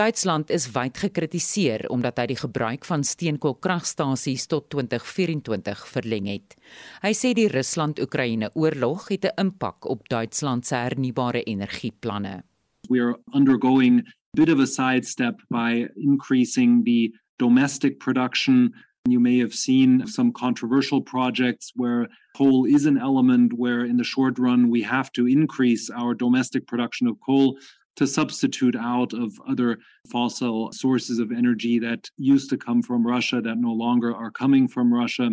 Duitsland 0.00 0.48
is 0.48 0.70
wyd 0.72 0.96
gekritiseer 1.02 1.84
omdat 1.92 2.24
hy 2.24 2.26
die 2.32 2.38
gebruik 2.40 2.88
van 2.88 3.04
steenkoolkragstasies 3.04 4.48
tot 4.48 4.70
2024 4.72 5.84
verleng 5.92 6.32
het. 6.32 6.56
Hy 7.04 7.12
sê 7.12 7.34
die 7.36 7.50
Rusland-Oekraïne 7.52 8.48
oorlog 8.56 9.10
het 9.12 9.28
'n 9.28 9.44
impak 9.44 9.84
op 9.84 10.08
Duitsland 10.08 10.64
se 10.64 10.74
hernubare 10.74 11.44
energieplanne. 11.44 12.44
We 12.88 12.98
are 12.98 13.20
undergoing 13.34 14.08
bit 14.34 14.48
of 14.48 14.60
a 14.60 14.66
sidestep 14.66 15.40
by 15.50 15.86
increasing 15.96 16.82
the 16.84 17.12
domestic 17.38 18.00
production. 18.00 18.72
You 19.06 19.20
may 19.20 19.38
have 19.40 19.52
seen 19.52 20.06
some 20.06 20.32
controversial 20.32 21.02
projects 21.02 21.72
where 21.76 22.08
coal 22.34 22.64
is 22.64 22.86
an 22.86 22.96
element 22.96 23.52
where, 23.52 23.84
in 23.84 23.98
the 23.98 24.04
short 24.04 24.38
run, 24.38 24.70
we 24.70 24.80
have 24.82 25.12
to 25.12 25.26
increase 25.26 25.90
our 25.90 26.14
domestic 26.14 26.66
production 26.66 27.08
of 27.08 27.16
coal 27.26 27.58
to 27.96 28.06
substitute 28.06 28.74
out 28.74 29.12
of 29.12 29.34
other 29.46 29.76
fossil 30.10 30.72
sources 30.72 31.18
of 31.18 31.30
energy 31.30 31.78
that 31.80 32.08
used 32.16 32.48
to 32.48 32.56
come 32.56 32.80
from 32.80 33.06
Russia 33.06 33.42
that 33.42 33.58
no 33.58 33.72
longer 33.72 34.14
are 34.16 34.30
coming 34.30 34.66
from 34.66 34.94
Russia. 34.94 35.30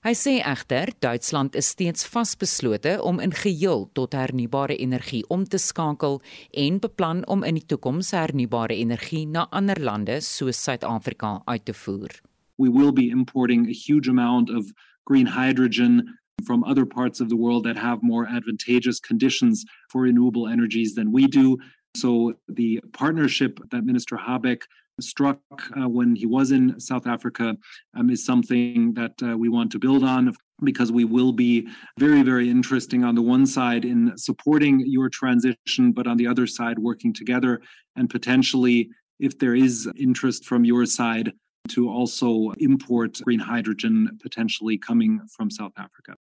Hy 0.00 0.14
sê 0.16 0.38
egter 0.40 0.88
Duitsland 1.04 1.56
is 1.60 1.66
steeds 1.74 2.06
vasbeslote 2.08 2.94
om 3.04 3.18
in 3.20 3.34
geheel 3.36 3.82
tot 3.92 4.14
hernubare 4.16 4.78
energie 4.80 5.20
om 5.28 5.42
te 5.44 5.58
skakel 5.60 6.22
en 6.62 6.78
beplan 6.80 7.20
om 7.28 7.44
in 7.44 7.58
die 7.58 7.66
toekoms 7.68 8.14
hernubare 8.16 8.78
energie 8.80 9.26
na 9.28 9.44
ander 9.52 9.76
lande 9.76 10.16
soos 10.24 10.56
Suid-Afrika 10.64 11.42
uit 11.44 11.66
te 11.68 11.74
voer. 11.76 12.16
We 12.56 12.70
will 12.72 12.92
be 12.92 13.10
importing 13.10 13.68
a 13.68 13.76
huge 13.76 14.08
amount 14.08 14.48
of 14.48 14.72
green 15.04 15.26
hydrogen 15.26 16.16
from 16.46 16.64
other 16.64 16.86
parts 16.86 17.20
of 17.20 17.28
the 17.28 17.36
world 17.36 17.64
that 17.64 17.76
have 17.76 18.00
more 18.00 18.24
advantageous 18.24 19.00
conditions 19.00 19.66
for 19.92 20.08
renewable 20.08 20.48
energies 20.48 20.94
than 20.94 21.12
we 21.12 21.28
do. 21.28 21.58
So 21.94 22.32
the 22.48 22.80
partnership 22.92 23.60
that 23.68 23.84
Minister 23.84 24.16
Habeck 24.16 24.62
struck 25.00 25.40
uh, 25.80 25.88
when 25.88 26.14
he 26.14 26.26
was 26.26 26.50
in 26.50 26.78
South 26.78 27.06
Africa 27.06 27.56
um, 27.96 28.10
is 28.10 28.24
something 28.24 28.94
that 28.94 29.12
uh, 29.22 29.36
we 29.36 29.48
want 29.48 29.72
to 29.72 29.78
build 29.78 30.04
on 30.04 30.34
because 30.62 30.92
we 30.92 31.04
will 31.04 31.32
be 31.32 31.66
very, 31.98 32.22
very 32.22 32.50
interesting 32.50 33.04
on 33.04 33.14
the 33.14 33.22
one 33.22 33.46
side 33.46 33.84
in 33.84 34.16
supporting 34.16 34.80
your 34.86 35.08
transition, 35.08 35.92
but 35.92 36.06
on 36.06 36.16
the 36.16 36.26
other 36.26 36.46
side, 36.46 36.78
working 36.78 37.12
together 37.12 37.60
and 37.96 38.10
potentially, 38.10 38.90
if 39.18 39.38
there 39.38 39.54
is 39.54 39.88
interest 39.96 40.44
from 40.44 40.64
your 40.64 40.86
side, 40.86 41.32
to 41.68 41.88
also 41.88 42.52
import 42.58 43.20
green 43.22 43.38
hydrogen 43.38 44.18
potentially 44.22 44.78
coming 44.78 45.20
from 45.36 45.50
South 45.50 45.72
Africa. 45.76 46.14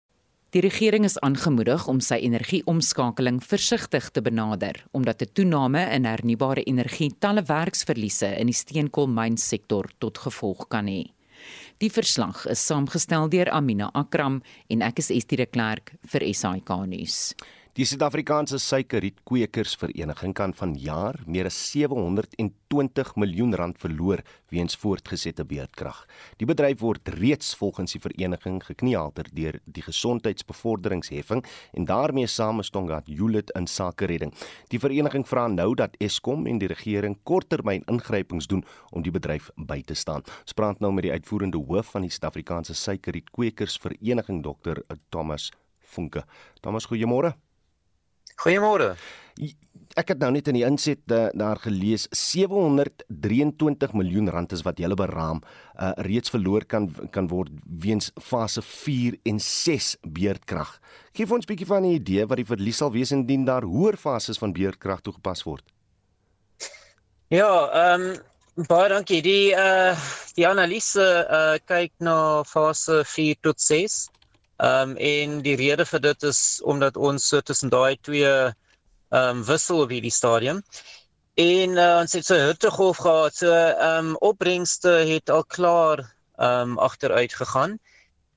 Die 0.55 0.61
regering 0.63 1.03
is 1.03 1.17
aangemoedig 1.19 1.89
om 1.91 1.97
sy 1.99 2.21
energieomskakeling 2.23 3.41
versigtig 3.43 4.05
te 4.15 4.21
benader 4.23 4.79
omdat 4.95 5.21
'n 5.21 5.33
toename 5.33 5.81
in 5.91 6.05
hernubare 6.05 6.63
energie 6.63 7.11
talle 7.19 7.43
werksverliese 7.43 8.39
in 8.39 8.47
die 8.47 8.55
steenkoolmynsektor 8.55 9.91
tot 9.99 10.17
gevolg 10.17 10.67
kan 10.69 10.87
hê. 10.87 11.11
Die 11.77 11.91
verslag 11.91 12.45
is 12.45 12.65
saamgestel 12.65 13.29
deur 13.29 13.49
Amina 13.49 13.89
Akram 13.93 14.41
en 14.69 14.81
ek 14.81 14.99
is 14.99 15.11
Estie 15.11 15.37
de 15.37 15.45
Klerk 15.45 15.93
vir 16.01 16.33
SAK 16.33 16.69
nuus. 16.87 17.35
Die 17.77 17.85
Suid-Afrikaanse 17.85 18.57
Suikerrietkwekersvereniging 18.57 20.31
kan 20.33 20.49
vanjaar 20.57 21.19
meer 21.29 21.45
as 21.45 21.59
720 21.69 23.11
miljoen 23.21 23.53
rand 23.53 23.77
verloor 23.77 24.23
weens 24.49 24.73
voortgesette 24.81 25.45
beerdkrag. 25.45 25.99
Die 26.41 26.49
bedryf 26.49 26.81
word 26.81 27.11
reeds 27.19 27.51
volgens 27.59 27.93
die 27.93 28.01
vereniging 28.01 28.57
gekniehalter 28.65 29.29
deur 29.29 29.61
die 29.69 29.85
gesondheidsbevorderingsheffing 29.85 31.45
en 31.77 31.85
daarmee 31.85 32.25
saam 32.25 32.65
is 32.65 32.73
Tonga 32.73 33.03
Julit 33.05 33.53
in 33.53 33.69
sake 33.69 34.09
redding. 34.09 34.33
Die 34.73 34.81
vereniging 34.81 35.29
vra 35.29 35.45
nou 35.45 35.75
dat 35.77 36.01
Eskom 36.01 36.49
en 36.49 36.57
die 36.57 36.73
regering 36.73 37.19
korttermyn 37.29 37.85
ingrypings 37.85 38.49
doen 38.49 38.65
om 38.89 39.05
die 39.05 39.13
bedryf 39.13 39.53
by 39.53 39.83
te 39.85 39.93
staan. 39.93 40.25
Ons 40.25 40.57
praat 40.57 40.81
nou 40.81 40.95
met 40.97 41.11
die 41.11 41.13
uitvoerende 41.13 41.61
hoof 41.61 41.93
van 41.93 42.09
die 42.09 42.09
Suid-Afrikaanse 42.09 42.73
Suikerrietkwekersvereniging 42.73 44.41
Dr. 44.41 44.81
Thomas 45.13 45.51
Funke. 45.77 46.25
Thomas, 46.65 46.89
goeiemôre. 46.89 47.37
Goeiemôre. 48.37 48.93
Ek 49.97 50.11
het 50.13 50.19
nou 50.21 50.29
net 50.29 50.45
in 50.51 50.59
die 50.59 50.65
inset 50.65 51.01
uh, 51.09 51.23
daar 51.33 51.57
gelees 51.57 52.05
723 52.13 53.95
miljoen 53.97 54.29
rand 54.29 54.51
is 54.53 54.61
wat 54.65 54.77
julle 54.77 54.97
beraam 54.97 55.39
uh, 55.41 55.89
reeds 56.05 56.29
verloor 56.29 56.67
kan 56.69 56.85
kan 57.13 57.29
word 57.31 57.49
weens 57.65 58.11
fase 58.21 58.61
4 58.61 59.17
en 59.25 59.41
6 59.41 59.95
beerdkrag. 60.05 60.75
Geef 61.17 61.33
ons 61.33 61.45
'n 61.45 61.49
bietjie 61.49 61.69
van 61.69 61.81
'n 61.81 61.97
idee 61.97 62.27
wat 62.29 62.37
die 62.37 62.45
verlies 62.45 62.77
sal 62.77 62.93
wees 62.93 63.11
indien 63.11 63.45
daar 63.45 63.65
hoër 63.65 63.97
fases 63.97 64.37
van 64.37 64.53
beerdkrag 64.53 65.01
toegepas 65.01 65.43
word. 65.43 65.65
Ja, 67.33 67.49
ehm 67.73 68.01
um, 68.01 68.65
baie 68.69 68.89
dankie. 68.89 69.21
Die 69.21 69.57
uh 69.57 69.97
die 70.37 70.45
analise 70.45 71.25
uh 71.25 71.57
kyk 71.65 71.91
na 71.99 72.43
fase 72.43 73.01
4 73.03 73.35
tot 73.41 73.57
6 73.61 74.09
Ehm 74.57 74.89
um, 74.89 74.95
en 74.97 75.41
die 75.45 75.55
rede 75.55 75.85
vir 75.85 76.01
dit 76.01 76.23
is 76.23 76.61
omdat 76.65 76.97
ons 76.97 77.27
so 77.29 77.41
tussen 77.41 77.69
daai 77.69 77.97
twee 78.01 78.29
ehm 78.29 78.53
um, 79.11 79.43
wissel 79.45 79.83
op 79.83 79.91
hierdie 79.93 80.13
stadium. 80.13 80.63
En 81.37 81.75
uh, 81.77 81.99
ons 82.01 82.13
het 82.17 82.25
so 82.25 82.35
hittegolf 82.41 82.97
gehad. 82.97 83.35
So 83.35 83.51
ehm 83.53 84.13
um, 84.13 84.15
opbrengste 84.31 84.89
het 85.11 85.29
al 85.29 85.45
klaar 85.45 86.01
ehm 86.37 86.73
um, 86.73 86.79
agteruit 86.79 87.33
gegaan. 87.33 87.77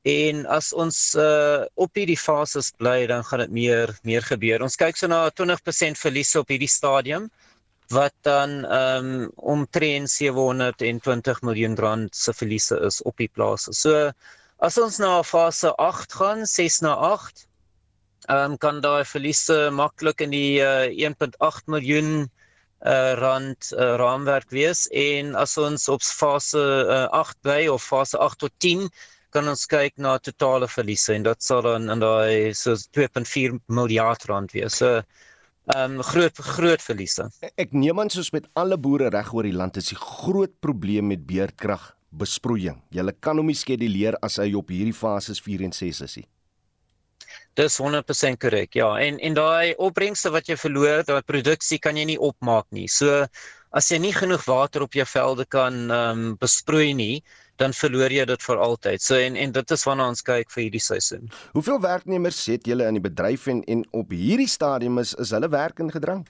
En 0.02 0.46
as 0.46 0.72
ons 0.72 0.98
uh, 1.14 1.64
op 1.74 1.96
hierdie 1.96 2.18
fases 2.18 2.70
bly, 2.76 3.06
dan 3.06 3.24
gaan 3.24 3.42
dit 3.44 3.50
meer 3.50 3.98
meer 4.02 4.24
gebeur. 4.24 4.62
Ons 4.64 4.76
kyk 4.80 4.96
so 4.96 5.08
na 5.08 5.26
20% 5.30 6.00
verlies 6.00 6.36
op 6.36 6.48
hierdie 6.52 6.68
stadium 6.68 7.30
wat 7.90 8.14
dan 8.28 8.64
ehm 8.64 9.08
um, 9.24 9.30
omtrent 9.36 10.10
720 10.10 11.40
miljoen 11.42 11.76
rand 11.76 12.16
se 12.16 12.32
verliese 12.32 12.76
is 12.86 13.02
op 13.02 13.16
die 13.16 13.30
plase. 13.32 13.72
So 13.72 14.12
As 14.60 14.76
ons 14.76 14.98
na 15.00 15.22
fase 15.24 15.70
8 15.80 16.12
gaan, 16.12 16.42
6 16.44 16.82
na 16.84 16.92
8, 16.92 17.46
ehm 18.28 18.52
um, 18.52 18.56
kan 18.60 18.82
daai 18.84 19.04
verliese 19.08 19.70
maklik 19.72 20.20
in 20.20 20.34
die 20.34 20.60
uh, 20.60 20.84
eh, 20.84 21.08
1.8 21.08 21.70
miljoen 21.72 22.10
uh, 22.84 23.12
rand 23.16 23.70
uh, 23.72 23.94
raamwerk 23.96 24.52
wees 24.52 24.84
en 24.92 25.32
as 25.34 25.56
ons 25.56 25.88
op 25.88 26.04
fase 26.04 26.60
uh, 26.60 27.06
8 27.16 27.40
bly 27.40 27.62
of 27.72 27.80
fase 27.80 28.20
8 28.20 28.36
tot 28.44 28.52
10 28.60 28.84
kan 29.32 29.48
ons 29.48 29.64
kyk 29.70 29.96
na 29.96 30.18
totale 30.20 30.68
verliese 30.68 31.14
en 31.16 31.24
dit 31.24 31.46
sal 31.48 31.64
dan 31.64 31.88
in 31.94 32.04
daai 32.04 32.52
so 32.52 32.76
2.4 32.76 33.56
miljard 33.72 34.28
rand 34.28 34.52
wees. 34.52 34.76
So 34.82 35.00
ehm 35.72 35.96
um, 35.96 36.04
groot 36.04 36.36
groot 36.36 36.84
verliese. 36.84 37.30
Ek 37.56 37.72
neem 37.72 37.96
aan 37.96 38.12
soos 38.12 38.28
met 38.36 38.44
alle 38.60 38.76
boere 38.76 39.08
reg 39.08 39.32
oor 39.32 39.48
die 39.48 39.56
land 39.56 39.80
is 39.80 39.88
die 39.94 40.00
groot 40.04 40.52
probleem 40.60 41.08
met 41.14 41.24
beerdkrag 41.24 41.94
besproeiing. 42.10 42.80
Jy 42.90 43.06
kan 43.20 43.38
hom 43.38 43.46
nie 43.46 43.58
skeduleer 43.58 44.18
as 44.22 44.38
hy 44.42 44.52
op 44.58 44.70
hierdie 44.72 44.96
fases 44.96 45.40
4 45.42 45.66
en 45.68 45.74
6 45.74 46.04
is 46.06 46.16
nie. 46.20 46.28
Dis 47.58 47.78
100% 47.78 48.38
korrek. 48.42 48.74
Ja, 48.78 48.94
en 49.02 49.18
en 49.18 49.34
daai 49.34 49.74
opbrengste 49.78 50.30
wat 50.34 50.48
jy 50.48 50.56
verloor, 50.58 51.02
daai 51.06 51.22
produksie 51.26 51.78
kan 51.82 51.98
jy 51.98 52.06
nie 52.12 52.18
opmaak 52.18 52.66
nie. 52.74 52.88
So 52.88 53.26
as 53.76 53.90
jy 53.90 54.00
nie 54.02 54.14
genoeg 54.14 54.46
water 54.48 54.82
op 54.86 54.94
jou 54.94 55.06
velde 55.06 55.46
kan 55.46 55.90
ehm 55.90 56.24
um, 56.24 56.36
besproei 56.40 56.94
nie, 56.94 57.22
dan 57.60 57.74
verloor 57.76 58.10
jy 58.10 58.24
dit 58.26 58.42
vir 58.48 58.62
altyd. 58.66 59.02
So 59.02 59.18
en 59.18 59.36
en 59.36 59.52
dit 59.52 59.76
is 59.76 59.86
waarna 59.86 60.08
ons 60.14 60.24
kyk 60.26 60.50
vir 60.54 60.62
hierdie 60.66 60.82
seisoen. 60.82 61.30
Hoeveel 61.54 61.80
werknemers 61.82 62.40
het 62.50 62.66
julle 62.66 62.88
in 62.88 62.98
die 62.98 63.06
bedryf 63.06 63.46
en 63.52 63.62
en 63.66 63.84
op 63.92 64.14
hierdie 64.14 64.48
stadium 64.48 64.98
is 64.98 65.14
is 65.14 65.34
hulle 65.36 65.50
werk 65.52 65.82
in 65.84 65.92
gedrang? 65.92 66.26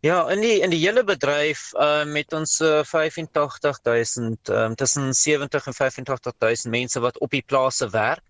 Ja, 0.00 0.30
in 0.32 0.40
die 0.40 0.60
in 0.64 0.72
die 0.72 0.80
hele 0.80 1.02
bedryf 1.04 1.74
uh 1.76 2.06
met 2.08 2.32
ons 2.32 2.54
uh, 2.64 2.80
85000 2.88 4.48
um 4.48 4.74
tussen 4.74 5.12
70 5.14 5.66
en 5.66 5.74
85000 5.76 6.72
mense 6.72 7.00
wat 7.04 7.18
op 7.20 7.30
die 7.36 7.42
plase 7.44 7.90
werk. 7.92 8.24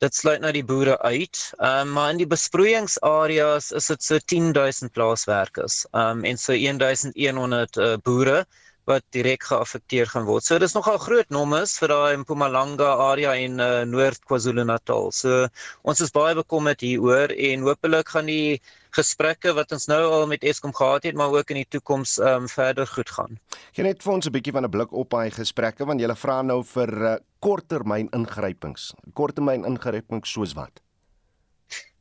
Dit 0.00 0.16
sluit 0.16 0.40
nou 0.40 0.52
die 0.56 0.64
boere 0.64 0.96
uit. 1.02 1.42
Um 1.60 1.92
maar 1.92 2.14
in 2.14 2.22
die 2.22 2.26
besproeiingsareas 2.26 3.70
is 3.76 3.90
dit 3.92 4.02
so 4.02 4.18
10000 4.24 4.92
plaaswerkers. 4.96 5.84
Um 5.92 6.24
en 6.24 6.40
so 6.40 6.56
1100 6.56 7.76
uh, 7.76 7.94
boere 8.02 8.46
wat 8.90 9.04
direk 9.14 9.44
geaffekteer 9.46 10.08
gaan 10.10 10.26
word. 10.26 10.44
So 10.44 10.58
dis 10.58 10.74
nogal 10.74 10.98
groot 10.98 11.28
nommers 11.30 11.76
vir 11.78 11.92
daai 11.92 12.16
Mpumalanga 12.22 12.88
area 13.06 13.34
en 13.38 13.60
uh, 13.62 13.70
Noord 13.86 14.24
KwaZulu-Natal. 14.26 15.12
So 15.14 15.46
ons 15.86 16.02
is 16.02 16.14
baie 16.14 16.34
bekommerd 16.34 16.82
hieroor 16.82 17.30
en 17.30 17.66
hopelik 17.68 18.10
gaan 18.14 18.30
die 18.30 18.60
gesprekke 18.92 19.54
wat 19.56 19.72
ons 19.72 19.86
nou 19.88 20.00
al 20.10 20.26
met 20.28 20.44
Eskom 20.44 20.74
gehad 20.76 21.06
het, 21.06 21.16
maar 21.16 21.32
ook 21.32 21.54
in 21.54 21.62
die 21.62 21.68
toekoms 21.70 22.18
ehm 22.20 22.44
um, 22.44 22.48
verder 22.50 22.86
goed 22.86 23.10
gaan. 23.10 23.38
Jy 23.78 23.86
net 23.86 24.02
vir 24.02 24.12
ons 24.12 24.26
'n 24.26 24.34
bietjie 24.34 24.52
van 24.52 24.66
'n 24.66 24.70
blik 24.70 24.92
op 24.92 25.10
daai 25.10 25.30
gesprekke 25.30 25.86
want 25.86 26.00
jy 26.00 26.14
vra 26.14 26.42
nou 26.42 26.62
vir 26.62 26.90
uh, 26.90 27.16
korttermyn 27.40 28.10
ingrypings. 28.12 28.92
Korttermyn 29.14 29.64
ingrypings 29.64 30.32
soos 30.32 30.54
wat? 30.54 30.82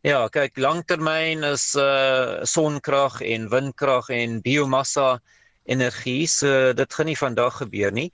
Ja, 0.01 0.27
kyk, 0.33 0.57
langtermyn 0.57 1.43
is 1.43 1.75
uh 1.77 2.41
sonkrag 2.41 3.21
en 3.21 3.49
windkrag 3.49 4.09
en 4.09 4.41
biomassa 4.41 5.21
energie. 5.65 6.27
So 6.27 6.73
dit 6.73 6.93
gaan 6.93 7.05
nie 7.05 7.17
vandag 7.17 7.57
gebeur 7.63 7.91
nie. 7.91 8.11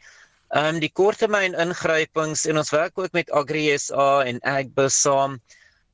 Ehm 0.56 0.76
um, 0.76 0.80
die 0.80 0.92
korttermyn 0.96 1.56
ingrypings 1.60 2.46
en 2.48 2.58
ons 2.58 2.72
werk 2.72 2.98
ook 3.00 3.12
met 3.12 3.32
AgriSA 3.32 4.24
en 4.24 4.40
Agbus 4.44 5.02
saam 5.02 5.40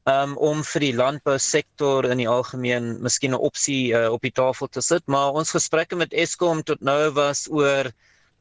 um, 0.05 0.35
om 0.37 0.61
vir 0.67 0.83
die 0.85 0.93
landbousektor 0.93 2.05
in 2.05 2.21
die 2.21 2.29
algemeen 2.29 2.91
miskien 3.01 3.33
'n 3.33 3.41
opsie 3.49 3.93
uh, 3.97 4.11
op 4.13 4.21
die 4.21 4.31
tafel 4.31 4.67
te 4.67 4.81
sit, 4.81 5.07
maar 5.07 5.33
ons 5.33 5.55
gesprekke 5.57 5.95
met 5.95 6.13
Eskom 6.13 6.61
tot 6.63 6.81
nou 6.81 7.11
was 7.17 7.47
oor 7.49 7.89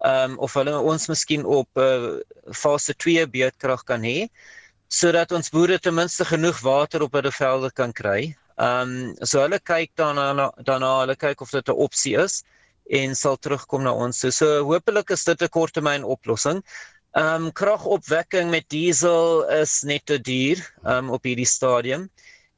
ehm 0.02 0.32
um, 0.32 0.38
of 0.38 0.54
hulle 0.58 0.76
ons 0.78 1.08
miskien 1.08 1.44
op 1.46 1.68
uh, 1.78 2.18
fase 2.52 2.94
2 2.94 3.26
beurtkrag 3.26 3.84
kan 3.84 4.02
hê 4.02 4.28
sodat 4.92 5.32
ons 5.32 5.48
boere 5.50 5.78
ten 5.78 5.94
minste 5.94 6.24
genoeg 6.28 6.60
water 6.60 7.02
op 7.02 7.12
hulle 7.16 7.32
velde 7.32 7.70
kan 7.72 7.92
kry. 7.92 8.34
Ehm 8.58 8.90
um, 8.92 9.14
so 9.24 9.40
hulle 9.40 9.60
kyk 9.60 9.96
daarna 9.96 10.50
daarna 10.60 10.98
hulle 11.00 11.16
kyk 11.16 11.40
of 11.40 11.50
dit 11.50 11.68
'n 11.68 11.80
opsie 11.86 12.16
is 12.20 12.42
en 12.86 13.14
sal 13.16 13.36
terugkom 13.36 13.82
na 13.82 13.92
ons. 13.94 14.18
So, 14.18 14.30
so 14.30 14.64
hopelik 14.64 15.10
is 15.10 15.24
dit 15.24 15.42
'n 15.42 15.48
korttermyn 15.48 16.04
oplossing. 16.04 16.62
Ehm 17.12 17.44
um, 17.44 17.52
kragopwekking 17.52 18.50
met 18.50 18.64
diesel 18.68 19.44
is 19.60 19.82
net 19.82 20.06
te 20.06 20.20
duur 20.20 20.60
um, 20.84 21.10
op 21.10 21.22
hierdie 21.24 21.46
stadium. 21.46 22.08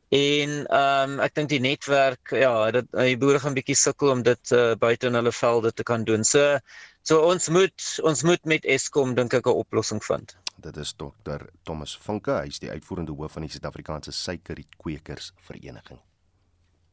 En 0.08 0.50
ehm 0.66 1.10
um, 1.10 1.20
ek 1.20 1.34
dink 1.34 1.48
die 1.50 1.60
netwerk 1.60 2.30
ja, 2.30 2.70
dit 2.70 2.86
die 2.92 3.16
boere 3.18 3.40
gaan 3.42 3.56
bietjie 3.56 3.74
sukkel 3.74 4.12
om 4.12 4.22
dit 4.22 4.52
uh, 4.54 4.76
buite 4.78 5.10
in 5.10 5.18
hulle 5.18 5.32
velde 5.32 5.72
te 5.72 5.82
kan 5.82 6.04
doen. 6.04 6.24
So 6.24 6.58
so 7.02 7.26
ons 7.26 7.48
moet 7.48 7.88
ons 8.02 8.22
moet 8.22 8.44
met 8.46 8.64
Eskom 8.64 9.14
dink 9.14 9.34
ek 9.34 9.46
'n 9.46 9.58
oplossing 9.64 10.04
vind. 10.04 10.36
Dit 10.56 10.76
is 10.76 10.94
Dr 10.94 11.50
Thomas 11.64 11.98
Vinke, 11.98 12.38
hy 12.38 12.46
is 12.46 12.62
die 12.62 12.70
uitvoerende 12.70 13.12
hoof 13.12 13.32
van 13.32 13.42
die 13.42 13.50
Suid-Afrikaanse 13.50 14.12
Suikerrietkweekers 14.12 15.32
Vereniging. 15.36 15.98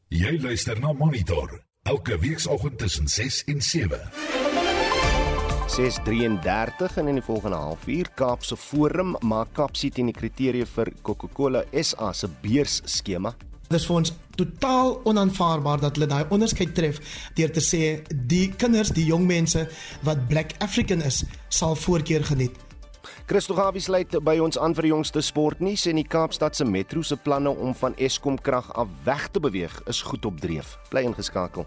Jy 0.08 0.40
luister 0.42 0.80
na 0.80 0.92
Monitor 0.92 1.62
elke 1.82 2.18
weekoggend 2.18 2.78
tussen 2.78 3.08
6 3.08 3.44
en 3.44 3.62
7. 3.62 4.00
6:33 5.66 6.96
en 6.96 7.08
in 7.08 7.14
die 7.14 7.22
volgende 7.22 7.56
halfuur 7.56 8.08
Kaapse 8.14 8.56
Forum 8.56 9.16
maak 9.20 9.52
Kaapsie 9.52 9.90
teen 9.90 10.06
die 10.06 10.14
kriteria 10.14 10.66
vir 10.74 10.92
Coca-Cola 11.02 11.64
SA 11.72 12.12
se 12.12 12.28
beursskema. 12.42 13.34
Dit 13.68 13.80
is 13.80 13.86
vir 13.86 13.96
ons 13.96 14.12
totaal 14.36 15.00
onaanvaarbaar 15.04 15.80
dat 15.80 15.96
hulle 15.96 16.06
daai 16.06 16.24
onderskeid 16.28 16.74
tref 16.74 17.00
deur 17.34 17.50
te 17.50 17.60
sê 17.60 18.02
die 18.12 18.52
kinders, 18.56 18.92
die 18.92 19.06
jong 19.08 19.26
mense 19.26 19.68
wat 20.02 20.28
Black 20.28 20.54
African 20.58 21.02
is, 21.02 21.24
sal 21.48 21.74
voorkeur 21.74 22.24
geniet. 22.24 22.71
Christo 23.32 23.54
Gawie 23.56 23.80
sluit 23.80 24.12
by 24.20 24.34
ons 24.44 24.58
aan 24.60 24.74
vir 24.76 24.84
die 24.84 24.90
jongste 24.90 25.22
sportnuus 25.24 25.86
en 25.88 25.96
die 25.96 26.04
Kaapstad 26.04 26.52
se 26.52 26.66
metro 26.68 27.00
se 27.00 27.16
planne 27.16 27.48
om 27.48 27.70
van 27.80 27.94
Eskom 27.96 28.34
krag 28.36 28.66
af 28.76 28.90
weg 29.06 29.22
te 29.32 29.40
beweeg 29.40 29.72
is 29.88 30.02
goed 30.04 30.26
op 30.28 30.42
dreef. 30.42 30.74
Bly 30.90 31.06
ingeskakel. 31.08 31.64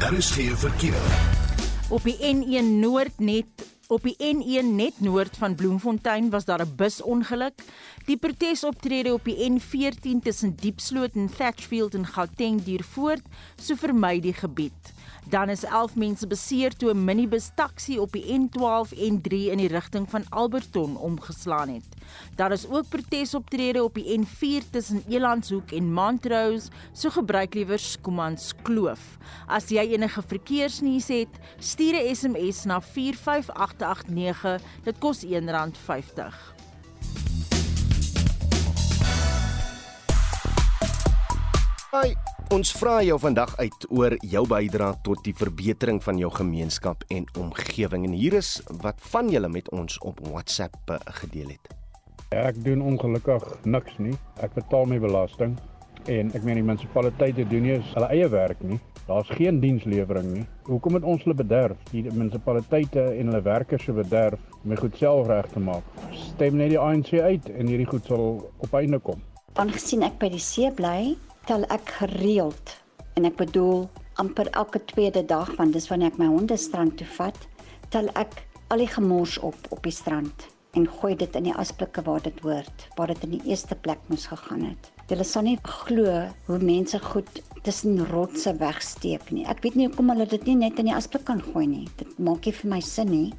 Daar 0.00 0.16
is 0.16 0.30
geen 0.32 0.56
verkeer. 0.56 1.04
Op 1.92 2.08
die 2.08 2.16
N1 2.16 2.72
Noord 2.80 3.20
net 3.20 3.68
op 3.90 4.06
die 4.06 4.16
N1 4.16 4.72
net 4.72 5.04
noord 5.04 5.36
van 5.36 5.58
Bloemfontein 5.60 6.30
was 6.30 6.48
daar 6.48 6.64
'n 6.64 6.76
busongeluk. 6.76 7.60
Die 8.06 8.16
protesoptrede 8.16 9.12
op 9.12 9.24
die 9.24 9.36
N14 9.50 10.22
tussen 10.22 10.56
Diepsloot 10.56 11.14
en 11.14 11.28
Thatchfield 11.36 11.94
in 11.94 12.06
Gauteng 12.06 12.62
duur 12.64 12.84
voort, 12.84 13.22
so 13.56 13.74
vermy 13.74 14.20
die 14.20 14.32
gebied. 14.32 14.94
Dan 15.30 15.48
is 15.48 15.64
11 15.64 15.94
mense 15.94 16.26
beseer 16.26 16.74
toe 16.74 16.90
'n 16.90 17.04
minibus 17.04 17.50
taxi 17.54 17.98
op 17.98 18.12
die 18.12 18.24
N12 18.38 18.92
en 18.98 19.20
3 19.22 19.50
in 19.50 19.58
die 19.58 19.68
rigting 19.68 20.10
van 20.10 20.24
Alberton 20.28 20.96
omgeslaan 20.96 21.68
het. 21.68 21.86
Daar 22.34 22.52
is 22.52 22.68
ook 22.68 22.88
protesoptrede 22.88 23.84
op 23.84 23.94
die 23.94 24.18
N4 24.18 24.70
tussen 24.70 25.02
Elandshoek 25.08 25.70
en 25.70 25.92
Montrose, 25.92 26.70
so 26.92 27.10
gebruik 27.10 27.54
liewer 27.54 27.78
Skomans 27.78 28.54
Kloof. 28.62 29.18
As 29.46 29.68
jy 29.68 29.86
enige 29.94 30.22
verkeersnuus 30.22 31.08
het, 31.08 31.38
stuur 31.58 31.94
'n 31.94 32.14
SMS 32.14 32.64
na 32.64 32.80
45889. 32.80 34.62
Dit 34.82 34.98
kos 34.98 35.24
R1.50. 35.24 36.59
Hi, 41.90 42.12
ons 42.54 42.70
vra 42.78 43.00
jou 43.02 43.16
vandag 43.18 43.50
uit 43.58 43.84
oor 43.90 44.14
jou 44.22 44.44
bydrae 44.46 44.94
tot 45.02 45.24
die 45.26 45.32
verbetering 45.34 45.96
van 46.04 46.20
jou 46.22 46.28
gemeenskap 46.30 47.00
en 47.10 47.24
omgewing 47.34 48.04
en 48.06 48.12
hier 48.14 48.36
is 48.38 48.50
wat 48.84 49.00
van 49.10 49.26
julle 49.32 49.48
met 49.50 49.66
ons 49.74 49.96
op 50.06 50.20
WhatsApp 50.28 50.92
eh, 50.94 51.00
gedeel 51.16 51.48
het. 51.56 51.72
Ja, 52.30 52.44
ek 52.44 52.60
doen 52.62 52.84
ongelukkig 52.92 53.42
niks 53.66 53.96
nie. 53.98 54.14
Ek 54.38 54.54
betaal 54.54 54.86
my 54.86 55.00
belasting 55.02 55.56
en 56.06 56.30
ek 56.30 56.46
meen 56.46 56.60
die 56.60 56.66
munisipaliteite 56.68 57.48
doen 57.50 57.66
nie 57.66 57.80
hulle 57.88 58.10
eie 58.14 58.28
werk 58.36 58.62
nie. 58.62 58.78
Daar's 59.08 59.32
geen 59.34 59.58
dienslewering 59.58 60.28
nie. 60.36 60.44
Hoekom 60.68 60.94
moet 60.94 61.08
ons 61.10 61.24
hulle 61.26 61.34
bederf? 61.40 61.80
Die 61.90 62.04
munisipaliteite 62.06 63.08
en 63.16 63.32
hulle 63.32 63.40
werkers 63.48 63.88
se 63.88 63.96
bederf 63.98 64.38
om 64.60 64.76
goed 64.78 64.94
self 65.02 65.26
reg 65.26 65.50
te 65.50 65.64
maak. 65.66 65.98
Stem 66.14 66.62
net 66.62 66.70
die 66.70 66.78
ANC 66.78 67.16
uit 67.18 67.50
en 67.50 67.66
hierdie 67.66 67.90
goed 67.90 68.06
sal 68.06 68.44
op 68.62 68.78
einde 68.78 69.02
kom. 69.02 69.26
Aangesien 69.58 70.06
ek 70.06 70.20
by 70.22 70.30
die 70.30 70.38
see 70.38 70.70
bly, 70.70 71.16
tel 71.50 71.64
ek 71.74 71.88
gereeld 71.98 72.76
en 73.18 73.24
ek 73.26 73.34
bedoel 73.40 73.88
amper 74.22 74.46
elke 74.54 74.78
tweede 74.92 75.24
dag 75.26 75.48
want 75.58 75.74
dis 75.74 75.88
wanneer 75.90 76.12
ek 76.12 76.20
my 76.22 76.28
honde 76.30 76.54
strand 76.54 76.94
toe 77.00 77.08
vat, 77.16 77.38
tel 77.90 78.06
ek 78.20 78.36
al 78.70 78.84
die 78.84 78.90
gemors 78.92 79.34
op 79.42 79.58
op 79.74 79.82
die 79.82 79.94
strand 79.94 80.44
en 80.78 80.86
gooi 80.86 81.16
dit 81.18 81.34
in 81.34 81.48
die 81.48 81.54
asblikke 81.58 82.04
waar 82.06 82.22
dit 82.22 82.38
hoort, 82.44 82.84
waar 82.94 83.10
dit 83.10 83.26
in 83.26 83.34
die 83.34 83.42
eerste 83.50 83.74
plek 83.74 83.98
moes 84.12 84.28
gegaan 84.30 84.62
het. 84.68 84.92
Hulle 85.10 85.26
sal 85.26 85.48
nie 85.48 85.56
glo 85.66 86.20
hoe 86.46 86.60
mense 86.62 87.02
goed 87.08 87.42
tussen 87.66 87.98
rotse 88.12 88.54
wegsteek 88.60 89.32
nie. 89.34 89.42
Ek 89.50 89.64
weet 89.66 89.74
nie 89.74 89.88
hoekom 89.88 90.14
hulle 90.14 90.28
dit 90.30 90.46
nie 90.46 90.60
net 90.62 90.78
in 90.78 90.92
die 90.92 90.94
asblik 90.94 91.26
kan 91.26 91.42
gooi 91.50 91.66
nie. 91.66 91.88
Dit 91.98 92.14
maak 92.22 92.46
nie 92.46 92.54
vir 92.60 92.74
my 92.76 92.78
sin 92.78 93.10
nie. 93.10 93.32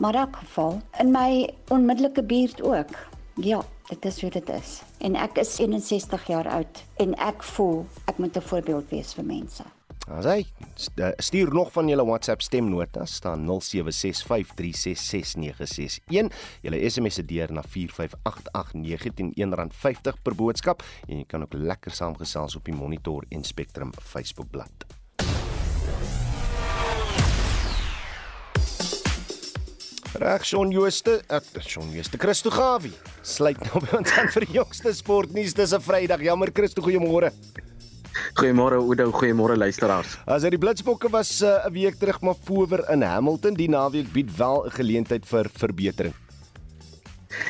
Maar 0.00 0.16
in 0.16 0.24
elk 0.24 0.40
geval 0.46 0.80
in 1.04 1.12
my 1.12 1.28
onmiddellike 1.76 2.24
buurt 2.24 2.64
ook. 2.64 2.96
Ja, 3.44 3.60
dit 3.88 4.04
is 4.04 4.20
hoe 4.20 4.30
dit 4.30 4.48
is. 4.48 4.82
En 4.98 5.16
ek 5.16 5.38
is 5.38 5.58
61 5.58 6.26
jaar 6.26 6.48
oud 6.48 6.84
en 6.96 7.14
ek 7.14 7.42
voel 7.54 7.86
ek 8.10 8.18
moet 8.18 8.36
'n 8.36 8.48
voorbeeld 8.50 8.90
wees 8.90 9.14
vir 9.14 9.24
mense. 9.24 9.64
As 10.04 10.26
hy 10.28 10.44
eh, 11.00 11.12
stuur 11.16 11.48
nog 11.54 11.72
van 11.72 11.88
julle 11.88 12.04
WhatsApp 12.04 12.42
stemnota 12.42 13.04
staan 13.08 13.46
0765366961. 13.48 13.52
Julle 16.60 16.90
SMS 16.90 17.14
se 17.14 17.24
deur 17.24 17.52
na 17.52 17.62
45889 17.62 19.32
R1.50 19.32 20.20
per 20.22 20.34
boodskap 20.36 20.82
en 21.08 21.16
jy 21.22 21.24
kan 21.26 21.42
ook 21.42 21.54
lekker 21.56 21.90
saamgesels 21.90 22.56
op 22.56 22.64
die 22.64 22.76
Monitor 22.76 23.24
en 23.30 23.44
Spectrum 23.44 23.92
Facebookblad. 23.96 24.93
Reg 30.14 30.44
Shaun 30.46 30.70
Jooste, 30.70 31.16
ek 31.26 31.46
uh, 31.58 31.62
Shaun 31.66 31.88
Jooste, 31.90 32.18
Christo 32.22 32.50
Gawie. 32.54 32.92
Sluit 33.26 33.58
nou 33.66 33.80
by 33.82 33.96
ons 33.98 34.12
aan 34.14 34.28
vir 34.30 34.46
die 34.46 34.56
jongste 34.60 34.92
sportnuus. 34.94 35.56
Dis 35.58 35.74
'n 35.74 35.82
Vrydag. 35.82 36.22
Jammer 36.22 36.52
Christo, 36.54 36.84
goeiemôre. 36.86 37.32
Goeiemôre 38.38 38.78
Oudo, 38.78 39.10
goeiemôre 39.10 39.56
luisteraars. 39.58 40.14
As 40.30 40.46
dit 40.46 40.54
die 40.54 40.62
Blitsbokke 40.62 41.10
was 41.10 41.42
eh, 41.42 41.50
'n 41.66 41.66
uh, 41.66 41.72
week 41.74 41.98
terug 41.98 42.20
maar 42.22 42.38
power 42.46 42.86
in 42.92 43.02
Hamilton, 43.02 43.54
die 43.54 43.68
naweek 43.68 44.12
bied 44.12 44.30
wel 44.38 44.66
'n 44.66 44.70
geleentheid 44.70 45.26
vir 45.26 45.50
verbetering. 45.50 46.14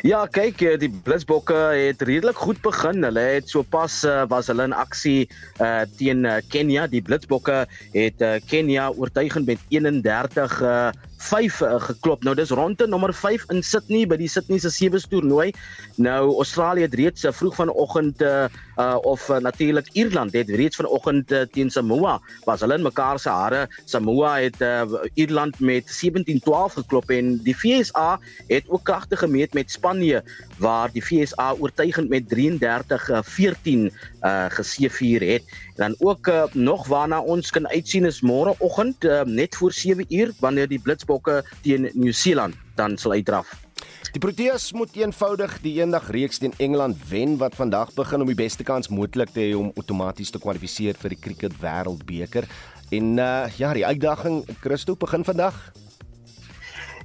Ja, 0.02 0.24
kyk, 0.24 0.62
eh, 0.62 0.78
die 0.80 0.88
Blitsbokke 0.88 1.76
het 1.76 2.00
redelik 2.00 2.36
goed 2.36 2.62
begin. 2.62 3.04
Hulle 3.04 3.20
het 3.20 3.48
sopas 3.48 4.06
was 4.28 4.46
hulle 4.48 4.64
in 4.64 4.72
aksie 4.72 5.28
uh, 5.60 5.84
teen 5.98 6.24
Kenia. 6.48 6.86
Die 6.86 7.02
Blitsbokke 7.02 7.66
het 7.92 8.20
uh, 8.22 8.40
Kenia 8.48 8.88
oortuigend 8.88 9.46
met 9.46 9.60
31 9.68 10.62
uh, 10.62 10.92
5 11.16 11.60
uh, 11.60 11.74
geklop. 11.80 12.24
Nou 12.24 12.34
dis 12.36 12.50
ronde 12.50 12.86
nommer 12.86 13.14
5 13.14 13.46
in 13.52 13.62
Sydney 13.62 14.06
by 14.06 14.18
die 14.20 14.28
Sydney 14.28 14.58
se 14.58 14.70
sewe 14.70 15.00
toernooi. 15.00 15.52
Nou 15.96 16.36
Australië 16.36 16.86
het 16.88 16.94
reeds 16.94 17.24
uh, 17.24 17.32
vroeg 17.32 17.54
vanoggend 17.54 18.22
uh, 18.22 18.46
uh 18.78 18.98
of 19.06 19.28
uh, 19.28 19.38
natuurlik 19.38 19.88
Ierland 19.92 20.32
het 20.32 20.48
reeds 20.50 20.76
vanoggend 20.76 21.32
uh, 21.32 21.44
teen 21.52 21.70
Samoa 21.70 22.18
was 22.44 22.60
hulle 22.60 22.78
in 22.78 22.82
mekaar 22.82 23.18
se 23.18 23.28
hare. 23.28 23.68
Samoa 23.84 24.38
het 24.42 24.60
uh, 24.60 24.82
Ierland 25.14 25.60
met 25.60 25.90
17-12 26.04 26.78
geklop 26.80 27.10
en 27.10 27.36
die 27.44 27.56
VSA 27.56 28.18
het 28.48 28.64
ook 28.68 28.84
kragtig 28.84 29.18
gemeet 29.18 29.54
met 29.54 29.70
Spanje 29.70 30.22
waar 30.58 30.90
die 30.92 31.04
VSA 31.04 31.54
oortuigend 31.58 32.08
met 32.08 32.28
33-14 32.34 32.34
uh 32.34 33.90
geseëvier 34.24 35.20
het. 35.28 35.50
Dan 35.76 35.94
ook 35.98 36.26
uh, 36.26 36.44
nog 36.52 36.86
waarna 36.86 37.20
ons 37.20 37.50
kan 37.50 37.68
uitsien 37.68 38.04
is 38.08 38.22
môreoggend 38.24 39.04
uh, 39.04 39.22
net 39.28 39.56
voor 39.56 39.72
7 39.72 40.06
uur 40.08 40.32
wanneer 40.40 40.68
die 40.68 40.80
Blitsbokke 40.80 41.42
teen 41.62 41.90
Nieu-Seeland 41.92 42.54
dan 42.74 42.96
sal 42.98 43.12
uitdraf. 43.12 43.52
Die 44.14 44.20
Proteas 44.22 44.72
moet 44.72 44.94
eenvoudig 44.96 45.56
die 45.64 45.78
eendag 45.80 46.10
reeks 46.14 46.38
teen 46.38 46.54
Engeland 46.62 46.96
wen 47.08 47.36
wat 47.40 47.56
vandag 47.58 47.92
begin 47.94 48.22
om 48.22 48.30
die 48.30 48.38
beste 48.38 48.62
kans 48.62 48.88
moontlik 48.88 49.32
te 49.34 49.42
hê 49.42 49.54
om 49.58 49.72
outomaties 49.74 50.30
te 50.30 50.38
kwalifiseer 50.38 50.98
vir 51.00 51.14
die 51.14 51.20
Cricket 51.20 51.56
Wêreldbeker. 51.62 52.46
En 52.94 53.18
uh 53.18 53.46
ja, 53.58 53.72
die 53.74 53.86
uitdaging 53.86 54.44
Christo 54.60 54.94
begin 54.96 55.24
vandag. 55.24 55.56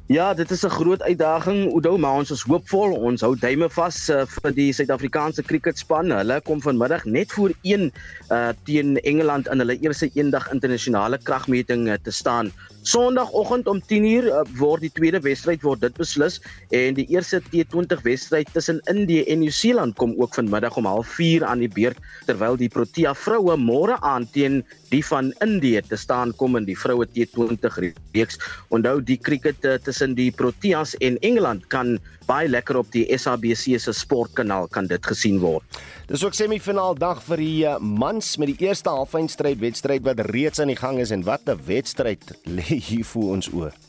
Ja, 0.10 0.34
dit 0.34 0.52
is 0.52 0.64
'n 0.66 0.70
groot 0.70 1.02
uitdaging. 1.02 1.72
Oudo, 1.72 1.98
maar 1.98 2.14
ons 2.14 2.32
is 2.32 2.42
hoopvol. 2.42 2.96
Ons 2.98 3.22
hou 3.22 3.36
duime 3.38 3.70
vas 3.70 4.10
uh, 4.10 4.24
vir 4.26 4.54
die 4.58 4.74
Suid-Afrikaanse 4.74 5.44
kriketspan. 5.46 6.10
Hulle 6.10 6.40
kom 6.42 6.62
vanmiddag 6.62 7.06
net 7.06 7.32
voor 7.32 7.54
1 7.62 7.92
uh, 8.32 8.50
teen 8.66 8.98
Engeland 9.06 9.48
in 9.48 9.62
hulle 9.62 9.78
eerste 9.78 10.10
eendag 10.14 10.50
internasionale 10.52 11.20
kragmeting 11.22 11.86
uh, 11.88 12.00
te 12.02 12.12
staan. 12.12 12.50
Sondagoggend 12.82 13.68
om 13.68 13.84
10:00 13.86 14.32
uh, 14.32 14.42
word 14.58 14.82
die 14.82 14.92
tweede 14.98 15.20
wedstryd 15.22 15.62
word 15.62 15.82
dit 15.82 15.94
beslis 15.94 16.42
en 16.74 16.98
die 16.98 17.06
eerste 17.14 17.44
T20 17.54 18.02
wedstryd 18.02 18.50
tussen 18.54 18.82
Indië 18.90 19.28
en 19.30 19.40
Nieu-Seeland 19.40 19.96
kom 19.96 20.18
ook 20.18 20.34
vanmiddag 20.34 20.78
om 20.78 20.90
04:30 21.06 21.46
aan 21.46 21.62
die 21.62 21.70
beurt 21.70 22.02
terwyl 22.26 22.58
die 22.58 22.70
Protea 22.70 23.14
vroue 23.14 23.58
môre 23.58 24.02
aan 24.02 24.26
teen 24.32 24.64
die 24.90 25.06
van 25.06 25.34
Indië 25.46 25.82
te 25.86 25.96
staan 25.96 26.34
kom 26.36 26.58
in 26.58 26.66
die 26.66 26.78
vroue 26.78 27.06
T20 27.06 27.78
reeks. 28.14 28.40
Onthou 28.74 29.04
die 29.06 29.18
kriket 29.22 29.66
uh, 29.66 29.78
tussen 29.78 29.99
die 30.16 30.32
Proteas 30.32 30.96
en 31.04 31.18
Engeland 31.26 31.68
kan 31.68 31.98
baie 32.28 32.48
lekker 32.48 32.78
op 32.78 32.92
die 32.94 33.06
SABC 33.18 33.80
se 33.80 33.94
sportkanaal 33.94 34.68
kan 34.68 34.88
dit 34.88 35.06
gesien 35.06 35.40
word. 35.40 35.64
Dis 36.08 36.24
ook 36.24 36.38
semifinaal 36.38 36.96
dag 36.96 37.22
vir 37.26 37.38
die 37.38 37.66
uh, 37.66 37.78
mans 37.80 38.38
met 38.38 38.54
die 38.54 38.68
eerste 38.70 38.90
halfeindstryd 38.90 39.60
wedstryd 39.60 40.06
wat 40.06 40.24
reeds 40.32 40.60
aan 40.60 40.72
die 40.72 40.80
gang 40.80 41.00
is 41.00 41.12
en 41.12 41.24
wat 41.24 41.50
'n 41.50 41.60
wedstryd 41.66 42.24
lê 42.58 42.80
hier 42.80 43.06
voor 43.06 43.36
ons 43.38 43.50
oë. 43.50 43.89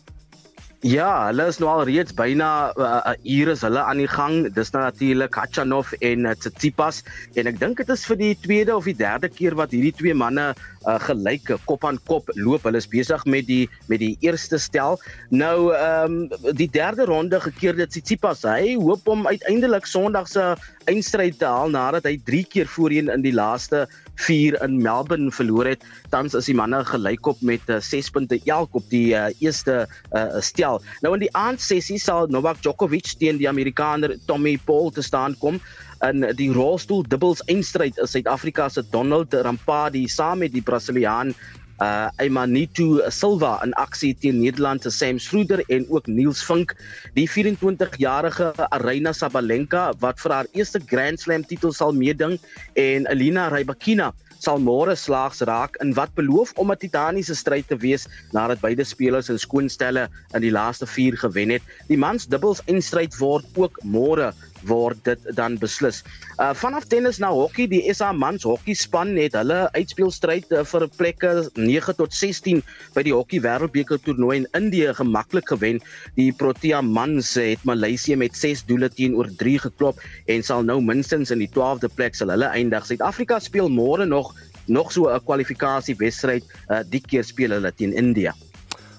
Ja, 0.81 1.27
hulle 1.27 1.45
is 1.45 1.59
nou 1.61 1.69
al 1.69 1.83
reeds 1.85 2.14
byna 2.16 2.73
'n 2.73 2.81
uh, 2.81 3.12
uur 3.37 3.49
is 3.53 3.61
hulle 3.61 3.83
aan 3.85 3.99
die 4.01 4.09
gang. 4.09 4.49
Dis 4.49 4.71
nou 4.73 4.81
natuurlik 4.81 5.31
Kachanov 5.37 5.93
en 6.01 6.25
uh, 6.25 6.33
Tsitsipas 6.33 7.03
en 7.37 7.51
ek 7.51 7.59
dink 7.61 7.77
dit 7.77 7.90
is 7.93 8.05
vir 8.09 8.16
die 8.16 8.33
tweede 8.40 8.73
of 8.73 8.88
die 8.88 8.97
derde 8.97 9.29
keer 9.29 9.53
wat 9.61 9.77
hierdie 9.77 9.93
twee 9.93 10.14
manne 10.16 10.55
uh, 10.57 10.97
gelyk 11.05 11.53
kop 11.69 11.85
aan 11.85 12.01
kop 12.09 12.33
loop. 12.33 12.64
Hulle 12.64 12.81
is 12.81 12.88
besig 12.88 13.27
met 13.29 13.45
die 13.45 13.69
met 13.93 14.01
die 14.01 14.16
eerste 14.25 14.57
stel. 14.57 14.97
Nou 15.29 15.77
ehm 15.77 16.25
um, 16.33 16.57
die 16.57 16.71
derde 16.73 17.05
ronde 17.05 17.40
gekeer 17.45 17.77
dit 17.77 17.90
Tsitsipas. 17.93 18.49
Hy 18.49 18.81
hoop 18.81 19.05
om 19.05 19.29
uiteindelik 19.29 19.85
Sondag 19.85 20.33
se 20.33 20.55
eindstryd 20.88 21.37
te 21.38 21.45
haal 21.45 21.69
nadat 21.69 22.09
hy 22.09 22.16
3 22.25 22.45
keer 22.49 22.66
voorheen 22.66 23.12
in 23.12 23.21
die 23.21 23.37
laaste 23.37 23.85
4 24.21 24.59
in 24.65 24.79
Melbourne 24.83 25.33
verloor 25.33 25.73
het. 25.73 25.85
Tans 26.13 26.35
is 26.39 26.49
die 26.51 26.57
manne 26.57 26.83
gelykop 26.85 27.41
met 27.47 27.65
6 27.67 27.93
uh, 27.93 28.13
punte 28.15 28.41
elk 28.45 28.75
op 28.79 28.89
die 28.93 29.15
uh, 29.17 29.29
eerste 29.41 29.87
uh, 30.13 30.41
stel. 30.45 30.83
Nou 31.05 31.15
in 31.17 31.25
die 31.27 31.35
aandsessie 31.37 31.99
sal 31.99 32.29
Novak 32.33 32.63
Djokovic 32.63 33.15
teen 33.21 33.41
die 33.41 33.49
Amerikaner 33.49 34.17
Tommy 34.27 34.59
Paul 34.65 34.91
te 34.91 35.03
staan 35.03 35.39
kom 35.41 35.61
in 36.07 36.25
die 36.37 36.49
rolstoel 36.53 37.05
dubbels 37.09 37.43
eindstryd 37.53 37.99
is 38.01 38.15
Suid-Afrika 38.15 38.69
se 38.73 38.85
Donald 38.93 39.35
Rampadi 39.45 40.07
saam 40.09 40.41
met 40.41 40.55
die 40.55 40.65
Brasiliaan 40.65 41.35
uh 41.81 42.09
Emanitu 42.21 43.01
Silva 43.09 43.59
in 43.64 43.73
aksie 43.81 44.14
teen 44.14 44.40
Nederland 44.40 44.83
se 44.83 44.90
Sam 44.90 45.19
Schroeder 45.19 45.64
en 45.69 45.87
ook 45.88 46.07
Niels 46.07 46.45
Vink 46.45 46.75
die 47.16 47.29
24-jarige 47.29 48.53
Arina 48.71 49.12
Sabalenka 49.12 49.90
wat 50.01 50.21
vir 50.21 50.35
haar 50.37 50.51
eerste 50.53 50.81
Grand 50.87 51.21
Slam 51.21 51.45
titel 51.45 51.73
sal 51.73 51.93
meeding 51.97 52.37
en 52.75 53.09
Elina 53.09 53.49
Rybakina 53.49 54.12
sal 54.40 54.61
môre 54.64 54.95
slaags 54.97 55.43
raak 55.49 55.77
in 55.85 55.93
wat 55.97 56.12
beloof 56.16 56.53
om 56.57 56.73
'n 56.73 56.81
titaniese 56.81 57.37
stryd 57.37 57.69
te 57.69 57.77
wees 57.77 58.09
nadat 58.33 58.61
beide 58.61 58.85
spelers 58.85 59.29
in 59.29 59.38
skoonstelle 59.38 60.09
in 60.35 60.40
die 60.40 60.53
laaste 60.53 60.87
4 60.87 61.16
gewen 61.16 61.51
het. 61.51 61.62
Die 61.88 61.99
mans 61.99 62.27
dubbels 62.27 62.62
eindstryd 62.66 63.16
word 63.21 63.45
ook 63.57 63.81
môre 63.85 64.33
word 64.68 64.99
dit 65.05 65.29
dan 65.37 65.57
beslis. 65.61 66.03
Uh 66.38 66.51
vanaf 66.57 66.87
tennis 66.90 67.20
na 67.23 67.31
hokkie, 67.35 67.68
die 67.70 67.83
SA 67.94 68.12
mans 68.12 68.44
hokkie 68.46 68.77
span 68.77 69.14
het 69.18 69.37
hulle 69.38 69.62
uitspelstryd 69.77 70.53
uh, 70.53 70.64
vir 70.68 70.87
plekke 70.96 71.33
9 71.57 71.96
tot 71.99 72.14
16 72.16 72.62
by 72.96 73.05
die 73.07 73.14
hokkie 73.14 73.42
wêreldbeker 73.44 74.01
toernooi 74.05 74.42
in 74.42 74.49
Indië 74.59 74.94
gemaklik 74.99 75.49
gewen. 75.53 75.81
Die 76.18 76.31
Protea 76.33 76.83
mans 76.83 77.35
het 77.40 77.64
Maleisië 77.68 78.18
met 78.20 78.37
6 78.37 78.66
doele 78.68 78.90
teenoor 78.92 79.31
3 79.40 79.59
geklop 79.66 80.01
en 80.27 80.44
sal 80.46 80.66
nou 80.66 80.81
minstens 80.85 81.33
in 81.35 81.42
die 81.42 81.51
12de 81.51 81.92
plek 81.94 82.18
sal 82.18 82.33
hulle 82.35 82.53
eindig. 82.53 82.87
Suid-Afrika 82.87 83.40
speel 83.40 83.73
môre 83.73 84.07
nog 84.07 84.35
nog 84.70 84.92
so 84.92 85.09
'n 85.09 85.25
kwalifikasie 85.25 85.96
wedstryd. 85.96 86.44
Uh 86.70 86.83
die 86.87 87.01
keer 87.01 87.25
speel 87.25 87.51
hulle 87.51 87.73
teen 87.73 87.96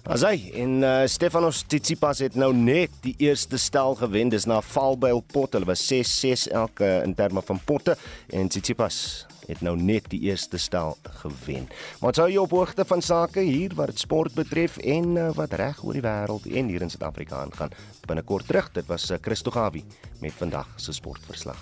Asai 0.10 0.50
en 0.58 0.80
uh, 0.82 1.04
Stefanos 1.06 1.60
Tsitsipas 1.70 2.24
het 2.26 2.34
nou 2.40 2.50
net 2.58 2.94
die 3.06 3.14
eerste 3.22 3.60
stel 3.62 3.94
gewen. 4.00 4.32
Dis 4.34 4.48
na 4.50 4.58
Valbuil 4.66 5.22
pot. 5.34 5.54
Hulle 5.54 5.70
was 5.70 5.84
6-6 5.86 6.48
elke 6.58 6.90
in 7.06 7.14
terme 7.14 7.44
van 7.46 7.60
potte 7.66 7.96
en 8.34 8.50
Tsitsipas 8.50 9.28
het 9.46 9.62
nou 9.62 9.76
net 9.78 10.08
die 10.10 10.22
eerste 10.30 10.58
stel 10.58 10.98
gewen. 11.22 11.68
Maar 12.02 12.18
sou 12.18 12.28
jy 12.32 12.42
op 12.42 12.54
hoogte 12.56 12.86
van 12.88 13.02
sake 13.06 13.46
hier 13.46 13.76
wat 13.78 14.00
sport 14.02 14.34
betref 14.34 14.78
en 14.82 15.16
uh, 15.16 15.30
wat 15.38 15.54
reg 15.60 15.84
oor 15.86 15.98
die 15.98 16.06
wêreld 16.06 16.50
en 16.50 16.74
hier 16.74 16.82
in 16.82 16.94
Suid-Afrika 16.94 17.44
aangaan 17.46 17.74
binnekort 18.10 18.50
terug. 18.50 18.72
Dit 18.74 18.90
was 18.90 19.10
uh, 19.12 19.22
Christo 19.22 19.54
Gawie 19.54 19.86
met 20.22 20.34
vandag 20.38 20.70
se 20.82 20.94
sportverslag. 20.98 21.62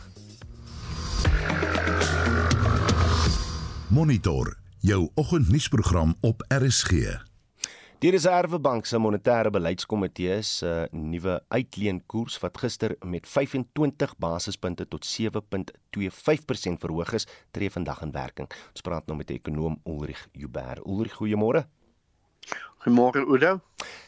Monitor 3.89 4.55
jou 4.79 5.09
oggendnuusprogram 5.15 6.15
op 6.21 6.45
RSG. 6.47 7.28
Die 7.99 8.13
Reserwebank 8.15 8.85
se 8.87 8.95
monetêre 8.95 9.49
beleidskomitee 9.51 10.37
se 10.47 10.69
uh, 10.71 10.85
nuwe 10.95 11.33
uitleenkoers 11.51 12.37
wat 12.39 12.55
gister 12.61 12.93
met 13.03 13.27
25 13.27 14.13
basispunte 14.23 14.85
tot 14.87 15.03
7.25% 15.03 16.79
verhoog 16.79 17.11
is, 17.17 17.27
tree 17.51 17.67
vandag 17.67 17.99
in 18.05 18.15
werking. 18.15 18.47
Ons 18.71 18.85
praat 18.87 19.03
nou 19.11 19.17
met 19.19 19.27
die 19.27 19.35
ekonom 19.41 19.75
Ulrich 19.83 20.21
Huber. 20.31 20.79
Ulrich, 20.87 21.19
goeiemôre. 21.19 21.65
Goeiemôre 22.85 23.27
Udo. 23.27 23.59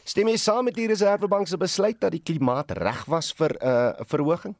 Stem 0.08 0.32
jy 0.32 0.40
saam 0.40 0.64
met 0.70 0.80
die 0.80 0.88
Reserwebank 0.88 1.52
se 1.52 1.60
besluit 1.60 2.00
dat 2.00 2.16
die 2.16 2.24
klimaat 2.24 2.72
reg 2.80 3.04
was 3.12 3.28
vir 3.36 3.52
'n 3.60 3.66
uh, 3.68 3.92
verhoging? 4.08 4.56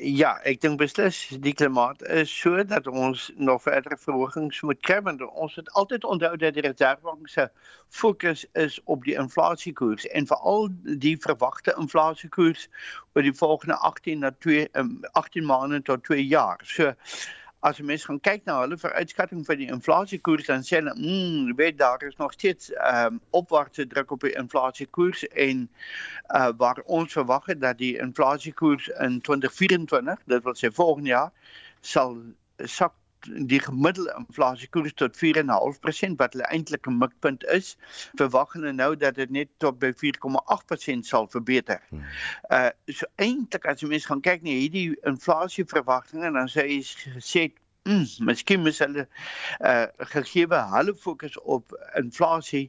Ja, 0.00 0.30
ek 0.48 0.60
dink 0.62 0.78
beslis 0.80 1.18
die 1.44 1.52
klimaat 1.54 2.00
is 2.18 2.30
so 2.32 2.62
dat 2.64 2.86
ons 2.88 3.26
nog 3.36 3.62
verdere 3.62 3.98
verhogings 4.00 4.60
moet 4.66 4.92
want 5.04 5.22
ons 5.28 5.54
het 5.60 5.70
altyd 5.78 6.04
onthou 6.04 6.36
dat 6.36 6.54
die 6.56 6.64
Reservebank 6.64 7.28
se 7.28 7.48
fokus 7.88 8.46
is 8.52 8.80
op 8.84 9.04
die 9.04 9.14
inflasiekoers 9.14 10.06
en 10.06 10.26
veral 10.26 10.68
die 11.06 11.16
verwagte 11.20 11.74
inflasiekoers 11.78 12.68
oor 13.14 13.22
die 13.22 13.36
volgende 13.42 13.76
18 13.76 14.24
na 14.24 14.32
2 14.38 14.68
18 15.12 15.46
maande 15.46 15.82
tot 15.82 16.04
2 16.04 16.26
jaar. 16.26 16.64
As 17.60 17.78
jy 17.78 17.84
mens 17.84 18.04
gaan 18.08 18.20
kyk 18.24 18.46
na 18.48 18.56
hulle 18.62 18.78
vooruitskatting 18.80 19.42
vir 19.48 19.58
die 19.60 19.68
inflasiekoers 19.74 20.46
dan 20.48 20.62
sê 20.64 20.78
hulle, 20.78 20.94
"Mmm, 20.96 21.56
weet 21.56 21.78
daar 21.78 22.02
is 22.08 22.16
nog 22.16 22.32
steeds 22.32 22.70
ehm 22.72 23.14
um, 23.14 23.20
opwaartse 23.40 23.86
druk 23.86 24.10
op 24.16 24.20
die 24.20 24.36
inflasiekoers 24.42 25.26
en 25.46 25.68
uh 26.40 26.52
waar 26.62 26.80
ons 26.86 27.12
verwag 27.12 27.46
het 27.52 27.60
dat 27.60 27.78
die 27.78 27.98
inflasiekoers 27.98 28.88
in 28.88 29.20
2024, 29.20 30.24
dit 30.26 30.42
wil 30.44 30.56
sê 30.56 30.72
volgende 30.72 31.08
jaar, 31.08 31.32
sal 31.80 32.16
sak 32.64 32.92
die 33.28 33.60
gemiddelde 33.60 34.14
inflasiekoers 34.18 34.94
tot 34.94 35.16
4.5% 35.16 36.18
wat 36.22 36.32
hulle 36.32 36.48
eintlik 36.48 36.86
'n 36.86 36.98
mikpunt 36.98 37.44
is, 37.44 37.76
verwag 38.18 38.52
hulle 38.52 38.72
nou 38.72 38.96
dat 38.96 39.14
dit 39.14 39.30
net 39.30 39.48
tot 39.58 39.78
by 39.78 39.92
4.8% 39.92 41.06
sal 41.06 41.28
verbeter. 41.28 41.80
Hmm. 41.88 42.04
Uh 42.50 42.70
so 42.86 43.06
eintlik 43.16 43.66
as 43.66 43.80
jy 43.80 43.88
mens 43.88 44.06
gaan 44.06 44.20
kyk 44.20 44.42
na 44.42 44.50
hierdie 44.50 44.96
inflasieverwagtinge 45.02 46.32
dan 46.32 46.48
sê 46.48 46.68
jy 46.68 46.82
gesê 47.16 47.50
Mm, 47.88 48.04
miskien 48.28 48.60
moet 48.60 48.78
hulle 48.78 49.06
uh 49.64 49.86
gegee 50.12 50.46
hulle 50.72 50.94
fokus 50.94 51.38
op 51.40 51.72
inflasie 51.96 52.66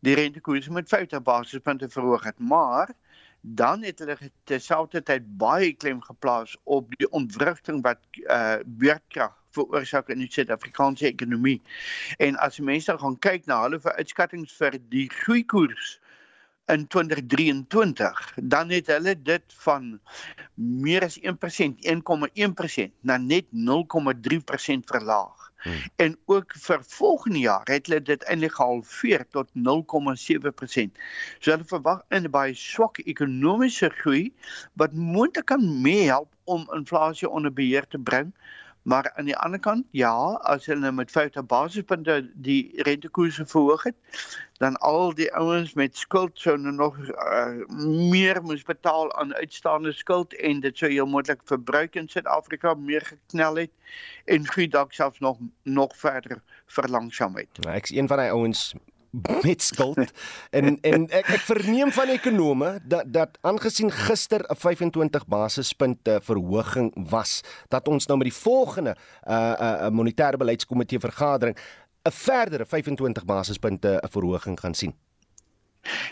die 0.00 0.14
rentekoers 0.16 0.68
met 0.72 0.88
50 0.88 1.20
basispunte 1.22 1.88
verhoog 1.88 2.24
het 2.24 2.38
maar 2.38 2.94
dan 3.40 3.82
het 3.84 3.98
hulle 3.98 4.16
terselfdertyd 4.48 5.26
baie 5.36 5.72
klem 5.72 6.00
geplaas 6.00 6.56
op 6.64 6.88
die 6.96 7.10
ontwrigting 7.10 7.82
wat 7.84 8.00
uh 8.24 8.56
beurtkrag 8.64 9.36
veroorsaak 9.56 10.10
in 10.14 10.22
die 10.24 10.30
Suid-Afrikaanse 10.30 11.06
ekonomie. 11.10 11.60
En 12.18 12.38
as 12.44 12.60
mense 12.60 12.98
gaan 12.98 13.18
kyk 13.18 13.46
na 13.50 13.62
hulle 13.66 13.80
vooruitskattinge 13.80 14.50
vir 14.58 14.78
die 14.94 15.08
groeikoers 15.12 15.98
in 16.72 16.86
2023, 16.86 18.20
dan 18.42 18.70
het 18.70 18.86
hulle 18.86 19.14
dit 19.22 19.56
van 19.66 20.00
meer 20.54 21.04
as 21.04 21.18
1%, 21.20 21.84
1,1% 21.84 22.94
na 23.00 23.16
net 23.16 23.50
0,3% 23.52 24.88
verlaag. 24.92 25.44
Hmm. 25.64 25.72
En 25.96 26.18
ook 26.24 26.52
vir 26.60 26.82
volgende 26.84 27.38
jaar 27.38 27.68
het 27.72 27.86
hulle 27.86 28.02
dit 28.02 28.24
eintlik 28.28 28.52
gehalveer 28.52 29.24
tot 29.32 29.48
0,7%. 29.56 30.98
So 31.38 31.50
hulle 31.50 31.64
verwag 31.64 32.02
'n 32.08 32.30
baie 32.30 32.54
swak 32.54 32.98
ekonomiese 32.98 33.88
groei 34.00 34.32
wat 34.72 34.92
moontlik 34.92 35.46
kan 35.46 35.64
meehelp 35.80 36.32
om 36.44 36.68
inflasie 36.74 37.28
onder 37.28 37.52
beheer 37.52 37.86
te 37.88 37.98
bring. 37.98 38.34
Maar 38.84 39.12
aan 39.16 39.24
die 39.24 39.36
ander 39.36 39.60
kant, 39.60 39.86
ja, 39.96 40.12
as 40.44 40.66
hulle 40.68 40.90
met 40.92 41.10
50 41.10 41.46
basispunte 41.48 42.18
die 42.34 42.82
rentekoerse 42.84 43.46
verhoog 43.48 43.82
het, 43.88 43.94
dan 44.60 44.76
al 44.76 45.14
die 45.16 45.30
ouens 45.34 45.72
met 45.74 45.96
skuld 45.96 46.38
sou 46.38 46.58
nou 46.60 46.74
nog 46.74 46.98
uh, 46.98 47.64
meer 48.12 48.42
moes 48.42 48.62
betaal 48.62 49.08
aan 49.16 49.34
uitstaande 49.34 49.92
skuld 49.92 50.36
en 50.36 50.60
dit 50.60 50.76
sou 50.78 50.90
heel 50.92 51.08
moontlik 51.08 51.40
verbruik 51.48 51.96
in 51.96 52.08
Suid-Afrika 52.08 52.74
meer 52.74 53.06
geknel 53.08 53.56
het 53.64 53.72
en 54.24 54.46
groei 54.46 54.68
dalk 54.68 54.92
selfs 54.92 55.18
nog 55.18 55.40
nog 55.62 55.96
verder 55.96 56.42
verlangsaam 56.66 57.40
het. 57.40 57.64
Nou, 57.64 57.74
ek's 57.76 57.96
een 57.96 58.08
van 58.08 58.20
daai 58.20 58.30
ouens 58.30 58.74
met 59.42 59.62
skuld. 59.62 60.12
En 60.50 60.80
en 60.80 61.06
ek 61.08 61.28
ek 61.36 61.44
verneem 61.46 61.92
van 61.94 62.08
ekonome 62.08 62.70
dat 62.82 63.12
dat 63.12 63.38
aangesien 63.40 63.90
gister 63.90 64.44
'n 64.48 64.56
25 64.56 65.26
basispunte 65.26 66.20
verhoging 66.22 66.92
was, 67.10 67.40
dat 67.68 67.88
ons 67.88 68.06
nou 68.06 68.18
met 68.18 68.30
die 68.30 68.40
volgende 68.40 68.96
uh 69.28 69.54
uh 69.60 69.90
monetêre 69.90 70.36
beleidskomitee 70.36 70.98
vergadering 70.98 71.56
'n 72.02 72.10
verdere 72.10 72.66
25 72.66 73.24
basispunte 73.24 74.00
'n 74.02 74.10
verhoging 74.10 74.60
gaan 74.60 74.74
sien. 74.74 74.94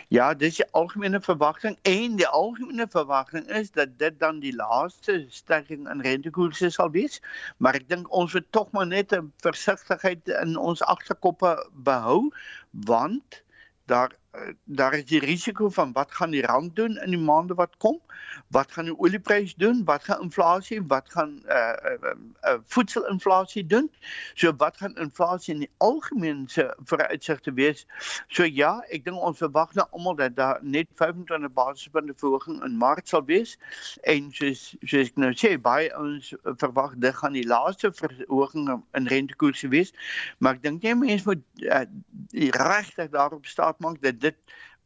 Ja, 0.08 0.34
dis 0.34 0.56
die 0.56 0.66
algemene 0.70 1.20
verwagting 1.20 1.78
en 1.82 2.16
die 2.16 2.26
algemene 2.26 2.86
verwagting 2.90 3.46
is 3.48 3.70
dat 3.70 3.98
dit 3.98 4.18
dan 4.20 4.40
die 4.40 4.54
laaste 4.54 5.26
stygings 5.28 5.90
in 5.90 6.00
rentekoerse 6.00 6.70
sal 6.70 6.90
wees, 6.90 7.20
maar 7.56 7.78
ek 7.80 7.88
dink 7.88 8.12
ons 8.12 8.32
moet 8.36 8.48
tog 8.52 8.70
maar 8.76 8.86
net 8.86 9.12
'n 9.16 9.32
versigtigheid 9.44 10.28
in 10.42 10.56
ons 10.56 10.82
agterkoppe 10.82 11.54
behou 11.72 12.30
want 12.70 13.42
daar 13.86 14.12
Eh, 14.12 14.21
daar 14.64 14.94
is 14.94 15.04
die 15.04 15.20
risiko 15.20 15.68
van 15.68 15.92
wat 15.92 16.12
gaan 16.12 16.30
die 16.30 16.46
rand 16.46 16.76
doen 16.76 16.96
in 16.96 17.10
die 17.10 17.20
maande 17.20 17.54
wat 17.54 17.76
kom? 17.76 18.00
Wat 18.48 18.72
gaan 18.72 18.84
die 18.84 18.98
olieprys 18.98 19.54
doen? 19.54 19.84
Wat 19.84 20.04
gaan 20.04 20.22
inflasie? 20.22 20.82
Wat 20.86 21.10
gaan 21.10 21.42
eh 21.46 21.56
uh, 21.56 21.92
uh, 21.92 22.14
uh, 22.42 22.58
voedselinflasie 22.64 23.66
doen? 23.66 23.90
So 24.34 24.52
wat 24.56 24.76
gaan 24.76 24.94
inflasie 24.96 25.54
in 25.54 25.60
die 25.60 25.70
algemeen 25.76 26.48
se 26.48 26.74
vooruitsigte 26.84 27.52
wees? 27.52 27.86
So 28.28 28.44
ja, 28.44 28.84
ek 28.88 29.04
dink 29.04 29.20
ons 29.20 29.38
verwag 29.38 29.74
nou 29.74 29.86
almal 29.90 30.16
dat 30.16 30.36
daar 30.36 30.58
net 30.62 30.88
25 30.94 31.52
basispunte 31.52 32.14
verhoging 32.16 32.64
in 32.64 32.76
Maart 32.76 33.08
sal 33.08 33.24
wees 33.24 33.58
en 34.02 34.32
soos 34.32 34.76
soos 34.80 35.12
ek 35.12 35.16
nou 35.16 35.32
sê, 35.36 35.58
baie 35.60 35.92
ons 35.98 36.32
verwag 36.42 36.96
dit 36.96 37.14
gaan 37.14 37.36
die 37.36 37.46
laaste 37.46 37.92
verhoging 37.92 38.82
in 38.96 39.06
rentekoerse 39.06 39.68
wees, 39.68 39.92
maar 40.38 40.56
ek 40.56 40.62
dink 40.62 40.82
nie 40.82 40.94
mense 40.94 41.28
moet 41.28 41.44
uh, 41.68 41.84
regtig 42.32 43.10
daarop 43.12 43.46
staat 43.46 43.80
maak 43.80 44.00
dat 44.02 44.21
dit 44.22 44.38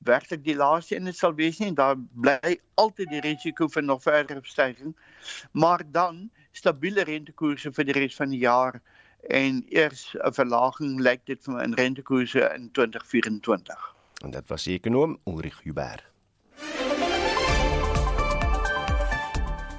werklik 0.06 0.44
die 0.44 0.56
laaste 0.56 0.96
een 0.96 1.14
sal 1.14 1.34
wees 1.34 1.58
nie 1.58 1.68
en 1.68 1.78
daar 1.78 1.96
bly 1.96 2.56
altyd 2.74 3.10
die 3.10 3.22
risiko 3.24 3.68
vir 3.68 3.84
nog 3.84 4.02
verdere 4.02 4.42
stygings 4.44 5.44
maar 5.52 5.82
dan 5.92 6.28
stabiele 6.52 7.04
rentekoerse 7.08 7.72
vir 7.72 7.88
die 7.88 7.96
res 7.96 8.16
van 8.16 8.34
die 8.34 8.42
jaar 8.44 8.80
en 9.28 9.64
eers 9.68 10.14
'n 10.14 10.32
verlaging 10.32 11.00
lyk 11.00 11.24
dit 11.26 11.42
vir 11.44 11.54
my 11.54 11.62
in 11.64 11.74
rentekoerse 11.74 12.50
in 12.54 12.70
2024 12.72 13.94
en 14.24 14.30
dit 14.30 14.48
was 14.48 14.64
die 14.64 14.78
ekonom 14.78 15.18
Ulrich 15.24 15.62
Huber 15.64 16.04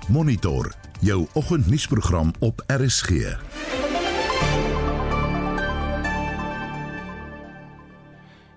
Monitor 0.10 0.74
jou 1.02 1.28
oggendnuusprogram 1.34 2.34
op 2.40 2.64
RSG 2.68 3.38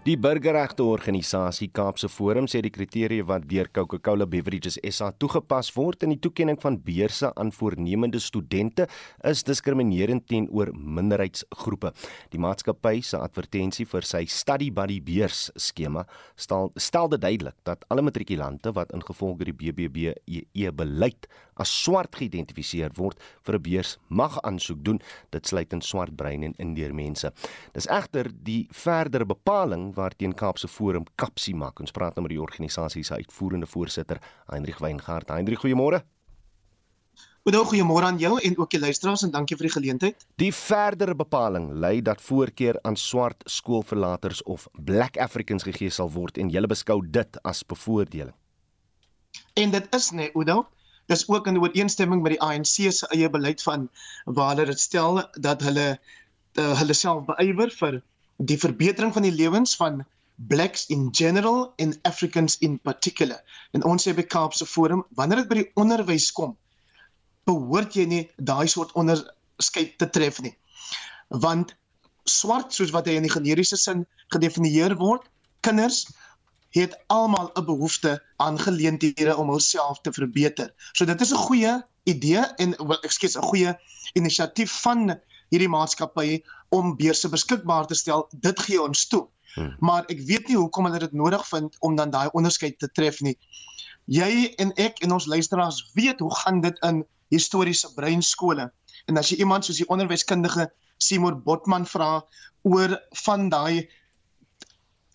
Die 0.00 0.14
burgerregte 0.16 0.80
organisasie 0.88 1.66
Kaapse 1.76 2.08
Forum 2.08 2.46
sê 2.48 2.62
die 2.64 2.70
kriteria 2.72 3.20
wat 3.28 3.42
deur 3.50 3.68
Coca-Cola 3.68 4.24
Beverages 4.24 4.78
SA 4.96 5.10
toegepas 5.20 5.68
word 5.76 6.06
in 6.06 6.14
die 6.14 6.22
toekenning 6.24 6.56
van 6.62 6.78
beurse 6.86 7.28
aan 7.36 7.50
voornemende 7.52 8.16
studente 8.24 8.86
is 9.28 9.42
diskriminerend 9.44 10.24
teenoor 10.24 10.72
minderheidsgroepe. 10.72 11.92
Die 12.32 12.40
maatskappy 12.40 13.02
se 13.04 13.20
advertensie 13.20 13.84
vir 13.92 14.08
sy 14.08 14.22
Study 14.24 14.70
Buddy 14.72 15.02
beurs 15.04 15.50
skema 15.60 16.06
stel 16.32 16.72
stel 16.80 17.12
dit 17.12 17.20
duidelik 17.20 17.60
dat 17.68 17.84
alle 17.92 18.06
matrikulante 18.08 18.72
wat 18.80 18.96
ingevolge 18.96 19.50
die 19.50 19.58
BBBEE 19.60 20.72
beleid 20.80 21.28
as 21.60 21.72
swart 21.82 22.16
geïdentifiseer 22.16 22.94
word 22.96 23.20
vir 23.46 23.58
'n 23.58 23.62
beurs 23.62 23.98
mag 24.08 24.38
aansoek 24.42 24.84
doen. 24.84 25.00
Dit 25.30 25.46
sluit 25.46 25.72
in 25.72 25.80
swart 25.80 26.16
brein 26.16 26.42
en 26.42 26.54
indeer 26.58 26.94
mense. 26.94 27.32
Dis 27.72 27.86
egter 27.86 28.30
die 28.32 28.68
verdere 28.70 29.26
bepaling 29.26 29.94
waarteen 29.94 30.34
Kaapse 30.34 30.68
Forum 30.68 31.04
kapsie 31.16 31.54
maak. 31.54 31.80
Ons 31.80 31.92
praat 31.92 32.14
nou 32.14 32.22
met 32.22 32.36
die 32.36 32.42
organisasie 32.42 33.04
se 33.04 33.14
uitvoerende 33.14 33.66
voorsitter, 33.66 34.18
Heinrich 34.48 34.78
Weingart. 34.78 35.28
Heinrich, 35.28 35.60
goeiemôre. 35.60 36.02
Goeie 37.40 37.64
goeiemôre 37.64 38.04
aan 38.04 38.18
jou 38.20 38.34
en 38.36 38.58
ook 38.58 38.70
die 38.70 38.78
luisteraars 38.80 39.22
en 39.24 39.30
dankie 39.32 39.56
vir 39.56 39.66
die 39.66 39.72
geleentheid. 39.72 40.26
Die 40.36 40.50
verdere 40.52 41.14
bepaling 41.16 41.70
lei 41.72 42.02
dat 42.04 42.20
voorkeur 42.20 42.76
aan 42.84 42.96
swart 43.00 43.42
skoolverlaters 43.48 44.42
of 44.42 44.66
black 44.76 45.16
africans 45.16 45.64
gegee 45.64 45.90
sal 45.90 46.12
word 46.12 46.36
en 46.36 46.50
jy 46.52 46.60
beskou 46.68 47.00
dit 47.00 47.38
as 47.42 47.62
bevoordeling. 47.64 48.36
En 49.56 49.72
dit 49.72 49.96
is 49.96 50.10
nee, 50.10 50.28
Oudo. 50.34 50.66
Dis 51.10 51.26
ook 51.28 51.46
in 51.50 51.58
ooreenstemming 51.58 52.22
met 52.22 52.36
die 52.36 52.42
ANC 52.46 52.92
se 52.94 53.08
eie 53.10 53.30
beleid 53.30 53.62
van 53.66 53.88
waar 54.24 54.54
hulle 54.54 54.68
dit 54.70 54.80
stel 54.80 55.20
dat 55.48 55.62
hulle 55.66 55.88
uh, 55.96 56.72
hulle 56.78 56.94
self 56.94 57.26
beywer 57.26 57.72
vir 57.80 58.00
die 58.50 58.58
verbetering 58.58 59.12
van 59.12 59.26
die 59.26 59.34
lewens 59.34 59.76
van 59.76 60.04
blacks 60.48 60.86
in 60.86 61.08
general 61.12 61.72
en 61.76 61.98
Africans 62.02 62.58
in 62.58 62.78
particular. 62.78 63.40
En 63.72 63.84
ons 63.84 64.06
sê 64.06 64.14
by 64.16 64.22
Kaapse 64.22 64.66
Forum, 64.66 65.04
wanneer 65.18 65.42
dit 65.42 65.50
by 65.50 65.58
die 65.60 65.70
onderwys 65.80 66.30
kom, 66.32 66.54
behoort 67.48 67.96
jy 67.96 68.06
nie 68.08 68.22
daai 68.36 68.68
soort 68.68 68.94
onderskeid 68.98 69.98
te 70.00 70.08
tref 70.08 70.40
nie. 70.40 70.54
Want 71.28 71.74
swart 72.24 72.72
soos 72.72 72.94
wat 72.94 73.10
hy 73.10 73.18
in 73.18 73.26
die 73.26 73.34
generiese 73.34 73.76
sin 73.80 74.06
gedefinieer 74.32 74.96
word, 75.00 75.26
kinders 75.66 76.06
het 76.70 76.98
almal 77.06 77.50
'n 77.54 77.64
behoefte 77.64 78.22
aan 78.36 78.58
geleenthede 78.58 79.36
om 79.36 79.48
hulself 79.48 80.00
te 80.00 80.12
verbeter. 80.12 80.72
So 80.92 81.04
dit 81.04 81.20
is 81.20 81.32
'n 81.32 81.36
goeie 81.46 81.84
idee 82.02 82.44
en 82.56 82.76
ekskuus 83.02 83.36
'n 83.36 83.42
goeie 83.42 83.78
inisiatief 84.12 84.80
van 84.80 85.20
hierdie 85.48 85.68
maatskappye 85.68 86.42
om 86.68 86.96
beurse 86.96 87.28
beskikbaar 87.28 87.86
te 87.86 87.94
stel. 87.94 88.28
Dit 88.40 88.60
gee 88.60 88.82
ons 88.82 89.06
toe. 89.06 89.28
Hmm. 89.54 89.76
Maar 89.78 90.04
ek 90.06 90.20
weet 90.20 90.48
nie 90.48 90.56
hoekom 90.56 90.86
hulle 90.86 90.98
dit 90.98 91.12
nodig 91.12 91.48
vind 91.48 91.76
om 91.80 91.96
dan 91.98 92.10
daai 92.10 92.28
onderskeid 92.32 92.78
te 92.78 92.90
tref 92.90 93.20
nie. 93.20 93.38
Jy 94.04 94.54
en 94.62 94.72
ek 94.74 95.02
en 95.04 95.12
ons 95.12 95.26
luisteraars 95.26 95.90
weet 95.94 96.20
hoe 96.20 96.34
gaan 96.34 96.60
dit 96.60 96.78
in 96.86 97.04
historiese 97.28 97.94
breinskole. 97.94 98.70
En 99.06 99.16
as 99.16 99.30
jy 99.30 99.40
iemand 99.42 99.64
soos 99.64 99.76
die 99.76 99.88
onderwyskundige 99.88 100.70
Simon 100.98 101.42
Botman 101.42 101.86
vra 101.86 102.20
oor 102.62 102.96
van 103.24 103.48
daai 103.48 103.88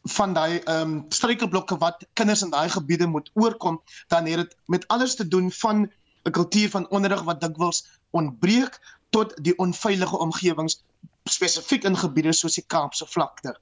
van 0.05 0.33
daai 0.33 0.59
ehm 0.59 0.81
um, 0.81 1.05
struikelblokke 1.09 1.77
wat 1.77 2.05
kinders 2.13 2.41
in 2.41 2.49
daai 2.49 2.69
gebiede 2.69 3.07
moet 3.07 3.31
oorkom, 3.33 3.81
dan 4.07 4.25
het 4.25 4.35
dit 4.35 4.57
met 4.65 4.87
alles 4.87 5.15
te 5.15 5.27
doen 5.27 5.51
van 5.51 5.91
'n 6.23 6.31
kultuur 6.31 6.69
van 6.69 6.89
onderrig 6.89 7.21
wat 7.21 7.41
dikwels 7.41 7.85
ontbreek 8.09 8.79
tot 9.09 9.33
die 9.43 9.57
onveilige 9.57 10.17
omgewings 10.17 10.83
spesifiek 11.23 11.83
in 11.83 11.97
gebiede 11.97 12.33
soos 12.33 12.53
die 12.53 12.63
Kaapse 12.67 13.05
vlakte. 13.05 13.55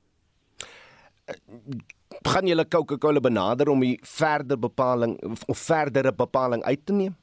Gaan 2.22 2.48
julle 2.48 2.68
Coca-Cola 2.68 3.20
benader 3.20 3.70
om 3.70 3.80
die 3.80 4.00
verder 4.02 4.60
bepaling 4.60 5.38
of 5.46 5.58
verdere 5.58 6.14
bepaling 6.14 6.64
uit 6.64 6.86
te 6.86 6.94
neem? 6.94 7.16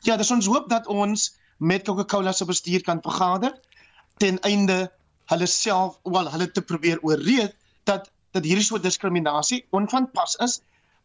Ja, 0.00 0.16
dis 0.16 0.30
ons 0.30 0.46
hoop 0.46 0.68
dat 0.68 0.86
ons 0.86 1.38
met 1.56 1.84
Coca-Cola 1.84 2.32
se 2.32 2.44
bestuur 2.44 2.82
kan 2.82 3.02
vergader 3.02 3.60
ten 4.16 4.40
einde 4.40 4.92
hulle 5.24 5.46
self, 5.46 5.98
wel 6.02 6.30
hulle 6.30 6.50
te 6.50 6.62
probeer 6.62 7.00
ooreed 7.02 7.56
dat 7.86 8.10
dat 8.36 8.44
hierdie 8.44 8.64
soort 8.66 8.84
diskriminasie 8.84 9.64
onvanpas 9.72 10.36
is 10.44 10.58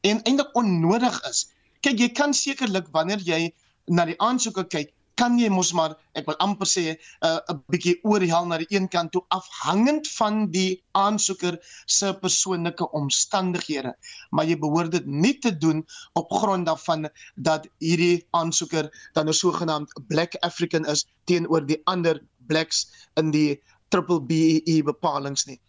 en 0.07 0.19
eintlik 0.27 0.55
onnodig 0.59 1.19
is. 1.29 1.45
Kyk, 1.79 1.99
jy 1.99 2.09
kan 2.17 2.33
sekerlik 2.35 2.89
wanneer 2.91 3.21
jy 3.23 3.53
na 3.87 4.03
die 4.09 4.17
aansoeke 4.19 4.65
kyk, 4.67 4.91
kan 5.21 5.37
jy 5.39 5.51
mos 5.53 5.69
maar 5.77 5.93
ek 6.17 6.25
wil 6.27 6.37
amper 6.43 6.67
sê 6.69 6.83
'n 6.91 6.97
uh, 7.27 7.39
'n 7.53 7.61
bietjie 7.73 7.95
oor 8.09 8.23
die 8.23 8.31
hel 8.33 8.47
na 8.49 8.57
die 8.61 8.69
een 8.73 8.87
kant 8.95 9.11
toe 9.15 9.21
afhangend 9.37 10.09
van 10.17 10.47
die 10.55 10.81
aansoeker 10.97 11.59
se 11.85 12.13
persoonlike 12.23 12.87
omstandighede. 12.99 13.93
Maar 14.31 14.45
jy 14.49 14.57
behoort 14.65 14.91
dit 14.97 15.05
nie 15.05 15.37
te 15.45 15.53
doen 15.65 15.85
op 16.21 16.33
grond 16.41 16.65
daarvan 16.65 17.09
dat 17.35 17.67
hierdie 17.79 18.25
aansoeker 18.31 18.89
dan 19.13 19.29
'n 19.29 19.39
sogenaamd 19.43 19.93
black 20.07 20.35
african 20.41 20.85
is 20.85 21.05
teenoor 21.25 21.65
die 21.65 21.81
ander 21.85 22.21
blacks 22.47 22.87
in 23.15 23.31
die 23.31 23.61
triple 23.91 24.21
BEE 24.27 24.81
bepalinge 24.87 25.43
nie. 25.49 25.59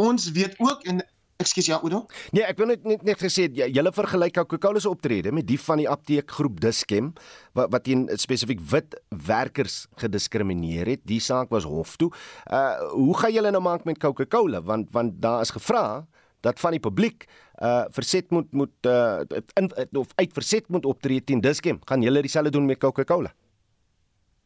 Ons 0.00 0.30
weet 0.36 0.54
ook 0.62 0.86
en 0.90 1.02
ekskuus 1.42 1.68
ja 1.70 1.78
Udo. 1.82 2.04
Nee, 2.34 2.44
ek 2.46 2.60
wil 2.60 2.70
net 2.72 2.86
net, 2.86 3.02
net 3.06 3.20
gesê 3.22 3.48
jy 3.50 3.68
julle 3.74 3.92
vergelyk 3.94 4.36
Coca-Cola 4.38 4.82
se 4.82 4.90
optrede 4.90 5.32
met 5.34 5.46
die 5.48 5.58
van 5.60 5.82
die 5.82 5.88
apteekgroep 5.90 6.60
Dischem 6.62 7.12
wat 7.58 7.72
wat 7.74 7.86
teen 7.88 8.06
spesifiek 8.20 8.62
wit 8.72 8.96
werkers 9.26 9.82
gediskrimineer 10.02 10.94
het. 10.94 11.04
Die 11.08 11.20
saak 11.22 11.52
was 11.54 11.66
hof 11.68 11.96
toe. 12.00 12.12
Uh 12.46 12.92
hoe 12.92 13.16
gaan 13.18 13.34
julle 13.34 13.54
nou 13.54 13.62
maak 13.64 13.86
met 13.88 14.00
Coca-Cola 14.02 14.62
want 14.68 14.92
want 14.94 15.20
daar 15.22 15.42
is 15.42 15.54
gevra 15.54 16.06
dat 16.42 16.60
van 16.62 16.76
die 16.76 16.82
publiek 16.82 17.26
uh 17.62 17.84
verset 17.94 18.30
moet 18.30 18.50
moet 18.52 18.90
uh 18.90 19.22
in, 19.58 19.70
of 19.98 20.14
uit 20.16 20.32
verset 20.32 20.68
moet 20.68 20.86
optree 20.86 21.24
teen 21.24 21.42
Dischem. 21.42 21.80
Gaan 21.88 22.02
julle 22.02 22.22
dieselfde 22.22 22.54
doen 22.54 22.66
met 22.66 22.78
Coca-Cola? 22.78 23.34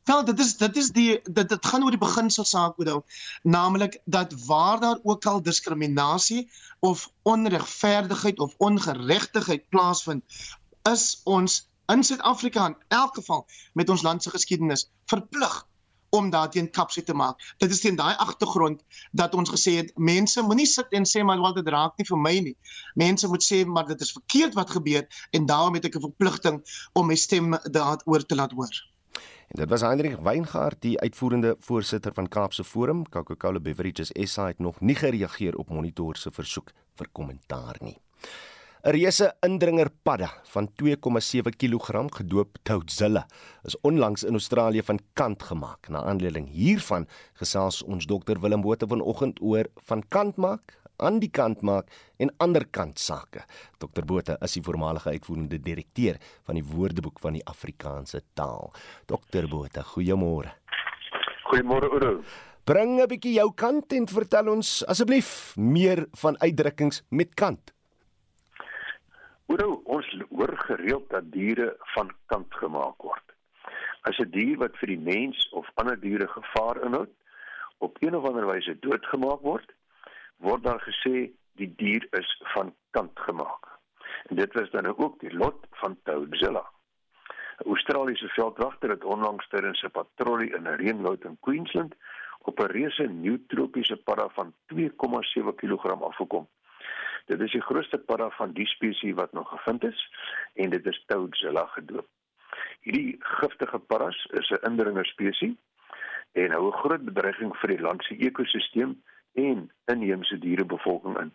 Wel, 0.07 0.25
dit 0.25 0.39
is 0.39 0.57
dit 0.57 0.77
is 0.77 0.89
die 0.95 1.21
dit 1.23 1.49
dit 1.49 1.67
gaan 1.67 1.83
oor 1.83 1.95
die 1.95 1.99
beginsel 1.99 2.45
saak 2.47 2.77
oor 2.79 3.03
naamlik 3.43 3.97
dat 4.05 4.35
waar 4.47 4.81
daar 4.81 5.01
ook 5.03 5.27
al 5.27 5.43
diskriminasie 5.43 6.51
of 6.81 7.09
onregverdigheid 7.23 8.39
of 8.39 8.55
ongeregtigheid 8.69 9.69
plaasvind, 9.69 10.23
is 10.93 11.21
ons 11.25 11.59
in 11.91 12.07
Suid-Afrika 12.07 12.67
in 12.67 12.77
elk 12.89 13.19
geval 13.19 13.47
met 13.73 13.91
ons 13.91 14.07
land 14.07 14.23
se 14.23 14.31
geskiedenis 14.31 14.87
verplig 15.11 15.67
om 16.15 16.31
daarteen 16.31 16.71
kapsie 16.71 17.03
te 17.03 17.15
maak. 17.15 17.43
Dit 17.59 17.71
is 17.75 17.83
teen 17.83 17.99
daai 17.99 18.15
agtergrond 18.15 18.83
dat 19.11 19.35
ons 19.35 19.51
gesê 19.51 19.75
het 19.83 19.91
mense 19.99 20.43
moenie 20.43 20.71
sit 20.71 20.87
en 20.95 21.03
sê 21.17 21.27
maar 21.27 21.43
wat 21.43 21.59
dit 21.59 21.75
raak 21.75 21.99
nie 21.99 22.07
vir 22.07 22.27
my 22.31 22.39
nie. 22.51 22.57
Mense 22.95 23.27
moet 23.27 23.43
sê 23.43 23.65
maar 23.67 23.91
dit 23.91 24.01
is 24.07 24.15
verkeerd 24.15 24.55
wat 24.55 24.71
gebeur 24.71 25.03
en 25.31 25.51
daarom 25.51 25.75
het 25.75 25.91
ek 25.91 25.99
'n 25.99 26.11
verpligting 26.11 26.63
om 26.95 27.07
my 27.11 27.19
stem 27.19 27.59
daaroor 27.65 28.23
te 28.23 28.39
laat 28.39 28.55
hoor. 28.55 28.87
En 29.47 29.61
dit 29.61 29.69
was 29.71 29.81
Hendrik 29.81 30.17
Weingart, 30.27 30.81
die 30.83 30.97
uitvoerende 31.01 31.55
voorsitter 31.59 32.13
van 32.15 32.29
Kaapse 32.29 32.65
Forum. 32.65 33.09
Coca-Cola 33.09 33.61
Beverages 33.61 34.11
SA 34.13 34.47
het 34.47 34.59
nog 34.59 34.81
nie 34.81 34.95
gereageer 34.95 35.57
op 35.57 35.71
Monitor 35.71 36.17
se 36.17 36.33
versoek 36.35 36.73
vir 36.99 37.09
kommentaar 37.13 37.77
nie. 37.81 37.97
'n 38.83 38.91
Reuse 38.91 39.35
indringerpadda 39.41 40.31
van 40.43 40.69
2,7 40.75 41.57
kg 41.57 42.07
gedoop 42.17 42.59
Toudzilla 42.63 43.27
is 43.63 43.81
onlangs 43.81 44.25
in 44.25 44.33
Australië 44.33 44.83
van 44.83 44.99
kant 45.13 45.43
gemaak. 45.43 45.89
Na 45.89 46.03
aanleiding 46.03 46.49
hiervan 46.49 47.07
gesels 47.33 47.83
ons 47.83 48.07
dokter 48.07 48.41
Willem 48.41 48.61
Botha 48.61 48.87
vanoggend 48.87 49.41
oor 49.41 49.67
van 49.75 50.03
kant 50.09 50.37
maak, 50.37 50.79
aan 50.99 51.21
die 51.21 51.31
kant 51.31 51.63
maak 51.63 51.91
en 52.19 52.33
ander 52.39 52.67
kant 52.71 52.99
sake. 52.99 53.45
Dr 53.79 54.05
Botha 54.05 54.37
is 54.41 54.57
die 54.59 54.63
voormalige 54.63 55.11
uitvoerende 55.11 55.59
direkteur 55.63 56.19
van 56.47 56.55
die 56.55 56.65
Woordeboek 56.65 57.21
van 57.21 57.39
die 57.39 57.45
Afrikaanse 57.47 58.23
taal. 58.35 58.73
Dr 59.07 59.49
Botha, 59.49 59.83
goeiemôre. 59.83 60.53
Goeiemôre 61.51 61.91
Oudo. 61.93 62.23
Bring 62.65 63.01
'n 63.01 63.07
bietjie 63.07 63.37
jou 63.39 63.53
kant 63.55 63.93
en 63.93 64.07
vertel 64.07 64.49
ons 64.49 64.85
asseblief 64.87 65.55
meer 65.57 66.07
van 66.23 66.35
uitdrukkings 66.41 67.03
met 67.11 67.35
kant. 67.35 67.73
Oudo, 69.47 69.81
ons 69.85 70.07
hoor 70.31 70.57
gereeld 70.67 71.09
dat 71.11 71.31
diere 71.31 71.77
van 71.95 72.11
kant 72.27 72.55
gemaak 72.55 73.03
word. 73.03 73.23
As 74.03 74.19
'n 74.19 74.31
die 74.31 74.45
dier 74.45 74.59
wat 74.59 74.77
vir 74.81 74.89
die 74.89 74.99
mens 74.99 75.49
of 75.53 75.71
ander 75.75 76.01
diere 76.01 76.27
gevaar 76.27 76.83
inhoud, 76.83 77.13
op 77.79 77.97
een 78.01 78.17
of 78.17 78.25
ander 78.25 78.47
wyse 78.47 78.79
doodgemaak 78.81 79.41
word, 79.41 79.73
word 80.37 80.63
daar 80.63 80.81
gesê 80.81 81.31
die 81.57 81.75
dier 81.77 82.07
is 82.11 82.31
van 82.55 82.75
kant 82.91 83.19
gemaak. 83.19 83.69
En 84.29 84.37
dit 84.37 84.53
was 84.53 84.71
dan 84.71 84.97
ook 84.97 85.21
die 85.21 85.37
lot 85.37 85.67
van 85.71 85.99
Toadzilla. 86.03 86.65
'n 87.57 87.69
Australiese 87.69 88.29
veldwagter 88.29 88.91
het 88.91 89.05
onlangs 89.05 89.49
tydens 89.49 89.83
'n 89.83 89.91
patrollie 89.91 90.55
in 90.57 90.69
'n 90.69 90.79
reënwoud 90.83 91.25
in 91.25 91.39
Queensland 91.41 91.95
op 92.39 92.61
'n 92.61 92.73
reuse 92.77 93.03
nuutropiese 93.03 93.97
padda 93.97 94.29
van 94.29 94.55
2,7 94.67 95.55
kg 95.55 95.85
afgekom. 96.03 96.49
Dit 97.27 97.41
is 97.41 97.53
die 97.53 97.63
grootste 97.69 97.99
padda 97.99 98.31
van 98.31 98.53
die 98.53 98.67
spesies 98.67 99.15
wat 99.15 99.33
nog 99.33 99.49
gevind 99.49 99.85
is 99.85 100.13
en 100.55 100.71
dit 100.71 100.87
is 100.87 101.05
Toadzilla 101.07 101.67
gedoop. 101.67 102.07
Hierdie 102.81 103.17
giftige 103.19 103.79
paddas 103.79 104.25
is 104.25 104.51
'n 104.51 104.65
indringer 104.71 105.07
spesies 105.07 105.57
en 106.33 106.51
hou 106.51 106.67
'n 106.67 106.79
groot 106.83 107.05
bedreiging 107.05 107.57
vir 107.57 107.69
die 107.69 107.81
land 107.81 108.05
se 108.05 108.17
ekosisteem 108.17 109.03
en 109.37 109.71
inheemse 109.93 110.39
dierebevolking 110.39 111.19
in. 111.21 111.33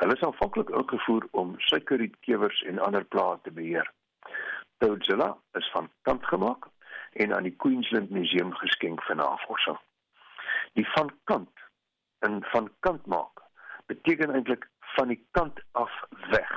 Hulle 0.00 0.14
is 0.16 0.24
aanvanklik 0.26 0.70
ingevoer 0.70 1.26
om 1.30 1.54
suikerrietkewers 1.58 2.62
en 2.70 2.78
ander 2.78 3.04
plaae 3.04 3.38
te 3.42 3.52
beheer. 3.54 3.90
Toadzilla 4.78 5.36
is 5.58 5.70
van 5.74 5.90
kant 6.02 6.26
gemaak 6.26 6.66
en 7.12 7.34
aan 7.34 7.46
die 7.46 7.56
Queensland 7.64 8.10
Museum 8.10 8.50
geskenk 8.58 9.02
vir 9.06 9.16
navorsing. 9.20 9.78
Die 10.78 10.86
van 10.94 11.12
kant 11.30 11.66
en 12.26 12.40
van 12.54 12.70
kant 12.80 13.06
maak 13.06 13.44
beteken 13.86 14.34
eintlik 14.34 14.66
van 14.96 15.14
die 15.14 15.20
kant 15.30 15.62
af 15.78 15.94
weg. 16.34 16.52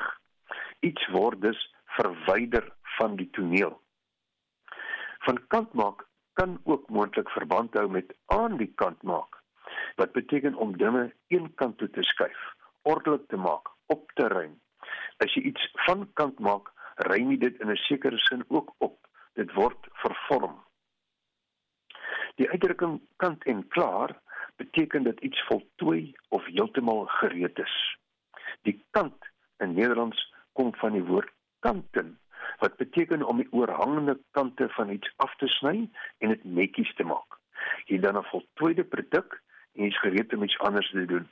Iets 0.79 1.07
word 1.13 1.41
dus 1.41 1.61
verwyder 1.97 2.73
van 2.97 3.15
die 3.21 3.29
toneel. 3.37 3.77
Van 5.27 5.41
kant 5.47 5.73
maak 5.73 6.05
kan 6.33 6.59
ook 6.63 6.89
moontlik 6.89 7.29
verband 7.29 7.73
hou 7.73 7.87
met 7.89 8.15
aan 8.25 8.57
die 8.57 8.71
kant 8.81 9.01
maak. 9.03 9.41
Wat 9.95 10.11
beteken 10.11 10.55
om 10.55 10.77
dinge 10.77 11.13
een 11.27 11.53
kant 11.55 11.77
toe 11.77 11.89
te 11.89 12.03
skuif, 12.03 12.53
ordelik 12.81 13.27
te 13.27 13.37
maak, 13.37 13.69
op 13.85 14.11
te 14.13 14.27
ruim. 14.27 14.59
As 15.17 15.33
jy 15.33 15.41
iets 15.41 15.69
van 15.85 16.07
kant 16.13 16.39
maak, 16.39 16.71
ruim 16.95 17.31
jy 17.31 17.37
dit 17.37 17.59
in 17.59 17.71
'n 17.71 17.83
sekere 17.87 18.17
sin 18.17 18.43
ook 18.47 18.73
op. 18.77 19.07
Dit 19.33 19.53
word 19.53 19.87
vervorm. 20.03 20.63
Die 22.35 22.49
uitdrukking 22.49 23.01
kant 23.15 23.43
en 23.43 23.67
klaar 23.67 24.19
beteken 24.55 25.03
dat 25.03 25.19
iets 25.19 25.45
voltooi 25.47 26.13
of 26.29 26.45
heeltemal 26.45 27.05
gereed 27.05 27.59
is. 27.59 27.97
Die 28.61 28.83
kant 28.91 29.25
in 29.57 29.73
Nederlands 29.73 30.33
kom 30.53 30.73
van 30.75 30.91
die 30.91 31.03
woord 31.03 31.31
kanten 31.59 32.19
wat 32.59 32.77
beteken 32.77 33.23
om 33.23 33.37
die 33.37 33.51
oorhangende 33.51 34.19
kante 34.31 34.69
van 34.69 34.89
iets 34.89 35.11
af 35.15 35.35
te 35.35 35.47
sny 35.47 35.89
en 36.17 36.29
dit 36.29 36.43
netjies 36.43 36.93
te 36.95 37.03
maak. 37.03 37.39
Jy 37.85 37.99
dan 37.99 38.17
'n 38.17 38.29
voltooide 38.31 38.83
produk 38.83 39.41
en 39.75 39.87
jy's 39.87 39.99
gereed 39.99 40.33
om 40.33 40.43
iets 40.43 40.59
anders 40.59 40.89
te 40.91 41.05
doen. 41.05 41.27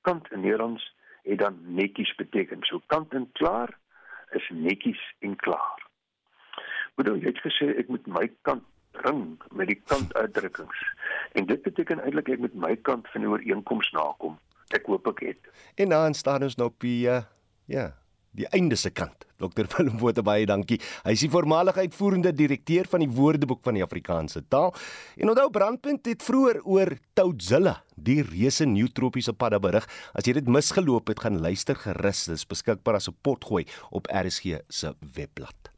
Kant 0.00 0.32
in 0.32 0.40
Nederlands 0.40 0.84
het 1.22 1.38
dan 1.38 1.58
netjies 1.74 2.14
beteken. 2.14 2.64
So 2.64 2.80
kant 2.86 3.12
en 3.14 3.28
klaar 3.32 3.78
is 4.30 4.50
netjies 4.52 5.02
en 5.18 5.36
klaar. 5.36 5.86
Bedoel 6.94 7.22
jy 7.22 7.32
het 7.32 7.44
gesê 7.44 7.70
ek 7.78 7.92
moet 7.92 8.06
my 8.06 8.26
kant 8.48 8.64
bring 8.98 9.36
met 9.54 9.70
die 9.70 9.78
kantuitdrukkings. 9.86 10.80
En 11.38 11.46
dit 11.46 11.62
beteken 11.62 12.02
eintlik 12.02 12.32
ek 12.34 12.44
moet 12.44 12.56
my 12.58 12.74
kant 12.88 13.08
van 13.12 13.24
die 13.24 13.30
ooreenkoms 13.30 13.90
nakom. 13.96 14.38
Ek 14.74 14.88
hoop 14.90 15.06
ek 15.12 15.24
het. 15.28 15.52
En 15.80 15.94
dan 15.94 16.16
staan 16.16 16.44
ons 16.48 16.56
nou 16.60 16.68
op 16.72 16.80
die 16.84 17.06
uh, 17.08 17.22
ja, 17.70 17.90
die 18.36 18.48
einde 18.56 18.76
se 18.76 18.90
kant. 18.90 19.27
Dr. 19.38 19.68
Willem 19.76 19.98
Botha 20.00 20.22
baie 20.26 20.46
dankie. 20.48 20.80
Hy 21.04 21.14
is 21.14 21.22
die 21.22 21.30
voormalige 21.32 21.84
uitvoerende 21.86 22.32
direkteur 22.34 22.88
van 22.90 23.04
die 23.04 23.10
Woordeboek 23.14 23.62
van 23.66 23.78
die 23.78 23.84
Afrikaanse 23.84 24.42
taal. 24.50 24.74
En 25.16 25.30
onthou 25.30 25.48
Brandpunt 25.54 26.10
het 26.10 26.24
vroeër 26.26 26.60
oor 26.66 26.94
Toudzilla, 27.18 27.78
die 27.94 28.20
reuse 28.26 28.66
nuutropiese 28.66 29.34
padda 29.38 29.62
berig. 29.62 29.86
As 30.18 30.26
jy 30.26 30.38
dit 30.40 30.50
misgeloop 30.50 31.12
het, 31.12 31.22
gaan 31.22 31.40
luister 31.42 31.78
gerus. 31.78 32.26
Dit 32.28 32.42
is 32.42 32.46
beskikbaar 32.50 32.98
as 32.98 33.08
'n 33.08 33.16
potgooi 33.22 33.64
op 33.90 34.10
RSG 34.10 34.58
se 34.68 34.94
webblad. 35.14 35.70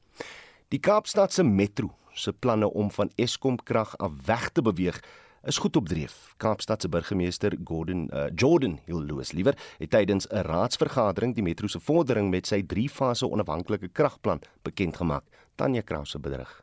Die 0.70 0.80
Kaapstad 0.80 1.32
se 1.32 1.42
metro 1.42 1.90
se 2.14 2.32
planne 2.32 2.72
om 2.72 2.90
van 2.90 3.10
Eskom 3.16 3.56
krag 3.56 3.96
af 3.98 4.12
weg 4.26 4.50
te 4.50 4.62
beweeg 4.62 5.00
is 5.44 5.58
goed 5.58 5.76
op 5.76 5.88
dreef. 5.88 6.34
Kaapstad 6.36 6.82
se 6.82 6.88
burgemeester 6.88 7.56
Gordon 7.64 8.08
uh, 8.12 8.24
Jordan 8.34 8.78
Hilloos 8.84 9.32
liewer 9.32 9.56
het 9.78 9.90
tydens 9.90 10.26
'n 10.28 10.36
raadsvergadering 10.36 11.34
die 11.34 11.42
metro 11.42 11.66
se 11.66 11.80
vordering 11.80 12.30
met 12.30 12.46
sy 12.46 12.62
3-fase 12.74 13.30
onafhanklike 13.30 13.88
kragplan 13.88 14.40
bekend 14.62 14.96
gemaak. 14.96 15.24
Tanya 15.54 15.82
Krause 15.82 16.18
bedrig. 16.18 16.62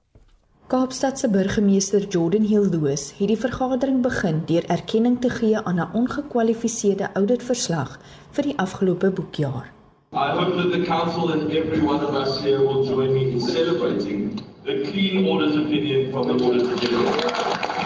Kaapstad 0.68 1.20
se 1.20 1.30
burgemeester 1.30 2.08
Jordan 2.08 2.42
Hilloos 2.42 3.14
het 3.18 3.28
die 3.28 3.38
vergadering 3.38 4.02
begin 4.02 4.42
deur 4.46 4.66
erkenning 4.68 5.22
te 5.22 5.30
gee 5.30 5.58
aan 5.58 5.80
'n 5.80 5.94
ongekwalifiseerde 5.94 7.14
ouditverslag 7.14 8.00
vir 8.32 8.44
die 8.44 8.58
afgelope 8.58 9.12
boekjaar. 9.12 9.72
I 10.12 10.32
hope 10.32 10.56
that 10.56 10.72
the 10.72 10.86
council 10.86 11.32
and 11.32 11.52
every 11.52 11.82
one 11.82 12.06
of 12.06 12.14
us 12.16 12.40
here 12.42 12.60
will 12.60 12.86
join 12.86 13.14
me 13.14 13.32
in 13.32 13.42
celebrating 13.42 14.42
the 14.64 14.82
clean 14.92 15.26
audit 15.26 15.56
opinion 15.56 16.12
from 16.12 16.28
the 16.28 16.44
Auditor 16.44 16.76
General. 16.76 17.77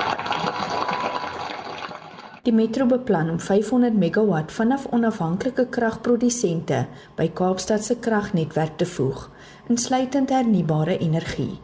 Die 2.42 2.52
metro 2.52 2.88
beplan 2.90 3.28
om 3.30 3.40
500 3.40 3.94
megawatt 4.02 4.52
vanaf 4.52 4.88
onafhanklike 4.90 5.68
kragprodusente 5.70 6.80
by 7.14 7.28
Kaapstad 7.38 7.84
se 7.86 8.00
kragnetwerk 8.02 8.80
te 8.82 8.88
voeg, 8.90 9.28
insluitend 9.70 10.34
hernubare 10.34 10.96
energie. 10.98 11.60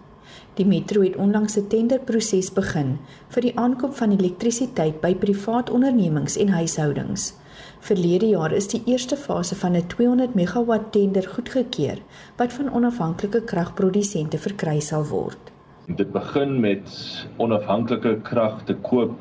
Die 0.60 0.68
metro 0.70 1.02
het 1.02 1.18
onlangs 1.18 1.58
'n 1.58 1.68
tenderproses 1.68 2.52
begin 2.54 3.00
vir 3.30 3.42
die 3.42 3.56
aankoop 3.58 3.96
van 3.96 4.12
elektrisiteit 4.12 5.02
by 5.02 5.16
privaat 5.16 5.70
ondernemings 5.70 6.38
en 6.38 6.50
huishoudings. 6.50 7.34
Verlede 7.80 8.30
jaar 8.30 8.52
is 8.52 8.68
die 8.68 8.84
eerste 8.86 9.18
fase 9.18 9.56
van 9.56 9.76
'n 9.76 9.88
200 9.88 10.36
megawatt 10.36 10.92
tender 10.92 11.28
goedgekeur 11.28 11.98
wat 12.38 12.54
van 12.54 12.74
onafhanklike 12.74 13.42
kragprodusente 13.42 14.38
verkry 14.38 14.80
sal 14.80 15.06
word. 15.06 15.52
Dit 15.88 16.12
begin 16.12 16.60
met 16.60 16.90
onafhanklike 17.38 18.22
krag 18.22 18.64
te 18.64 18.76
koop 18.76 19.20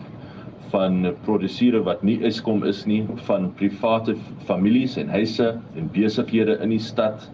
van 0.70 1.14
produseure 1.24 1.82
wat 1.86 2.02
nie 2.02 2.16
Eskom 2.26 2.64
is 2.64 2.84
nie, 2.86 3.02
van 3.28 3.52
private 3.58 4.16
families 4.48 4.96
en 4.96 5.08
huise 5.08 5.52
en 5.76 5.90
besighede 5.94 6.58
in 6.62 6.74
die 6.74 6.82
stad 6.82 7.28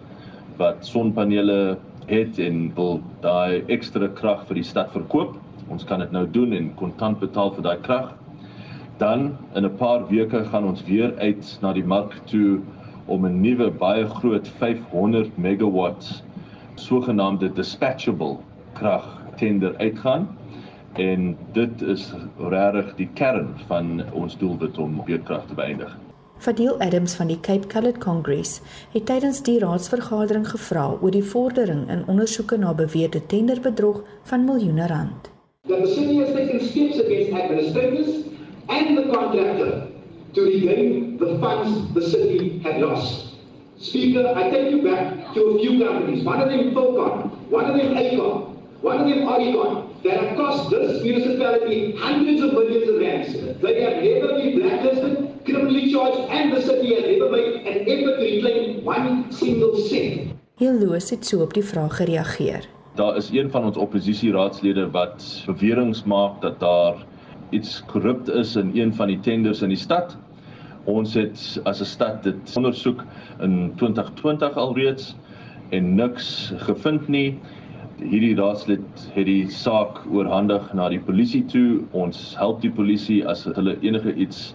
wat 0.59 0.85
sonpanele 0.85 1.77
het 2.09 2.39
en 2.39 2.67
wil 2.75 2.99
daai 3.23 3.63
ekstra 3.73 4.09
krag 4.19 4.43
vir 4.49 4.59
die 4.59 4.67
stad 4.67 4.91
verkoop. 4.93 5.37
Ons 5.71 5.85
kan 5.87 6.03
dit 6.03 6.11
nou 6.11 6.25
doen 6.29 6.53
en 6.53 6.69
kontant 6.79 7.19
betaal 7.19 7.53
vir 7.55 7.67
daai 7.69 7.81
krag. 7.85 8.11
Dan 8.99 9.37
in 9.55 9.65
'n 9.65 9.77
paar 9.77 10.07
weke 10.09 10.43
gaan 10.51 10.65
ons 10.65 10.83
weer 10.85 11.13
uit 11.17 11.57
na 11.61 11.73
die 11.73 11.83
mark 11.83 12.13
toe 12.25 12.61
om 13.07 13.25
'n 13.25 13.41
nuwe 13.41 13.71
baie 13.71 14.05
groot 14.07 14.47
500 14.47 15.37
megawatt 15.37 16.23
sogenaamde 16.75 17.53
dispatchable 17.53 18.37
krag 18.73 19.05
tender 19.37 19.75
uitgaan 19.77 20.27
en 20.93 21.37
dit 21.53 21.81
is 21.81 22.07
regtig 22.37 22.95
die 22.95 23.09
kern 23.13 23.53
van 23.67 24.03
ons 24.13 24.37
doelwit 24.37 24.77
om 24.77 25.01
beurtkrag 25.05 25.45
te 25.47 25.57
beëindig. 25.57 25.93
Fadil 26.43 26.79
Adams 26.81 27.15
van 27.15 27.29
die 27.31 27.39
Cape 27.39 27.67
Coloured 27.67 27.97
Congress 28.03 28.61
het 28.91 29.05
tydens 29.05 29.41
die 29.43 29.59
raadsvergadering 29.63 30.47
gevra 30.49 30.89
oor 30.99 31.11
die 31.11 31.23
vordering 31.23 31.85
in 31.89 32.07
ondersoeke 32.07 32.57
na 32.57 32.73
beweerde 32.73 33.25
tenderbedrog 33.25 34.03
van 34.23 34.45
miljoene 34.45 34.87
rand. 34.87 35.33
the 35.65 35.87
city 35.87 36.17
has 36.17 36.33
taken 36.35 36.59
steps 36.59 36.99
against 36.99 37.31
administrators 37.31 38.27
and 38.67 38.97
the 38.97 39.03
contractor 39.03 39.87
to 40.33 40.41
regain 40.41 41.17
the 41.17 41.39
funds 41.39 41.93
the 41.93 42.01
city 42.01 42.59
had 42.59 42.81
lost. 42.81 43.35
Speaker, 43.77 44.27
I 44.35 44.49
take 44.49 44.71
you 44.71 44.81
back 44.81 45.33
to 45.33 45.41
a 45.41 45.59
few 45.59 45.85
companies. 45.85 46.23
One 46.23 46.41
of 46.41 46.49
them 46.49 46.73
Philcon, 46.73 47.49
one 47.49 47.65
of 47.65 47.77
them 47.77 47.95
Acon, 47.95 48.55
one 48.81 48.99
of 49.01 49.07
them 49.07 49.19
Oricon, 49.19 49.82
that 50.03 50.19
have 50.19 50.35
cost 50.35 50.69
this 50.69 51.01
municipality 51.01 51.95
hundreds 51.97 52.41
of 52.41 52.53
millions 52.53 52.89
of 52.89 52.99
rands. 52.99 53.33
They 53.61 53.81
have 53.83 54.03
never 54.03 54.29
been 54.39 54.59
blacklisted, 54.59 55.45
criminally 55.45 55.91
charged, 55.91 56.29
and 56.29 56.53
the 56.53 56.61
city 56.61 56.95
has 56.95 57.03
never 57.03 57.31
made 57.31 57.55
an 57.63 57.87
effort 57.87 58.17
to 58.19 58.23
reclaim 58.23 58.83
one 58.83 59.31
single 59.31 59.75
cent. 59.77 60.33
Heel 60.55 60.73
Loos 60.79 61.09
het 61.09 61.25
so 61.25 61.41
op 61.41 61.53
die 61.53 61.63
vraag 61.63 61.95
gereageer. 61.97 62.67
Daar 62.95 63.15
is 63.17 63.29
een 63.33 63.49
van 63.51 63.63
ons 63.63 63.77
oppositieraadslede 63.77 64.89
wat 64.91 65.43
beweringe 65.45 66.01
maak 66.05 66.41
dat 66.41 66.59
daar 66.59 67.05
iets 67.49 67.83
korrupt 67.85 68.29
is 68.29 68.55
in 68.55 68.71
een 68.73 68.93
van 68.93 69.07
die 69.07 69.19
tenders 69.19 69.61
in 69.61 69.73
die 69.73 69.77
stad. 69.77 70.17
Ons 70.83 71.13
het 71.13 71.59
as 71.63 71.79
'n 71.79 71.85
stad 71.85 72.23
dit 72.23 72.55
ondersoek 72.55 73.03
in 73.39 73.73
2020 73.75 74.55
alreeds 74.55 75.15
en 75.69 75.95
niks 75.95 76.51
gevind 76.55 77.07
nie. 77.07 77.39
Hierdie 78.01 78.35
raadslid 78.35 79.05
het 79.13 79.27
die 79.29 79.49
saak 79.53 80.01
oorhandig 80.11 80.71
na 80.73 80.89
die 80.89 80.99
polisie 80.99 81.43
toe. 81.45 81.83
Ons 81.91 82.33
help 82.39 82.61
die 82.63 82.71
polisie 82.73 83.21
as 83.29 83.45
hulle 83.45 83.77
enige 83.85 84.13
iets 84.13 84.53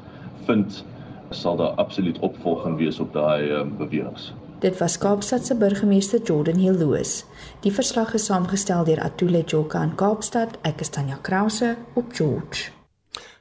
vind, 0.48 0.82
sal 1.30 1.58
daar 1.60 1.76
absoluut 1.78 2.18
opvolging 2.26 2.78
wees 2.80 3.00
op 3.00 3.12
daai 3.14 3.50
um, 3.60 3.76
beweringe. 3.78 4.34
Dit 4.58 4.80
was 4.80 4.98
Kaapstad 4.98 5.46
se 5.46 5.54
burgemeester 5.54 6.22
Jordan 6.22 6.58
Hiloos. 6.58 7.24
Die 7.62 7.72
verslag 7.72 8.14
is 8.18 8.26
saamgestel 8.26 8.88
deur 8.88 9.04
Atule 9.04 9.44
Joka 9.46 9.84
in 9.86 9.94
Kaapstad. 9.94 10.58
Ek 10.66 10.82
is 10.82 10.90
Tanya 10.90 11.20
Krause 11.22 11.76
op 11.94 12.10
George. 12.12 12.77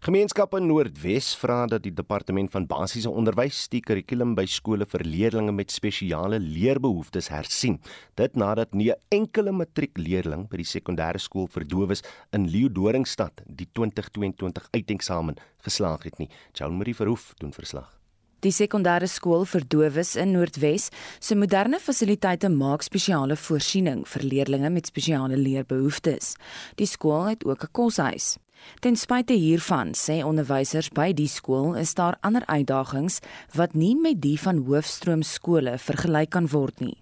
Gemeenskappe 0.05 0.57
in 0.57 0.67
Noordwes 0.67 1.33
vra 1.35 1.65
dat 1.65 1.83
die 1.83 1.93
departement 1.93 2.51
van 2.51 2.67
basiese 2.67 3.09
onderwys 3.09 3.67
die 3.71 3.81
kurrikulum 3.81 4.35
by 4.37 4.45
skole 4.45 4.85
vir 4.85 5.03
leerders 5.03 5.51
met 5.51 5.71
spesiale 5.71 6.39
leerbehoeftes 6.39 7.29
hersien. 7.29 7.79
Dit 8.15 8.35
nadat 8.35 8.73
nie 8.73 8.91
'n 8.91 9.01
enkele 9.09 9.51
matriekleerling 9.51 10.47
by 10.49 10.57
die 10.57 10.71
sekondêre 10.77 11.19
skool 11.19 11.47
vir 11.47 11.63
dowes 11.63 12.03
in 12.31 12.47
Leeudoringstad 12.47 13.41
die 13.45 13.67
2022 13.73 14.67
uiteksamen 14.71 15.35
geslaag 15.63 16.03
het 16.03 16.19
nie. 16.19 16.29
Jean-Marie 16.53 16.95
Verhoef 16.95 17.33
doen 17.37 17.53
verslag. 17.53 17.97
Die 18.45 18.53
sekondêre 18.53 19.07
skool 19.09 19.47
vir 19.49 19.63
dowes 19.65 20.11
in 20.15 20.35
Noordwes 20.35 20.91
se 21.19 21.35
moderne 21.35 21.79
fasiliteite 21.81 22.51
maak 22.53 22.83
spesiale 22.85 23.33
voorsiening 23.35 24.03
vir 24.05 24.23
leerders 24.23 24.69
met 24.75 24.85
spesiale 24.85 25.39
leerbehoeftes. 25.41 26.35
Die 26.77 26.85
skool 26.85 27.33
het 27.33 27.45
ook 27.45 27.63
'n 27.63 27.71
koshuis. 27.71 28.37
Ten 28.79 28.95
spyte 28.95 29.33
hiervan 29.33 29.95
sê 29.97 30.21
onderwysers 30.25 30.91
by 30.93 31.11
die 31.17 31.29
skool 31.31 31.75
is 31.79 31.95
daar 31.97 32.17
ander 32.21 32.45
uitdagings 32.45 33.19
wat 33.55 33.73
nie 33.73 33.95
met 33.95 34.21
die 34.21 34.37
van 34.39 34.63
hoofstroom 34.67 35.23
skole 35.23 35.77
vergelyk 35.81 36.29
kan 36.35 36.49
word 36.51 36.79
nie. 36.79 36.97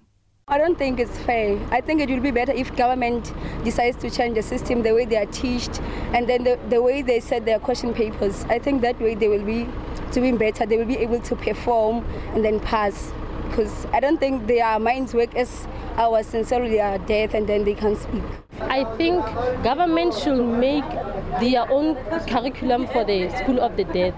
I 0.47 0.59
don't 0.59 0.77
think 0.77 0.99
it's 0.99 1.17
fair. 1.25 1.57
I 1.71 1.81
think 1.81 2.01
it 2.01 2.09
will 2.09 2.19
be 2.19 2.29
better 2.29 2.51
if 2.53 2.69
government 2.77 3.33
decides 3.63 3.97
to 3.97 4.11
change 4.11 4.35
the 4.35 4.43
system, 4.43 4.83
the 4.83 4.93
way 4.93 5.05
they 5.05 5.17
are 5.17 5.25
taught, 5.25 5.79
and 6.13 6.29
then 6.29 6.43
the, 6.43 6.59
the 6.69 6.79
way 6.83 7.01
they 7.01 7.19
set 7.19 7.45
their 7.45 7.57
question 7.57 7.95
papers. 7.95 8.45
I 8.47 8.59
think 8.59 8.83
that 8.83 9.01
way 9.01 9.15
they 9.15 9.27
will 9.27 9.43
be 9.43 9.67
doing 10.11 10.37
better. 10.37 10.67
They 10.67 10.77
will 10.77 10.85
be 10.85 10.97
able 10.97 11.19
to 11.19 11.35
perform 11.35 12.05
and 12.35 12.45
then 12.45 12.59
pass. 12.59 13.11
Because 13.47 13.87
I 13.93 13.99
don't 13.99 14.19
think 14.19 14.47
their 14.47 14.79
minds 14.79 15.13
work 15.13 15.35
as 15.35 15.67
ours 15.97 16.27
sincerely 16.27 16.69
they 16.69 16.81
are 16.81 16.97
deaf 16.99 17.33
and 17.33 17.47
then 17.47 17.63
they 17.63 17.73
can 17.73 17.95
speak. 17.95 18.23
I 18.61 18.83
think 18.97 19.23
government 19.63 20.13
should 20.13 20.43
make 20.43 20.87
their 21.39 21.69
own 21.71 21.95
curriculum 22.27 22.87
for 22.87 23.03
the 23.05 23.29
school 23.37 23.59
of 23.59 23.75
the 23.77 23.85
deaf. 23.85 24.13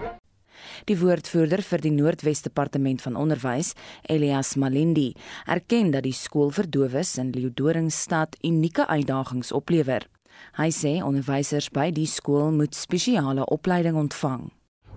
Die 0.87 0.95
woordvoerder 0.95 1.59
vir 1.67 1.81
die 1.83 1.91
Noordwes 1.91 2.45
Departement 2.45 3.01
van 3.03 3.17
Onderwys, 3.19 3.73
Elias 4.07 4.53
Malindi, 4.55 5.09
erken 5.43 5.91
dat 5.91 6.05
die 6.07 6.15
skool 6.15 6.53
vir 6.55 6.69
dowes 6.71 7.17
in 7.19 7.33
Leeudoringstad 7.35 8.37
unieke 8.47 8.87
uitdagings 8.87 9.51
oplewer. 9.51 10.07
Hy 10.55 10.69
sê 10.71 10.93
onderwysers 11.03 11.67
by 11.75 11.89
die 11.91 12.07
skool 12.07 12.53
moet 12.55 12.77
spesiale 12.77 13.43
opleiding 13.51 13.99
ontvang. 13.99 14.47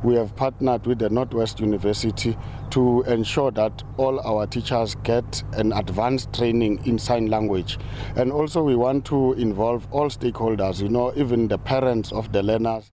We 0.03 0.15
have 0.17 0.35
partnered 0.35 0.87
with 0.87 0.99
the 0.99 1.11
Northwest 1.11 1.61
University 1.61 2.37
to 2.71 3.03
ensure 3.03 3.51
that 3.53 3.83
all 3.99 4.21
our 4.21 4.47
teachers 4.47 4.95
get 5.03 5.43
an 5.53 5.73
advanced 5.73 6.33
training 6.33 6.81
in 6.87 6.99
sign 6.99 7.27
language. 7.27 7.79
And 8.17 8.33
also, 8.33 8.63
we 8.63 8.77
want 8.77 9.05
to 9.07 9.35
involve 9.35 9.87
all 9.91 10.09
stakeholders, 10.09 10.81
you 10.81 10.89
know, 10.89 11.13
even 11.17 11.49
the 11.49 11.59
parents 11.59 12.13
of 12.13 12.33
the 12.33 12.43
learners. 12.43 12.91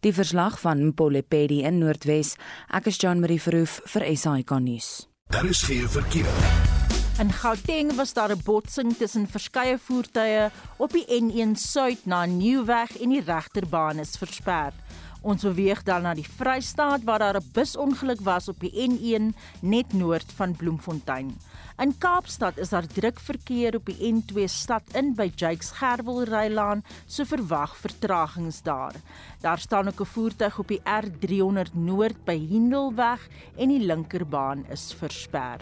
Die 0.00 0.12
verslag 0.12 0.58
van 0.60 0.80
Mpolepedi 0.86 1.62
in 1.62 1.78
Noordwes. 1.78 2.36
Ek 2.72 2.88
is 2.88 2.98
Jean 3.00 3.20
Marie 3.20 3.40
Verhoef 3.40 3.80
vir 3.92 4.08
SAK 4.16 4.56
nuus. 4.64 5.08
Daar 5.28 5.44
is 5.44 5.62
geen 5.62 5.88
verkeer. 5.88 6.78
In 7.20 7.32
Gauteng 7.32 7.92
was 7.96 8.12
daar 8.12 8.32
'n 8.32 8.40
botsing 8.44 8.96
tussen 8.96 9.26
verskeie 9.28 9.78
voertuie 9.78 10.50
op 10.76 10.92
die 10.92 11.04
N1 11.20 11.54
Suid 11.54 12.06
na 12.06 12.24
Nieuweg 12.24 12.96
en 12.96 13.08
die 13.08 13.20
regterbaan 13.20 13.98
is 13.98 14.16
versper. 14.16 14.72
Ons 15.20 15.42
beweeg 15.44 15.82
dan 15.84 16.06
na 16.06 16.14
die 16.16 16.24
Vrystaat 16.24 17.04
waar 17.04 17.20
daar 17.20 17.36
'n 17.36 17.50
busongeluk 17.52 18.20
was 18.24 18.48
op 18.48 18.60
die 18.60 18.72
N1 18.72 19.34
net 19.60 19.92
noord 19.92 20.32
van 20.32 20.56
Bloemfontein. 20.56 21.36
In 21.78 21.98
Kaapstad 21.98 22.58
is 22.58 22.68
daar 22.68 22.86
druk 22.86 23.20
verkeer 23.20 23.76
op 23.76 23.86
die 23.86 24.12
N2 24.12 24.48
stad 24.48 24.82
in 24.94 25.14
by 25.14 25.30
Jakes 25.36 25.70
Gerwel 25.70 26.24
Rylaan, 26.24 26.82
so 27.06 27.24
verwag 27.24 27.76
vertragings 27.76 28.62
daar. 28.62 28.94
Daar 29.40 29.58
staan 29.58 29.88
ook 29.88 30.00
'n 30.00 30.04
voertuig 30.04 30.58
op 30.58 30.68
die 30.68 30.80
R300 30.84 31.74
noord 31.74 32.24
by 32.24 32.38
Hindelweg 32.38 33.28
en 33.56 33.68
die 33.68 33.86
linkerbaan 33.86 34.64
is 34.68 34.92
versper. 34.92 35.60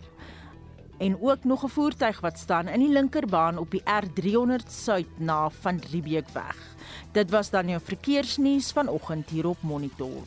En 0.99 1.23
ook 1.23 1.45
nog 1.45 1.65
'n 1.65 1.69
voertuig 1.69 2.21
wat 2.21 2.39
staan 2.39 2.69
in 2.69 2.81
die 2.81 2.89
linkerbaan 2.89 3.59
op 3.59 3.71
die 3.71 3.83
R300 3.83 4.71
suid 4.71 5.07
na 5.19 5.51
van 5.51 5.81
Riebeekweg. 5.91 6.77
Dit 7.13 7.31
was 7.31 7.51
dan 7.51 7.69
jou 7.69 7.81
verkeersnuus 7.85 8.73
vanoggend 8.73 9.29
hier 9.29 9.47
op 9.47 9.59
Monitor. 9.61 10.23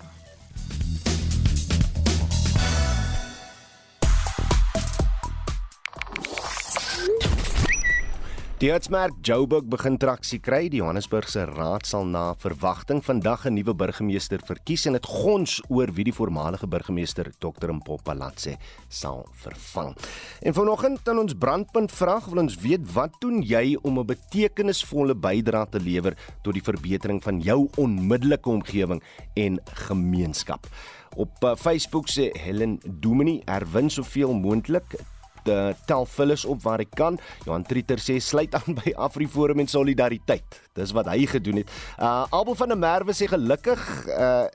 Die 8.62 8.70
hitsmerk 8.70 9.16
Joburg 9.26 9.66
begin 9.74 9.96
traksie 9.98 10.38
kry. 10.38 10.68
Die 10.70 10.84
Johannesburgse 10.84 11.48
raad 11.50 11.88
sal 11.90 12.04
na 12.06 12.36
verwagting 12.38 13.00
vandag 13.02 13.48
'n 13.48 13.56
nuwe 13.58 13.74
burgemeester 13.74 14.38
verkies 14.38 14.86
en 14.86 14.94
dit 14.94 15.06
gons 15.06 15.62
oor 15.68 15.90
wie 15.90 16.04
die 16.04 16.14
voormalige 16.14 16.68
burgemeester 16.68 17.32
Dr. 17.40 17.74
Mpopalatse 17.74 18.58
sal 18.88 19.26
vervang. 19.34 19.96
En 20.44 20.54
vanoggend 20.54 21.10
aan 21.10 21.18
ons 21.18 21.34
brandpunt 21.34 21.92
vraag 21.92 22.26
wil 22.26 22.44
ons 22.44 22.56
weet 22.56 22.94
wat 22.94 23.12
doen 23.20 23.42
jy 23.42 23.78
om 23.82 23.98
'n 23.98 24.06
betekenisvolle 24.06 25.16
bydrae 25.16 25.66
te 25.70 25.80
lewer 25.80 26.14
tot 26.44 26.54
die 26.54 26.62
verbetering 26.64 27.24
van 27.24 27.42
jou 27.42 27.68
onmiddellike 27.78 28.50
omgewing 28.50 29.02
en 29.34 29.60
gemeenskap. 29.88 30.68
Op 31.16 31.44
uh, 31.44 31.56
Facebook 31.56 32.08
sê 32.10 32.30
Helen 32.38 32.80
Domini 32.86 33.42
erwin 33.46 33.90
soveel 33.90 34.34
moontlik 34.34 35.02
uh, 35.50 35.72
tel 35.86 36.06
vullis 36.06 36.46
op 36.46 36.62
waar 36.64 36.84
ek 36.84 36.94
kan. 36.96 37.20
Johan 37.46 37.66
Trieter 37.68 38.02
sê 38.02 38.20
sluit 38.20 38.54
aan 38.56 38.78
by 38.82 38.94
Afriforum 38.96 39.64
en 39.64 39.72
solidariteit. 39.72 40.62
Dis 40.78 40.94
wat 40.96 41.10
hy 41.12 41.26
gedoen 41.26 41.64
het. 41.64 41.74
Uh 42.00 42.26
Abel 42.30 42.56
van 42.56 42.74
der 42.74 42.80
Merwe 42.80 43.16
sê 43.16 43.28
gelukkig 43.32 43.82
uh 44.08 44.46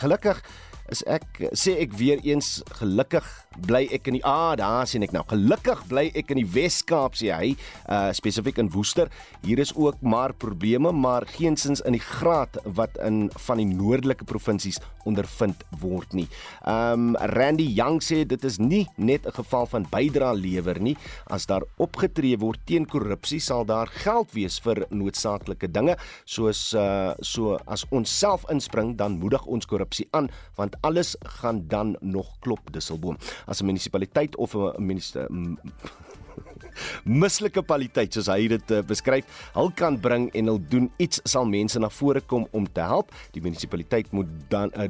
gelukkig 0.00 0.42
is 0.90 1.02
ek 1.06 1.24
sê 1.52 1.78
ek 1.82 1.94
weer 1.98 2.20
eens 2.26 2.62
gelukkig 2.80 3.26
bly 3.66 3.84
ek 3.92 4.08
in 4.08 4.16
die 4.18 4.24
ah 4.26 4.54
daar 4.58 4.86
sien 4.88 5.04
ek 5.04 5.12
nou. 5.14 5.22
Gelukkig 5.28 5.84
bly 5.90 6.06
ek 6.18 6.32
in 6.32 6.40
die 6.40 6.48
Wes-Kaap 6.48 7.16
sê 7.18 7.30
hy 7.32 7.52
uh 7.86 8.10
spesifiek 8.16 8.58
in 8.60 8.70
Woester. 8.72 9.10
Hier 9.44 9.60
is 9.62 9.74
ook 9.76 10.00
maar 10.02 10.32
probleme 10.32 10.92
maar 10.92 11.26
geensins 11.28 11.82
in 11.86 11.96
die 11.96 12.02
graad 12.02 12.58
wat 12.78 12.96
in 13.04 13.28
van 13.46 13.60
die 13.60 13.68
noordelike 13.68 14.26
provinsies 14.28 14.80
ondervind 15.08 15.64
word 15.82 16.14
nie. 16.16 16.28
Um 16.68 17.12
Randy 17.34 17.66
Young 17.66 18.00
sê 18.04 18.22
dit 18.28 18.44
is 18.44 18.58
nie 18.58 18.86
net 18.96 19.26
'n 19.26 19.36
geval 19.36 19.66
van 19.66 19.86
bydra 19.90 20.32
lewer 20.32 20.80
nie. 20.80 20.96
As 21.26 21.46
daar 21.46 21.64
opgetree 21.78 22.38
word 22.38 22.60
teen 22.66 22.86
korrupsie 22.86 23.40
sal 23.40 23.64
daar 23.64 23.86
geld 23.86 24.32
wees 24.32 24.58
vir 24.60 24.86
noodsaaklike 24.90 25.70
dinge. 25.70 25.96
Soos 26.24 26.74
uh 26.74 27.14
so 27.20 27.58
as 27.66 27.84
ons 27.90 28.08
self 28.18 28.44
inspring 28.50 28.96
dan 28.96 29.18
moedig 29.18 29.44
ons 29.46 29.66
korrupsie 29.66 30.08
aan 30.12 30.30
want 30.56 30.71
alles 30.80 31.16
gaan 31.40 31.68
dan 31.68 31.96
nog 32.00 32.38
klop 32.40 32.72
Dusselboom 32.72 33.16
as 33.46 33.60
'n 33.60 33.66
munisipaliteit 33.66 34.36
of 34.36 34.54
'n 34.54 34.72
minister 34.78 35.28
mislike 37.22 37.62
kwaliteit 37.62 38.14
soos 38.14 38.30
hy 38.32 38.48
dit 38.52 38.74
uh, 38.74 38.80
beskryf, 38.86 39.28
hul 39.56 39.70
kan 39.76 39.98
bring 40.00 40.30
en 40.38 40.50
hul 40.52 40.60
doen 40.72 40.90
iets 41.02 41.22
sal 41.28 41.48
mense 41.48 41.80
na 41.80 41.90
vore 41.92 42.20
kom 42.20 42.46
om 42.56 42.66
te 42.66 42.80
help. 42.80 43.12
Die 43.32 43.42
munisipaliteit 43.44 44.12
moet 44.12 44.30
dan 44.52 44.72
uh, 44.76 44.88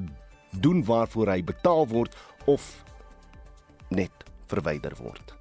doen 0.62 0.84
waarvoor 0.84 1.32
hy 1.32 1.42
betaal 1.42 1.86
word 1.88 2.16
of 2.50 2.84
net 3.90 4.26
verwyder 4.52 4.94
word. 5.00 5.34